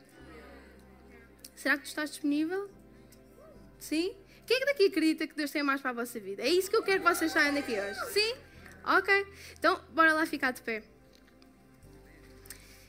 Será 1.55 1.77
que 1.77 1.85
tu 1.85 1.89
estás 1.89 2.11
disponível? 2.11 2.71
Sim? 3.79 4.15
Quem 4.47 4.57
é 4.57 4.61
que 4.61 4.67
daqui 4.67 4.87
acredita 4.87 5.27
que 5.27 5.35
Deus 5.35 5.51
tem 5.51 5.63
mais 5.63 5.81
para 5.81 5.91
a 5.91 5.95
vossa 5.95 6.19
vida? 6.19 6.43
É 6.43 6.49
isso 6.49 6.69
que 6.71 6.77
eu 6.77 6.83
quero 6.83 7.03
que 7.03 7.09
vocês 7.09 7.33
saiam 7.33 7.55
daqui 7.55 7.73
hoje. 7.73 8.13
Sim? 8.13 8.35
Ok. 8.85 9.27
Então, 9.59 9.81
bora 9.91 10.13
lá 10.13 10.27
ficar 10.27 10.51
de 10.51 10.63
pé. 10.63 10.83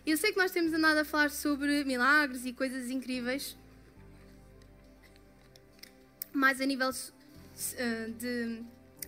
Eu 0.06 0.18
sei 0.18 0.32
que 0.34 0.38
nós 0.38 0.52
temos 0.52 0.74
andado 0.74 0.98
a 0.98 1.06
falar 1.06 1.30
sobre 1.30 1.86
milagres 1.86 2.46
e 2.46 2.52
coisas 2.52 2.90
incríveis, 2.90 3.58
mais 6.34 6.60
a 6.60 6.66
nível 6.66 6.90
uh, 6.90 8.12
de 8.14 8.64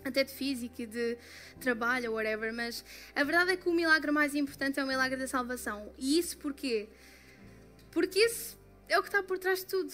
até 0.06 0.24
de 0.24 0.32
físico 0.32 0.82
e 0.82 0.86
de 0.86 1.18
trabalho, 1.60 2.14
whatever, 2.14 2.54
mas 2.54 2.86
a 3.16 3.24
verdade 3.24 3.52
é 3.52 3.58
que 3.58 3.68
o 3.68 3.74
milagre 3.74 4.12
mais 4.12 4.36
importante 4.36 4.80
é 4.80 4.84
o 4.84 4.88
milagre 4.88 5.18
da 5.18 5.28
salvação. 5.28 5.92
E 5.98 6.20
isso 6.20 6.38
porquê? 6.38 6.88
Porque 7.92 8.20
isso 8.20 8.58
é 8.88 8.98
o 9.00 9.02
que 9.02 9.10
está 9.10 9.24
por 9.24 9.38
trás 9.38 9.60
de 9.60 9.66
tudo. 9.66 9.94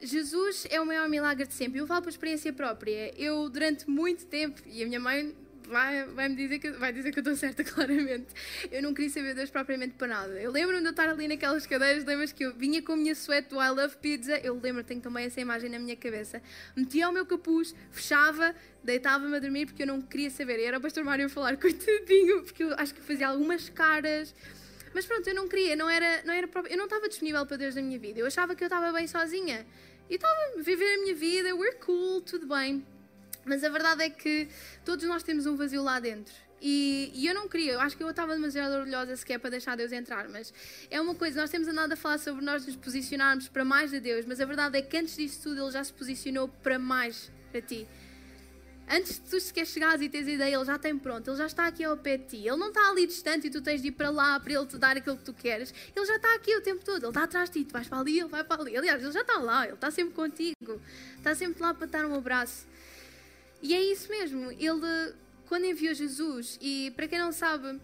Jesus 0.00 0.66
é 0.70 0.80
o 0.80 0.86
maior 0.86 1.08
milagre 1.08 1.46
de 1.46 1.54
sempre. 1.54 1.80
Eu 1.80 1.86
falo 1.86 2.02
por 2.02 2.10
experiência 2.10 2.52
própria. 2.52 3.14
Eu, 3.18 3.48
durante 3.48 3.88
muito 3.88 4.26
tempo, 4.26 4.60
e 4.66 4.82
a 4.82 4.86
minha 4.86 5.00
mãe 5.00 5.34
vai, 5.68 6.04
vai 6.04 6.28
me 6.28 6.36
dizer 6.36 6.58
que, 6.58 6.70
vai 6.72 6.92
dizer 6.92 7.10
que 7.12 7.18
eu 7.18 7.22
estou 7.22 7.36
certa, 7.36 7.64
claramente. 7.64 8.26
Eu 8.70 8.82
não 8.82 8.92
queria 8.92 9.10
saber 9.10 9.34
Deus 9.34 9.50
propriamente 9.50 9.94
para 9.94 10.08
nada. 10.08 10.40
Eu 10.40 10.50
lembro-me 10.50 10.80
de 10.80 10.86
eu 10.86 10.90
estar 10.90 11.08
ali 11.08 11.28
naquelas 11.28 11.66
cadeiras, 11.66 12.04
lembras 12.04 12.32
que 12.32 12.44
eu 12.44 12.54
vinha 12.54 12.82
com 12.82 12.92
a 12.92 12.96
minha 12.96 13.14
suéte 13.14 13.50
do 13.50 13.62
I 13.62 13.70
Love 13.70 13.96
Pizza, 13.96 14.38
eu 14.38 14.58
lembro, 14.60 14.84
tenho 14.84 15.00
também 15.00 15.26
essa 15.26 15.40
imagem 15.40 15.70
na 15.70 15.78
minha 15.78 15.96
cabeça. 15.96 16.42
Metia 16.76 17.08
o 17.08 17.12
meu 17.12 17.26
capuz, 17.26 17.74
fechava, 17.90 18.54
deitava-me 18.82 19.36
a 19.36 19.40
dormir 19.40 19.66
porque 19.66 19.82
eu 19.82 19.86
não 19.86 20.00
queria 20.00 20.30
saber. 20.30 20.58
E 20.58 20.64
era 20.64 20.78
o 20.78 20.80
pastor 20.80 21.04
Mário 21.04 21.26
a 21.26 21.28
falar, 21.28 21.56
coitadinho, 21.58 22.42
porque 22.42 22.62
eu 22.62 22.74
acho 22.74 22.94
que 22.94 23.00
fazia 23.00 23.28
algumas 23.28 23.68
caras 23.68 24.34
mas 24.94 25.04
pronto, 25.04 25.28
eu 25.28 25.34
não 25.34 25.48
queria, 25.48 25.74
não 25.74 25.90
era, 25.90 26.22
não 26.24 26.32
era 26.32 26.48
eu 26.70 26.76
não 26.76 26.84
estava 26.84 27.08
disponível 27.08 27.44
para 27.44 27.56
Deus 27.56 27.74
na 27.74 27.82
minha 27.82 27.98
vida. 27.98 28.20
Eu 28.20 28.26
achava 28.26 28.54
que 28.54 28.62
eu 28.62 28.66
estava 28.66 28.92
bem 28.92 29.06
sozinha. 29.08 29.66
E 30.08 30.14
estava 30.14 30.34
a 30.56 30.62
viver 30.62 30.94
a 30.94 30.98
minha 30.98 31.14
vida, 31.14 31.54
we're 31.54 31.76
cool, 31.78 32.20
tudo 32.20 32.46
bem. 32.46 32.86
Mas 33.44 33.64
a 33.64 33.68
verdade 33.68 34.04
é 34.04 34.10
que 34.10 34.48
todos 34.84 35.04
nós 35.06 35.22
temos 35.22 35.46
um 35.46 35.56
vazio 35.56 35.82
lá 35.82 35.98
dentro. 35.98 36.32
E, 36.60 37.10
e, 37.14 37.26
eu 37.26 37.34
não 37.34 37.46
queria, 37.46 37.72
eu 37.72 37.80
acho 37.80 37.94
que 37.94 38.02
eu 38.02 38.08
estava 38.08 38.32
demasiado 38.32 38.72
orgulhosa 38.72 39.14
sequer 39.16 39.38
para 39.38 39.50
deixar 39.50 39.76
Deus 39.76 39.92
entrar, 39.92 40.28
mas 40.30 40.50
é 40.90 40.98
uma 40.98 41.14
coisa, 41.14 41.38
nós 41.38 41.50
temos 41.50 41.68
andado 41.68 41.92
a 41.92 41.96
falar 41.96 42.16
sobre 42.16 42.42
nós 42.42 42.64
nos 42.64 42.74
posicionarmos 42.74 43.48
para 43.48 43.66
mais 43.66 43.90
de 43.90 44.00
Deus, 44.00 44.24
mas 44.24 44.40
a 44.40 44.46
verdade 44.46 44.78
é 44.78 44.80
que 44.80 44.96
antes 44.96 45.14
disso 45.14 45.42
tudo 45.42 45.62
Ele 45.62 45.70
já 45.70 45.84
se 45.84 45.92
posicionou 45.92 46.48
para 46.48 46.78
mais 46.78 47.30
para 47.50 47.60
ti. 47.60 47.86
Antes 48.88 49.14
de 49.14 49.30
tu 49.30 49.40
sequer 49.40 49.66
chegares 49.66 50.02
e 50.02 50.08
teres 50.08 50.28
ideia, 50.28 50.56
ele 50.56 50.64
já 50.64 50.78
tem 50.78 50.98
pronto, 50.98 51.28
ele 51.28 51.36
já 51.36 51.46
está 51.46 51.66
aqui 51.66 51.82
ao 51.82 51.96
pé 51.96 52.18
de 52.18 52.24
ti. 52.24 52.36
Ele 52.36 52.56
não 52.56 52.68
está 52.68 52.90
ali 52.90 53.06
distante 53.06 53.46
e 53.46 53.50
tu 53.50 53.62
tens 53.62 53.80
de 53.80 53.88
ir 53.88 53.92
para 53.92 54.10
lá 54.10 54.38
para 54.38 54.52
ele 54.52 54.66
te 54.66 54.76
dar 54.76 54.96
aquilo 54.96 55.16
que 55.16 55.24
tu 55.24 55.32
queres. 55.32 55.72
Ele 55.96 56.06
já 56.06 56.16
está 56.16 56.34
aqui 56.34 56.54
o 56.54 56.60
tempo 56.60 56.84
todo, 56.84 57.02
ele 57.04 57.08
está 57.08 57.24
atrás 57.24 57.48
de 57.48 57.60
ti, 57.60 57.64
tu 57.64 57.72
vais 57.72 57.88
para 57.88 57.98
ali, 57.98 58.18
ele 58.18 58.28
vai 58.28 58.44
para 58.44 58.60
ali. 58.60 58.76
Aliás, 58.76 59.02
ele 59.02 59.12
já 59.12 59.22
está 59.22 59.38
lá, 59.38 59.64
ele 59.64 59.74
está 59.74 59.90
sempre 59.90 60.14
contigo, 60.14 60.80
está 61.16 61.34
sempre 61.34 61.62
lá 61.62 61.72
para 61.72 61.86
dar 61.86 62.06
um 62.06 62.14
abraço. 62.14 62.66
E 63.62 63.74
é 63.74 63.82
isso 63.82 64.10
mesmo, 64.10 64.50
ele, 64.52 65.14
quando 65.48 65.64
enviou 65.64 65.94
Jesus, 65.94 66.58
e 66.60 66.92
para 66.94 67.08
quem 67.08 67.18
não 67.18 67.32
sabe, 67.32 67.80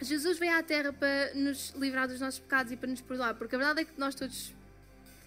Jesus 0.00 0.38
veio 0.38 0.56
à 0.56 0.62
Terra 0.62 0.94
para 0.94 1.34
nos 1.34 1.74
livrar 1.76 2.08
dos 2.08 2.20
nossos 2.20 2.40
pecados 2.40 2.72
e 2.72 2.76
para 2.76 2.88
nos 2.88 3.02
perdoar, 3.02 3.34
porque 3.34 3.54
a 3.54 3.58
verdade 3.58 3.82
é 3.82 3.84
que 3.84 3.92
nós 3.98 4.14
todos 4.14 4.54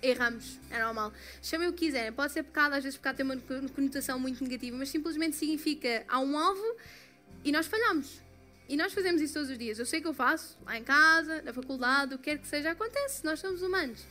erramos, 0.10 0.60
é 0.70 0.82
normal. 0.84 1.14
Chamem 1.42 1.68
o 1.68 1.74
que 1.74 1.86
quiserem, 1.86 2.12
pode 2.12 2.34
ser 2.34 2.44
pecado, 2.44 2.74
às 2.74 2.84
vezes 2.84 2.98
pecado 2.98 3.18
tem 3.18 3.26
uma 3.26 3.38
conotação 3.76 4.20
muito 4.20 4.44
negativa, 4.44 4.78
mas 4.78 4.90
simplesmente 4.90 5.36
significa 5.36 6.06
há 6.08 6.20
um 6.20 6.38
alvo 6.38 6.76
e 7.44 7.52
nós 7.52 7.68
falhamos. 7.68 8.22
E 8.70 8.76
nós 8.76 8.94
fazemos 8.94 9.22
isso 9.22 9.34
todos 9.34 9.50
os 9.50 9.58
dias. 9.58 9.80
Eu 9.80 9.86
sei 9.86 10.02
que 10.02 10.08
eu 10.08 10.14
faço, 10.14 10.58
lá 10.66 10.78
em 10.78 10.84
casa, 10.84 11.42
na 11.42 11.54
faculdade, 11.54 12.16
o 12.16 12.18
que 12.18 12.26
quer 12.26 12.38
que 12.38 12.48
seja, 12.48 12.72
acontece, 12.72 13.24
nós 13.24 13.40
somos 13.40 13.62
humanos. 13.62 14.06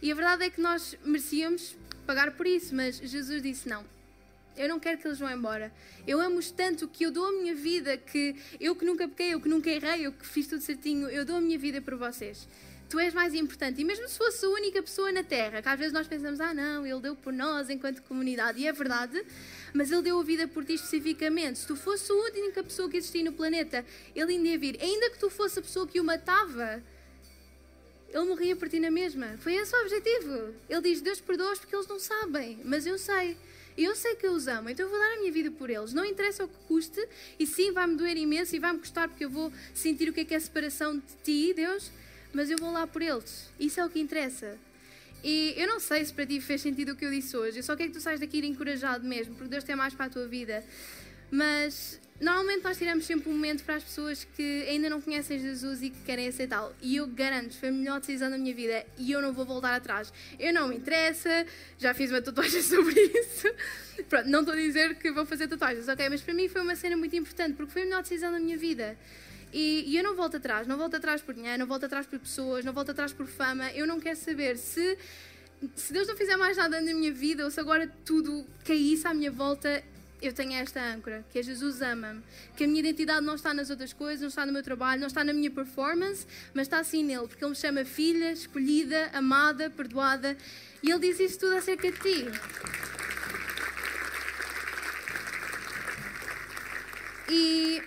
E 0.00 0.10
a 0.10 0.14
verdade 0.14 0.44
é 0.44 0.50
que 0.50 0.60
nós 0.60 0.96
merecíamos 1.04 1.76
pagar 2.04 2.32
por 2.32 2.46
isso, 2.46 2.74
mas 2.74 2.96
Jesus 2.96 3.42
disse 3.42 3.68
não. 3.68 3.84
Eu 4.56 4.68
não 4.68 4.80
quero 4.80 4.98
que 4.98 5.06
eles 5.06 5.18
vão 5.18 5.30
embora. 5.30 5.72
Eu 6.06 6.20
amo-os 6.20 6.50
tanto 6.50 6.88
que 6.88 7.04
eu 7.04 7.10
dou 7.10 7.24
a 7.26 7.32
minha 7.32 7.54
vida, 7.54 7.96
que 7.96 8.36
eu 8.60 8.74
que 8.74 8.84
nunca 8.84 9.06
pequei, 9.08 9.32
eu 9.32 9.40
que 9.40 9.48
nunca 9.48 9.70
errei, 9.70 10.06
eu 10.06 10.12
que 10.12 10.26
fiz 10.26 10.46
tudo 10.46 10.60
certinho, 10.60 11.08
eu 11.08 11.24
dou 11.24 11.36
a 11.36 11.40
minha 11.40 11.58
vida 11.58 11.80
por 11.80 11.96
vocês 11.96 12.46
tu 12.92 13.00
és 13.00 13.14
mais 13.14 13.32
importante. 13.32 13.80
E 13.80 13.84
mesmo 13.84 14.06
se 14.06 14.18
fosse 14.18 14.44
a 14.44 14.50
única 14.50 14.82
pessoa 14.82 15.10
na 15.10 15.24
Terra, 15.24 15.62
que 15.62 15.68
às 15.68 15.78
vezes 15.78 15.94
nós 15.94 16.06
pensamos, 16.06 16.38
ah, 16.40 16.52
não, 16.52 16.86
ele 16.86 17.00
deu 17.00 17.16
por 17.16 17.32
nós 17.32 17.70
enquanto 17.70 18.02
comunidade, 18.02 18.60
e 18.60 18.66
é 18.66 18.72
verdade, 18.72 19.24
mas 19.72 19.90
ele 19.90 20.02
deu 20.02 20.20
a 20.20 20.22
vida 20.22 20.46
por 20.46 20.62
ti 20.62 20.74
especificamente. 20.74 21.60
Se 21.60 21.66
tu 21.66 21.74
fosse 21.74 22.12
a 22.12 22.14
única 22.14 22.62
pessoa 22.62 22.90
que 22.90 22.98
existia 22.98 23.24
no 23.24 23.32
planeta, 23.32 23.82
ele 24.14 24.34
ainda 24.34 24.48
ia 24.48 24.58
vir. 24.58 24.78
Ainda 24.78 25.08
que 25.08 25.18
tu 25.18 25.30
fosse 25.30 25.58
a 25.58 25.62
pessoa 25.62 25.86
que 25.86 25.98
o 25.98 26.04
matava, 26.04 26.82
ele 28.10 28.24
morria 28.26 28.54
por 28.54 28.68
ti 28.68 28.78
na 28.78 28.90
mesma. 28.90 29.38
Foi 29.38 29.54
esse 29.54 29.74
o 29.74 29.80
objetivo. 29.80 30.54
Ele 30.68 30.82
diz: 30.82 31.00
Deus 31.00 31.18
perdoa-os 31.18 31.60
porque 31.60 31.74
eles 31.74 31.86
não 31.86 31.98
sabem, 31.98 32.60
mas 32.62 32.84
eu 32.84 32.98
sei. 32.98 33.38
Eu 33.74 33.96
sei 33.96 34.16
que 34.16 34.26
eu 34.26 34.32
os 34.32 34.46
amo, 34.48 34.68
então 34.68 34.84
eu 34.84 34.90
vou 34.90 34.98
dar 34.98 35.14
a 35.14 35.16
minha 35.16 35.32
vida 35.32 35.50
por 35.50 35.70
eles. 35.70 35.94
Não 35.94 36.04
interessa 36.04 36.44
o 36.44 36.48
que 36.48 36.58
custe, 36.68 37.08
e 37.38 37.46
sim, 37.46 37.72
vai-me 37.72 37.96
doer 37.96 38.18
imenso 38.18 38.54
e 38.54 38.58
vai-me 38.58 38.78
custar 38.78 39.08
porque 39.08 39.24
eu 39.24 39.30
vou 39.30 39.50
sentir 39.72 40.10
o 40.10 40.12
que 40.12 40.20
é 40.20 40.24
que 40.26 40.34
é 40.34 40.36
a 40.36 40.40
separação 40.40 40.98
de 40.98 41.02
ti, 41.24 41.54
Deus, 41.54 41.90
mas 42.32 42.50
eu 42.50 42.58
vou 42.58 42.72
lá 42.72 42.86
por 42.86 43.02
eles. 43.02 43.50
Isso 43.58 43.80
é 43.80 43.84
o 43.84 43.90
que 43.90 44.00
interessa. 44.00 44.58
E 45.24 45.54
eu 45.56 45.68
não 45.68 45.78
sei 45.78 46.04
se 46.04 46.12
para 46.12 46.26
ti 46.26 46.40
fez 46.40 46.60
sentido 46.60 46.92
o 46.92 46.96
que 46.96 47.04
eu 47.04 47.10
disse 47.10 47.36
hoje. 47.36 47.58
Eu 47.58 47.62
só 47.62 47.76
quero 47.76 47.90
que 47.90 47.98
tu 47.98 48.02
saias 48.02 48.18
daqui 48.18 48.44
encorajado 48.44 49.04
mesmo, 49.06 49.34
porque 49.34 49.50
Deus 49.50 49.62
tem 49.62 49.76
mais 49.76 49.94
para 49.94 50.06
a 50.06 50.10
tua 50.10 50.26
vida. 50.26 50.64
Mas 51.30 52.00
normalmente 52.20 52.62
nós 52.62 52.76
tiramos 52.76 53.04
sempre 53.04 53.28
um 53.30 53.32
momento 53.32 53.64
para 53.64 53.76
as 53.76 53.84
pessoas 53.84 54.24
que 54.36 54.66
ainda 54.68 54.90
não 54.90 55.00
conhecem 55.00 55.38
Jesus 55.38 55.82
e 55.82 55.90
que 55.90 56.00
querem 56.02 56.26
aceitá-lo. 56.26 56.74
E 56.82 56.96
eu 56.96 57.06
garanto, 57.06 57.56
foi 57.56 57.68
a 57.68 57.72
melhor 57.72 58.00
decisão 58.00 58.30
da 58.30 58.36
minha 58.36 58.54
vida 58.54 58.84
e 58.98 59.12
eu 59.12 59.22
não 59.22 59.32
vou 59.32 59.44
voltar 59.44 59.74
atrás. 59.74 60.12
Eu 60.38 60.52
não 60.52 60.68
me 60.68 60.76
interessa, 60.76 61.46
já 61.78 61.94
fiz 61.94 62.10
uma 62.10 62.20
tatuagem 62.20 62.60
sobre 62.62 63.00
isso. 63.00 63.48
Pronto, 64.08 64.28
não 64.28 64.40
estou 64.40 64.54
a 64.54 64.58
dizer 64.58 64.96
que 64.96 65.10
vou 65.12 65.24
fazer 65.24 65.46
tatuagens, 65.46 65.88
ok? 65.88 66.08
Mas 66.08 66.20
para 66.20 66.34
mim 66.34 66.48
foi 66.48 66.60
uma 66.60 66.74
cena 66.74 66.96
muito 66.96 67.14
importante 67.14 67.54
porque 67.54 67.72
foi 67.72 67.82
a 67.82 67.84
melhor 67.84 68.02
decisão 68.02 68.32
da 68.32 68.40
minha 68.40 68.58
vida. 68.58 68.98
E, 69.52 69.84
e, 69.86 69.96
eu 69.96 70.02
não 70.02 70.14
volto 70.14 70.38
atrás, 70.38 70.66
não 70.66 70.78
volto 70.78 70.96
atrás 70.96 71.20
por 71.20 71.34
dinheiro, 71.34 71.58
não 71.58 71.66
volto 71.66 71.84
atrás 71.84 72.06
por 72.06 72.18
pessoas, 72.18 72.64
não 72.64 72.72
volto 72.72 72.90
atrás 72.90 73.12
por 73.12 73.26
fama. 73.26 73.70
Eu 73.72 73.86
não 73.86 74.00
quero 74.00 74.16
saber 74.16 74.56
se, 74.56 74.96
se 75.76 75.92
Deus 75.92 76.08
não 76.08 76.16
fizer 76.16 76.36
mais 76.36 76.56
nada 76.56 76.80
na 76.80 76.94
minha 76.94 77.12
vida 77.12 77.44
ou 77.44 77.50
se 77.50 77.60
agora 77.60 77.86
tudo 78.04 78.46
caísse 78.64 79.06
à 79.06 79.12
minha 79.12 79.30
volta, 79.30 79.84
eu 80.22 80.32
tenho 80.32 80.52
esta 80.54 80.80
âncora, 80.80 81.24
que 81.30 81.38
é 81.38 81.42
Jesus 81.42 81.82
ama-me. 81.82 82.22
Que 82.56 82.64
a 82.64 82.66
minha 82.66 82.80
identidade 82.80 83.26
não 83.26 83.34
está 83.34 83.52
nas 83.52 83.68
outras 83.68 83.92
coisas, 83.92 84.20
não 84.20 84.28
está 84.28 84.46
no 84.46 84.52
meu 84.52 84.62
trabalho, 84.62 85.00
não 85.00 85.08
está 85.08 85.22
na 85.22 85.32
minha 85.32 85.50
performance, 85.50 86.26
mas 86.54 86.66
está 86.66 86.78
assim 86.78 87.04
nele, 87.04 87.26
porque 87.26 87.44
ele 87.44 87.50
me 87.50 87.56
chama 87.56 87.84
filha, 87.84 88.32
escolhida, 88.32 89.10
amada, 89.12 89.68
perdoada. 89.68 90.36
E 90.82 90.90
ele 90.90 91.00
diz 91.00 91.20
isso 91.20 91.40
tudo 91.40 91.56
acerca 91.56 91.90
de 91.90 91.98
ti. 91.98 92.26
E 97.28 97.82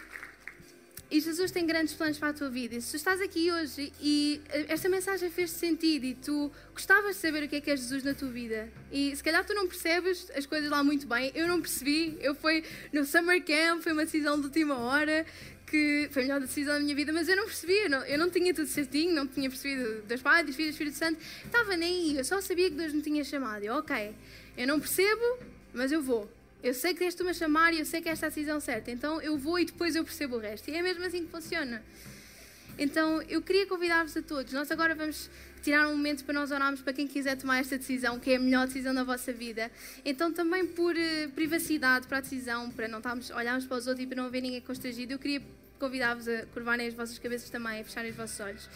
e 1.09 1.19
Jesus 1.19 1.51
tem 1.51 1.65
grandes 1.65 1.93
planos 1.93 2.17
para 2.17 2.29
a 2.29 2.33
tua 2.33 2.49
vida. 2.49 2.75
E 2.75 2.81
se 2.81 2.91
tu 2.91 2.95
estás 2.97 3.21
aqui 3.21 3.51
hoje 3.51 3.91
e 4.01 4.41
esta 4.67 4.89
mensagem 4.89 5.29
fez 5.29 5.51
sentido 5.51 6.05
e 6.05 6.15
tu 6.15 6.51
gostavas 6.73 7.15
de 7.15 7.21
saber 7.21 7.43
o 7.43 7.47
que 7.47 7.57
é 7.57 7.61
que 7.61 7.71
é 7.71 7.77
Jesus 7.77 8.03
na 8.03 8.13
tua 8.13 8.29
vida, 8.29 8.69
e 8.91 9.15
se 9.15 9.23
calhar 9.23 9.45
tu 9.45 9.53
não 9.53 9.67
percebes 9.67 10.29
as 10.35 10.45
coisas 10.45 10.69
lá 10.69 10.83
muito 10.83 11.07
bem, 11.07 11.31
eu 11.35 11.47
não 11.47 11.61
percebi. 11.61 12.17
Eu 12.19 12.35
fui 12.35 12.63
no 12.91 13.05
Summer 13.05 13.43
Camp, 13.43 13.81
foi 13.81 13.91
uma 13.91 14.05
decisão 14.05 14.39
de 14.39 14.45
última 14.45 14.77
hora 14.77 15.25
que 15.65 16.07
foi 16.11 16.21
a 16.21 16.25
melhor 16.25 16.41
decisão 16.41 16.75
da 16.75 16.79
minha 16.79 16.95
vida, 16.95 17.11
mas 17.11 17.27
eu 17.27 17.35
não 17.35 17.45
percebia, 17.45 17.83
eu 17.83 17.89
não, 17.89 18.05
eu 18.05 18.19
não 18.19 18.29
tinha 18.29 18.53
tudo 18.53 18.67
certinho, 18.67 19.13
não 19.13 19.27
tinha 19.27 19.49
percebido 19.49 20.03
das 20.03 20.21
Pai, 20.21 20.43
dos 20.43 20.55
Filhos, 20.55 20.71
do 20.71 20.73
Espírito 20.73 20.97
Santo, 20.97 21.19
estava 21.43 21.75
nem 21.75 22.11
aí, 22.11 22.17
eu 22.17 22.23
só 22.23 22.39
sabia 22.39 22.69
que 22.69 22.75
Deus 22.75 22.93
me 22.93 23.01
tinha 23.01 23.23
chamado. 23.23 23.63
E 23.63 23.69
ok, 23.69 24.13
eu 24.57 24.67
não 24.67 24.79
percebo, 24.79 25.39
mas 25.73 25.91
eu 25.91 26.01
vou. 26.01 26.29
Eu 26.65 26.73
sei 26.73 26.93
que 26.93 26.99
tens-te-me 27.01 27.29
a 27.29 27.33
chamar 27.35 27.75
e 27.75 27.79
eu 27.79 27.85
sei 27.85 28.01
que 28.01 28.09
esta 28.09 28.25
é 28.25 28.27
a 28.27 28.29
decisão 28.29 28.59
certa. 28.59 28.89
Então 28.89 29.21
eu 29.21 29.37
vou 29.37 29.59
e 29.59 29.65
depois 29.65 29.95
eu 29.95 30.03
percebo 30.03 30.37
o 30.37 30.39
resto. 30.39 30.67
E 30.67 30.75
é 30.75 30.81
mesmo 30.81 31.05
assim 31.05 31.23
que 31.23 31.29
funciona. 31.29 31.83
Então 32.75 33.21
eu 33.29 33.39
queria 33.39 33.67
convidar-vos 33.67 34.17
a 34.17 34.21
todos. 34.23 34.51
Nós 34.51 34.71
agora 34.71 34.95
vamos 34.95 35.29
tirar 35.61 35.87
um 35.87 35.91
momento 35.91 36.25
para 36.25 36.33
nós 36.33 36.49
orarmos 36.49 36.81
para 36.81 36.91
quem 36.91 37.07
quiser 37.07 37.37
tomar 37.37 37.59
esta 37.59 37.77
decisão, 37.77 38.19
que 38.19 38.31
é 38.31 38.37
a 38.37 38.39
melhor 38.39 38.65
decisão 38.65 38.95
da 38.95 39.03
vossa 39.03 39.31
vida. 39.31 39.71
Então 40.03 40.33
também 40.33 40.65
por 40.65 40.95
uh, 40.95 41.29
privacidade 41.35 42.07
para 42.07 42.17
a 42.17 42.21
decisão, 42.21 42.71
para 42.71 42.87
não 42.87 42.97
estarmos, 42.97 43.29
olharmos 43.29 43.67
para 43.67 43.77
os 43.77 43.85
outros 43.85 44.03
e 44.03 44.07
para 44.07 44.23
não 44.23 44.31
ver 44.31 44.41
ninguém 44.41 44.61
constrangido, 44.61 45.13
eu 45.13 45.19
queria 45.19 45.43
convidar-vos 45.77 46.27
a 46.27 46.47
curvarem 46.47 46.87
as 46.87 46.95
vossas 46.95 47.19
cabeças 47.19 47.47
também, 47.51 47.81
a 47.81 47.83
fecharem 47.83 48.09
os 48.09 48.17
vossos 48.17 48.39
olhos. 48.39 48.67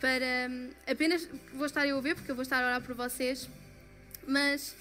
Para 0.00 0.50
um, 0.50 0.70
apenas 0.88 1.28
vou 1.54 1.66
estar 1.66 1.86
eu 1.86 1.98
a 1.98 2.00
ver, 2.00 2.16
porque 2.16 2.32
eu 2.32 2.34
vou 2.34 2.42
estar 2.42 2.64
a 2.64 2.66
orar 2.66 2.82
por 2.82 2.96
vocês, 2.96 3.48
mas 4.26 4.74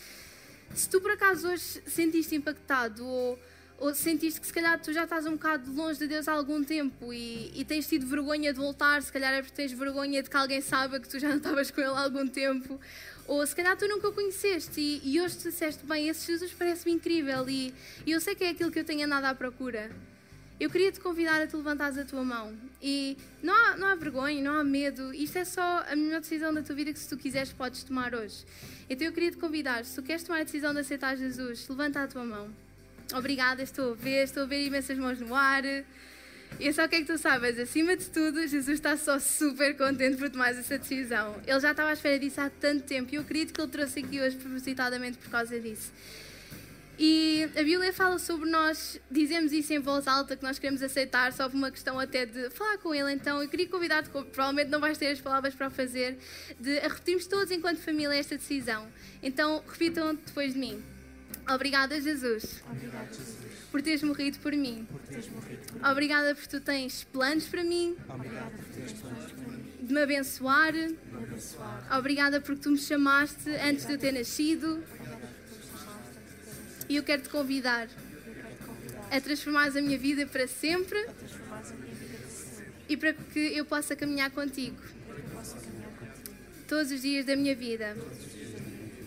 se 0.73 0.89
tu 0.89 1.01
por 1.01 1.11
acaso 1.11 1.47
hoje 1.47 1.81
sentiste 1.87 2.35
impactado 2.35 3.05
ou, 3.05 3.39
ou 3.79 3.93
sentiste 3.93 4.39
que 4.39 4.47
se 4.47 4.53
calhar 4.53 4.79
tu 4.79 4.91
já 4.93 5.03
estás 5.03 5.25
um 5.25 5.31
bocado 5.31 5.71
longe 5.71 5.99
de 5.99 6.07
Deus 6.07 6.27
há 6.27 6.33
algum 6.33 6.63
tempo 6.63 7.13
e, 7.13 7.51
e 7.55 7.65
tens 7.65 7.87
tido 7.87 8.05
vergonha 8.07 8.51
de 8.53 8.59
voltar, 8.59 9.01
se 9.01 9.11
calhar 9.11 9.33
é 9.33 9.41
porque 9.41 9.55
tens 9.55 9.71
vergonha 9.71 10.21
de 10.21 10.29
que 10.29 10.37
alguém 10.37 10.61
saiba 10.61 10.99
que 10.99 11.07
tu 11.07 11.19
já 11.19 11.29
não 11.29 11.37
estavas 11.37 11.71
com 11.71 11.81
Ele 11.81 11.91
há 11.91 12.01
algum 12.01 12.27
tempo, 12.27 12.79
ou 13.27 13.45
se 13.45 13.55
calhar 13.55 13.75
tu 13.77 13.87
nunca 13.87 14.07
o 14.07 14.13
conheceste 14.13 14.79
e, 14.79 15.01
e 15.03 15.21
hoje 15.21 15.37
te 15.37 15.49
disseste, 15.49 15.85
bem, 15.85 16.07
esse 16.07 16.25
Jesus 16.25 16.53
parece-me 16.53 16.93
incrível 16.95 17.47
e, 17.49 17.73
e 18.05 18.11
eu 18.11 18.21
sei 18.21 18.35
que 18.35 18.43
é 18.43 18.49
aquilo 18.49 18.71
que 18.71 18.79
eu 18.79 18.85
tenho 18.85 19.05
andado 19.05 19.25
à 19.25 19.35
procura. 19.35 19.91
Eu 20.59 20.71
queria 20.71 20.91
te 20.91 20.99
convidar 20.99 21.39
a 21.39 21.45
te 21.45 21.55
levantares 21.55 21.97
a 21.97 22.03
tua 22.03 22.23
mão. 22.23 22.55
E 22.81 23.15
não 23.43 23.53
há, 23.53 23.77
não 23.77 23.87
há 23.87 23.95
vergonha, 23.95 24.41
não 24.41 24.59
há 24.59 24.63
medo. 24.63 25.13
Isto 25.13 25.37
é 25.37 25.45
só 25.45 25.85
a 25.87 25.95
melhor 25.95 26.19
decisão 26.19 26.51
da 26.51 26.63
tua 26.63 26.75
vida 26.75 26.91
que, 26.91 26.99
se 26.99 27.07
tu 27.07 27.15
quiseres, 27.15 27.53
podes 27.53 27.83
tomar 27.83 28.15
hoje. 28.15 28.43
Então 28.89 29.05
eu 29.05 29.13
queria 29.13 29.29
te 29.29 29.37
convidar, 29.37 29.85
se 29.85 29.95
tu 29.95 30.01
queres 30.01 30.23
tomar 30.23 30.41
a 30.41 30.43
decisão 30.43 30.73
de 30.73 30.79
aceitar 30.79 31.15
Jesus, 31.15 31.67
levanta 31.69 32.01
a 32.01 32.07
tua 32.07 32.23
mão. 32.23 32.49
Obrigada, 33.13 33.61
estou 33.61 33.91
a 33.91 33.95
ver, 33.95 34.23
estou 34.23 34.43
a 34.43 34.45
ver 34.45 34.65
imensas 34.65 34.97
mãos 34.97 35.19
no 35.19 35.35
ar. 35.35 35.63
E 36.59 36.73
só 36.73 36.87
quero 36.87 37.05
que 37.05 37.13
tu 37.13 37.19
saibas, 37.19 37.59
acima 37.59 37.95
de 37.95 38.05
tudo, 38.05 38.47
Jesus 38.47 38.69
está 38.69 38.97
só 38.97 39.19
super 39.19 39.77
contente 39.77 40.17
por 40.17 40.29
tomar 40.29 40.49
essa 40.49 40.77
decisão. 40.77 41.35
Ele 41.45 41.59
já 41.59 41.71
estava 41.71 41.89
à 41.89 41.93
espera 41.93 42.17
disso 42.17 42.41
há 42.41 42.49
tanto 42.49 42.83
tempo 42.83 43.13
e 43.13 43.15
eu 43.15 43.21
acredito 43.21 43.53
que 43.53 43.61
ele 43.61 43.71
trouxe 43.71 43.99
aqui 43.99 44.19
hoje 44.19 44.37
propositadamente 44.37 45.17
por 45.19 45.29
causa 45.29 45.59
disso. 45.59 45.91
E 46.99 47.47
a 47.55 47.63
Bíblia 47.63 47.93
fala 47.93 48.17
sobre 48.17 48.49
nós, 48.49 48.99
dizemos 49.09 49.51
isso 49.51 49.71
em 49.71 49.79
voz 49.79 50.07
alta, 50.07 50.35
que 50.35 50.41
nós 50.41 50.57
queremos 50.57 50.81
aceitar, 50.81 51.31
só 51.31 51.47
por 51.47 51.55
uma 51.55 51.69
questão 51.69 51.99
até 51.99 52.25
de 52.25 52.49
falar 52.49 52.79
com 52.79 52.93
Ele. 52.93 53.13
Então 53.13 53.41
eu 53.41 53.47
queria 53.47 53.67
convidar-te, 53.67 54.09
provavelmente 54.09 54.69
não 54.69 54.79
vais 54.79 54.97
ter 54.97 55.07
as 55.11 55.21
palavras 55.21 55.53
para 55.53 55.69
fazer, 55.69 56.17
de 56.59 56.79
repetirmos 56.79 57.27
todos 57.27 57.51
enquanto 57.51 57.77
família 57.77 58.15
esta 58.15 58.35
decisão. 58.35 58.87
Então 59.21 59.63
repitam 59.67 60.15
depois 60.15 60.53
de 60.53 60.59
mim. 60.59 60.83
Obrigada, 61.47 62.01
Jesus. 62.01 62.63
Obrigada, 62.69 63.07
Jesus. 63.07 63.37
Por 63.71 63.81
teres 63.81 64.01
morrido 64.01 64.39
por 64.39 64.53
mim. 64.53 64.87
Por 64.89 64.99
teres 65.01 65.29
morrido 65.29 65.61
por 65.67 65.75
mim. 65.75 65.91
Obrigada 65.91 66.35
por 66.35 66.47
tu 66.47 66.59
tens 66.59 67.03
planos 67.03 67.45
para 67.45 67.63
mim. 67.63 67.95
Obrigada 68.09 68.49
por 68.49 68.65
teres 68.65 68.93
planos 68.93 69.31
para 69.31 69.47
mim. 69.47 69.63
De 69.81 69.93
me 69.93 70.01
abençoar. 70.01 70.73
De 70.73 70.79
me 70.79 71.23
abençoar. 71.23 71.97
Obrigada 71.97 72.41
porque 72.41 72.61
tu 72.61 72.71
me 72.71 72.77
chamaste 72.77 73.49
antes 73.51 73.85
de 73.85 73.93
eu 73.93 73.97
ter 73.99 74.13
nascido. 74.13 74.83
E 76.89 76.95
eu 76.95 77.03
quero 77.03 77.21
te 77.21 77.29
convidar 77.29 77.87
a 79.11 79.21
transformar 79.21 79.67
a 79.67 79.81
minha 79.81 79.97
vida 79.97 80.25
para 80.25 80.47
sempre 80.47 81.05
e 82.89 82.95
para 82.95 83.13
que 83.13 83.39
eu 83.39 83.65
possa 83.65 83.95
caminhar 83.95 84.31
contigo 84.31 84.77
todos 86.67 86.91
os 86.91 87.01
dias 87.01 87.25
da 87.25 87.35
minha 87.35 87.55
vida. 87.55 87.95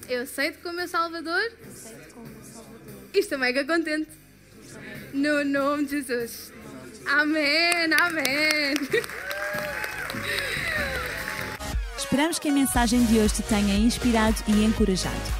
Eu 0.09 0.23
aceito 0.23 0.59
como 0.63 0.77
meu 0.77 0.89
Salvador 0.89 1.53
e 3.15 3.19
estou 3.19 3.39
mega 3.39 3.65
contente. 3.65 4.11
No 5.13 5.45
nome 5.45 5.85
de 5.85 6.03
Jesus. 6.03 6.53
Amém, 7.07 7.93
amém. 7.99 8.75
Esperamos 11.97 12.39
que 12.39 12.49
a 12.49 12.53
mensagem 12.53 13.05
de 13.07 13.19
hoje 13.19 13.35
te 13.35 13.43
tenha 13.43 13.75
inspirado 13.75 14.37
e 14.49 14.65
encorajado. 14.65 15.40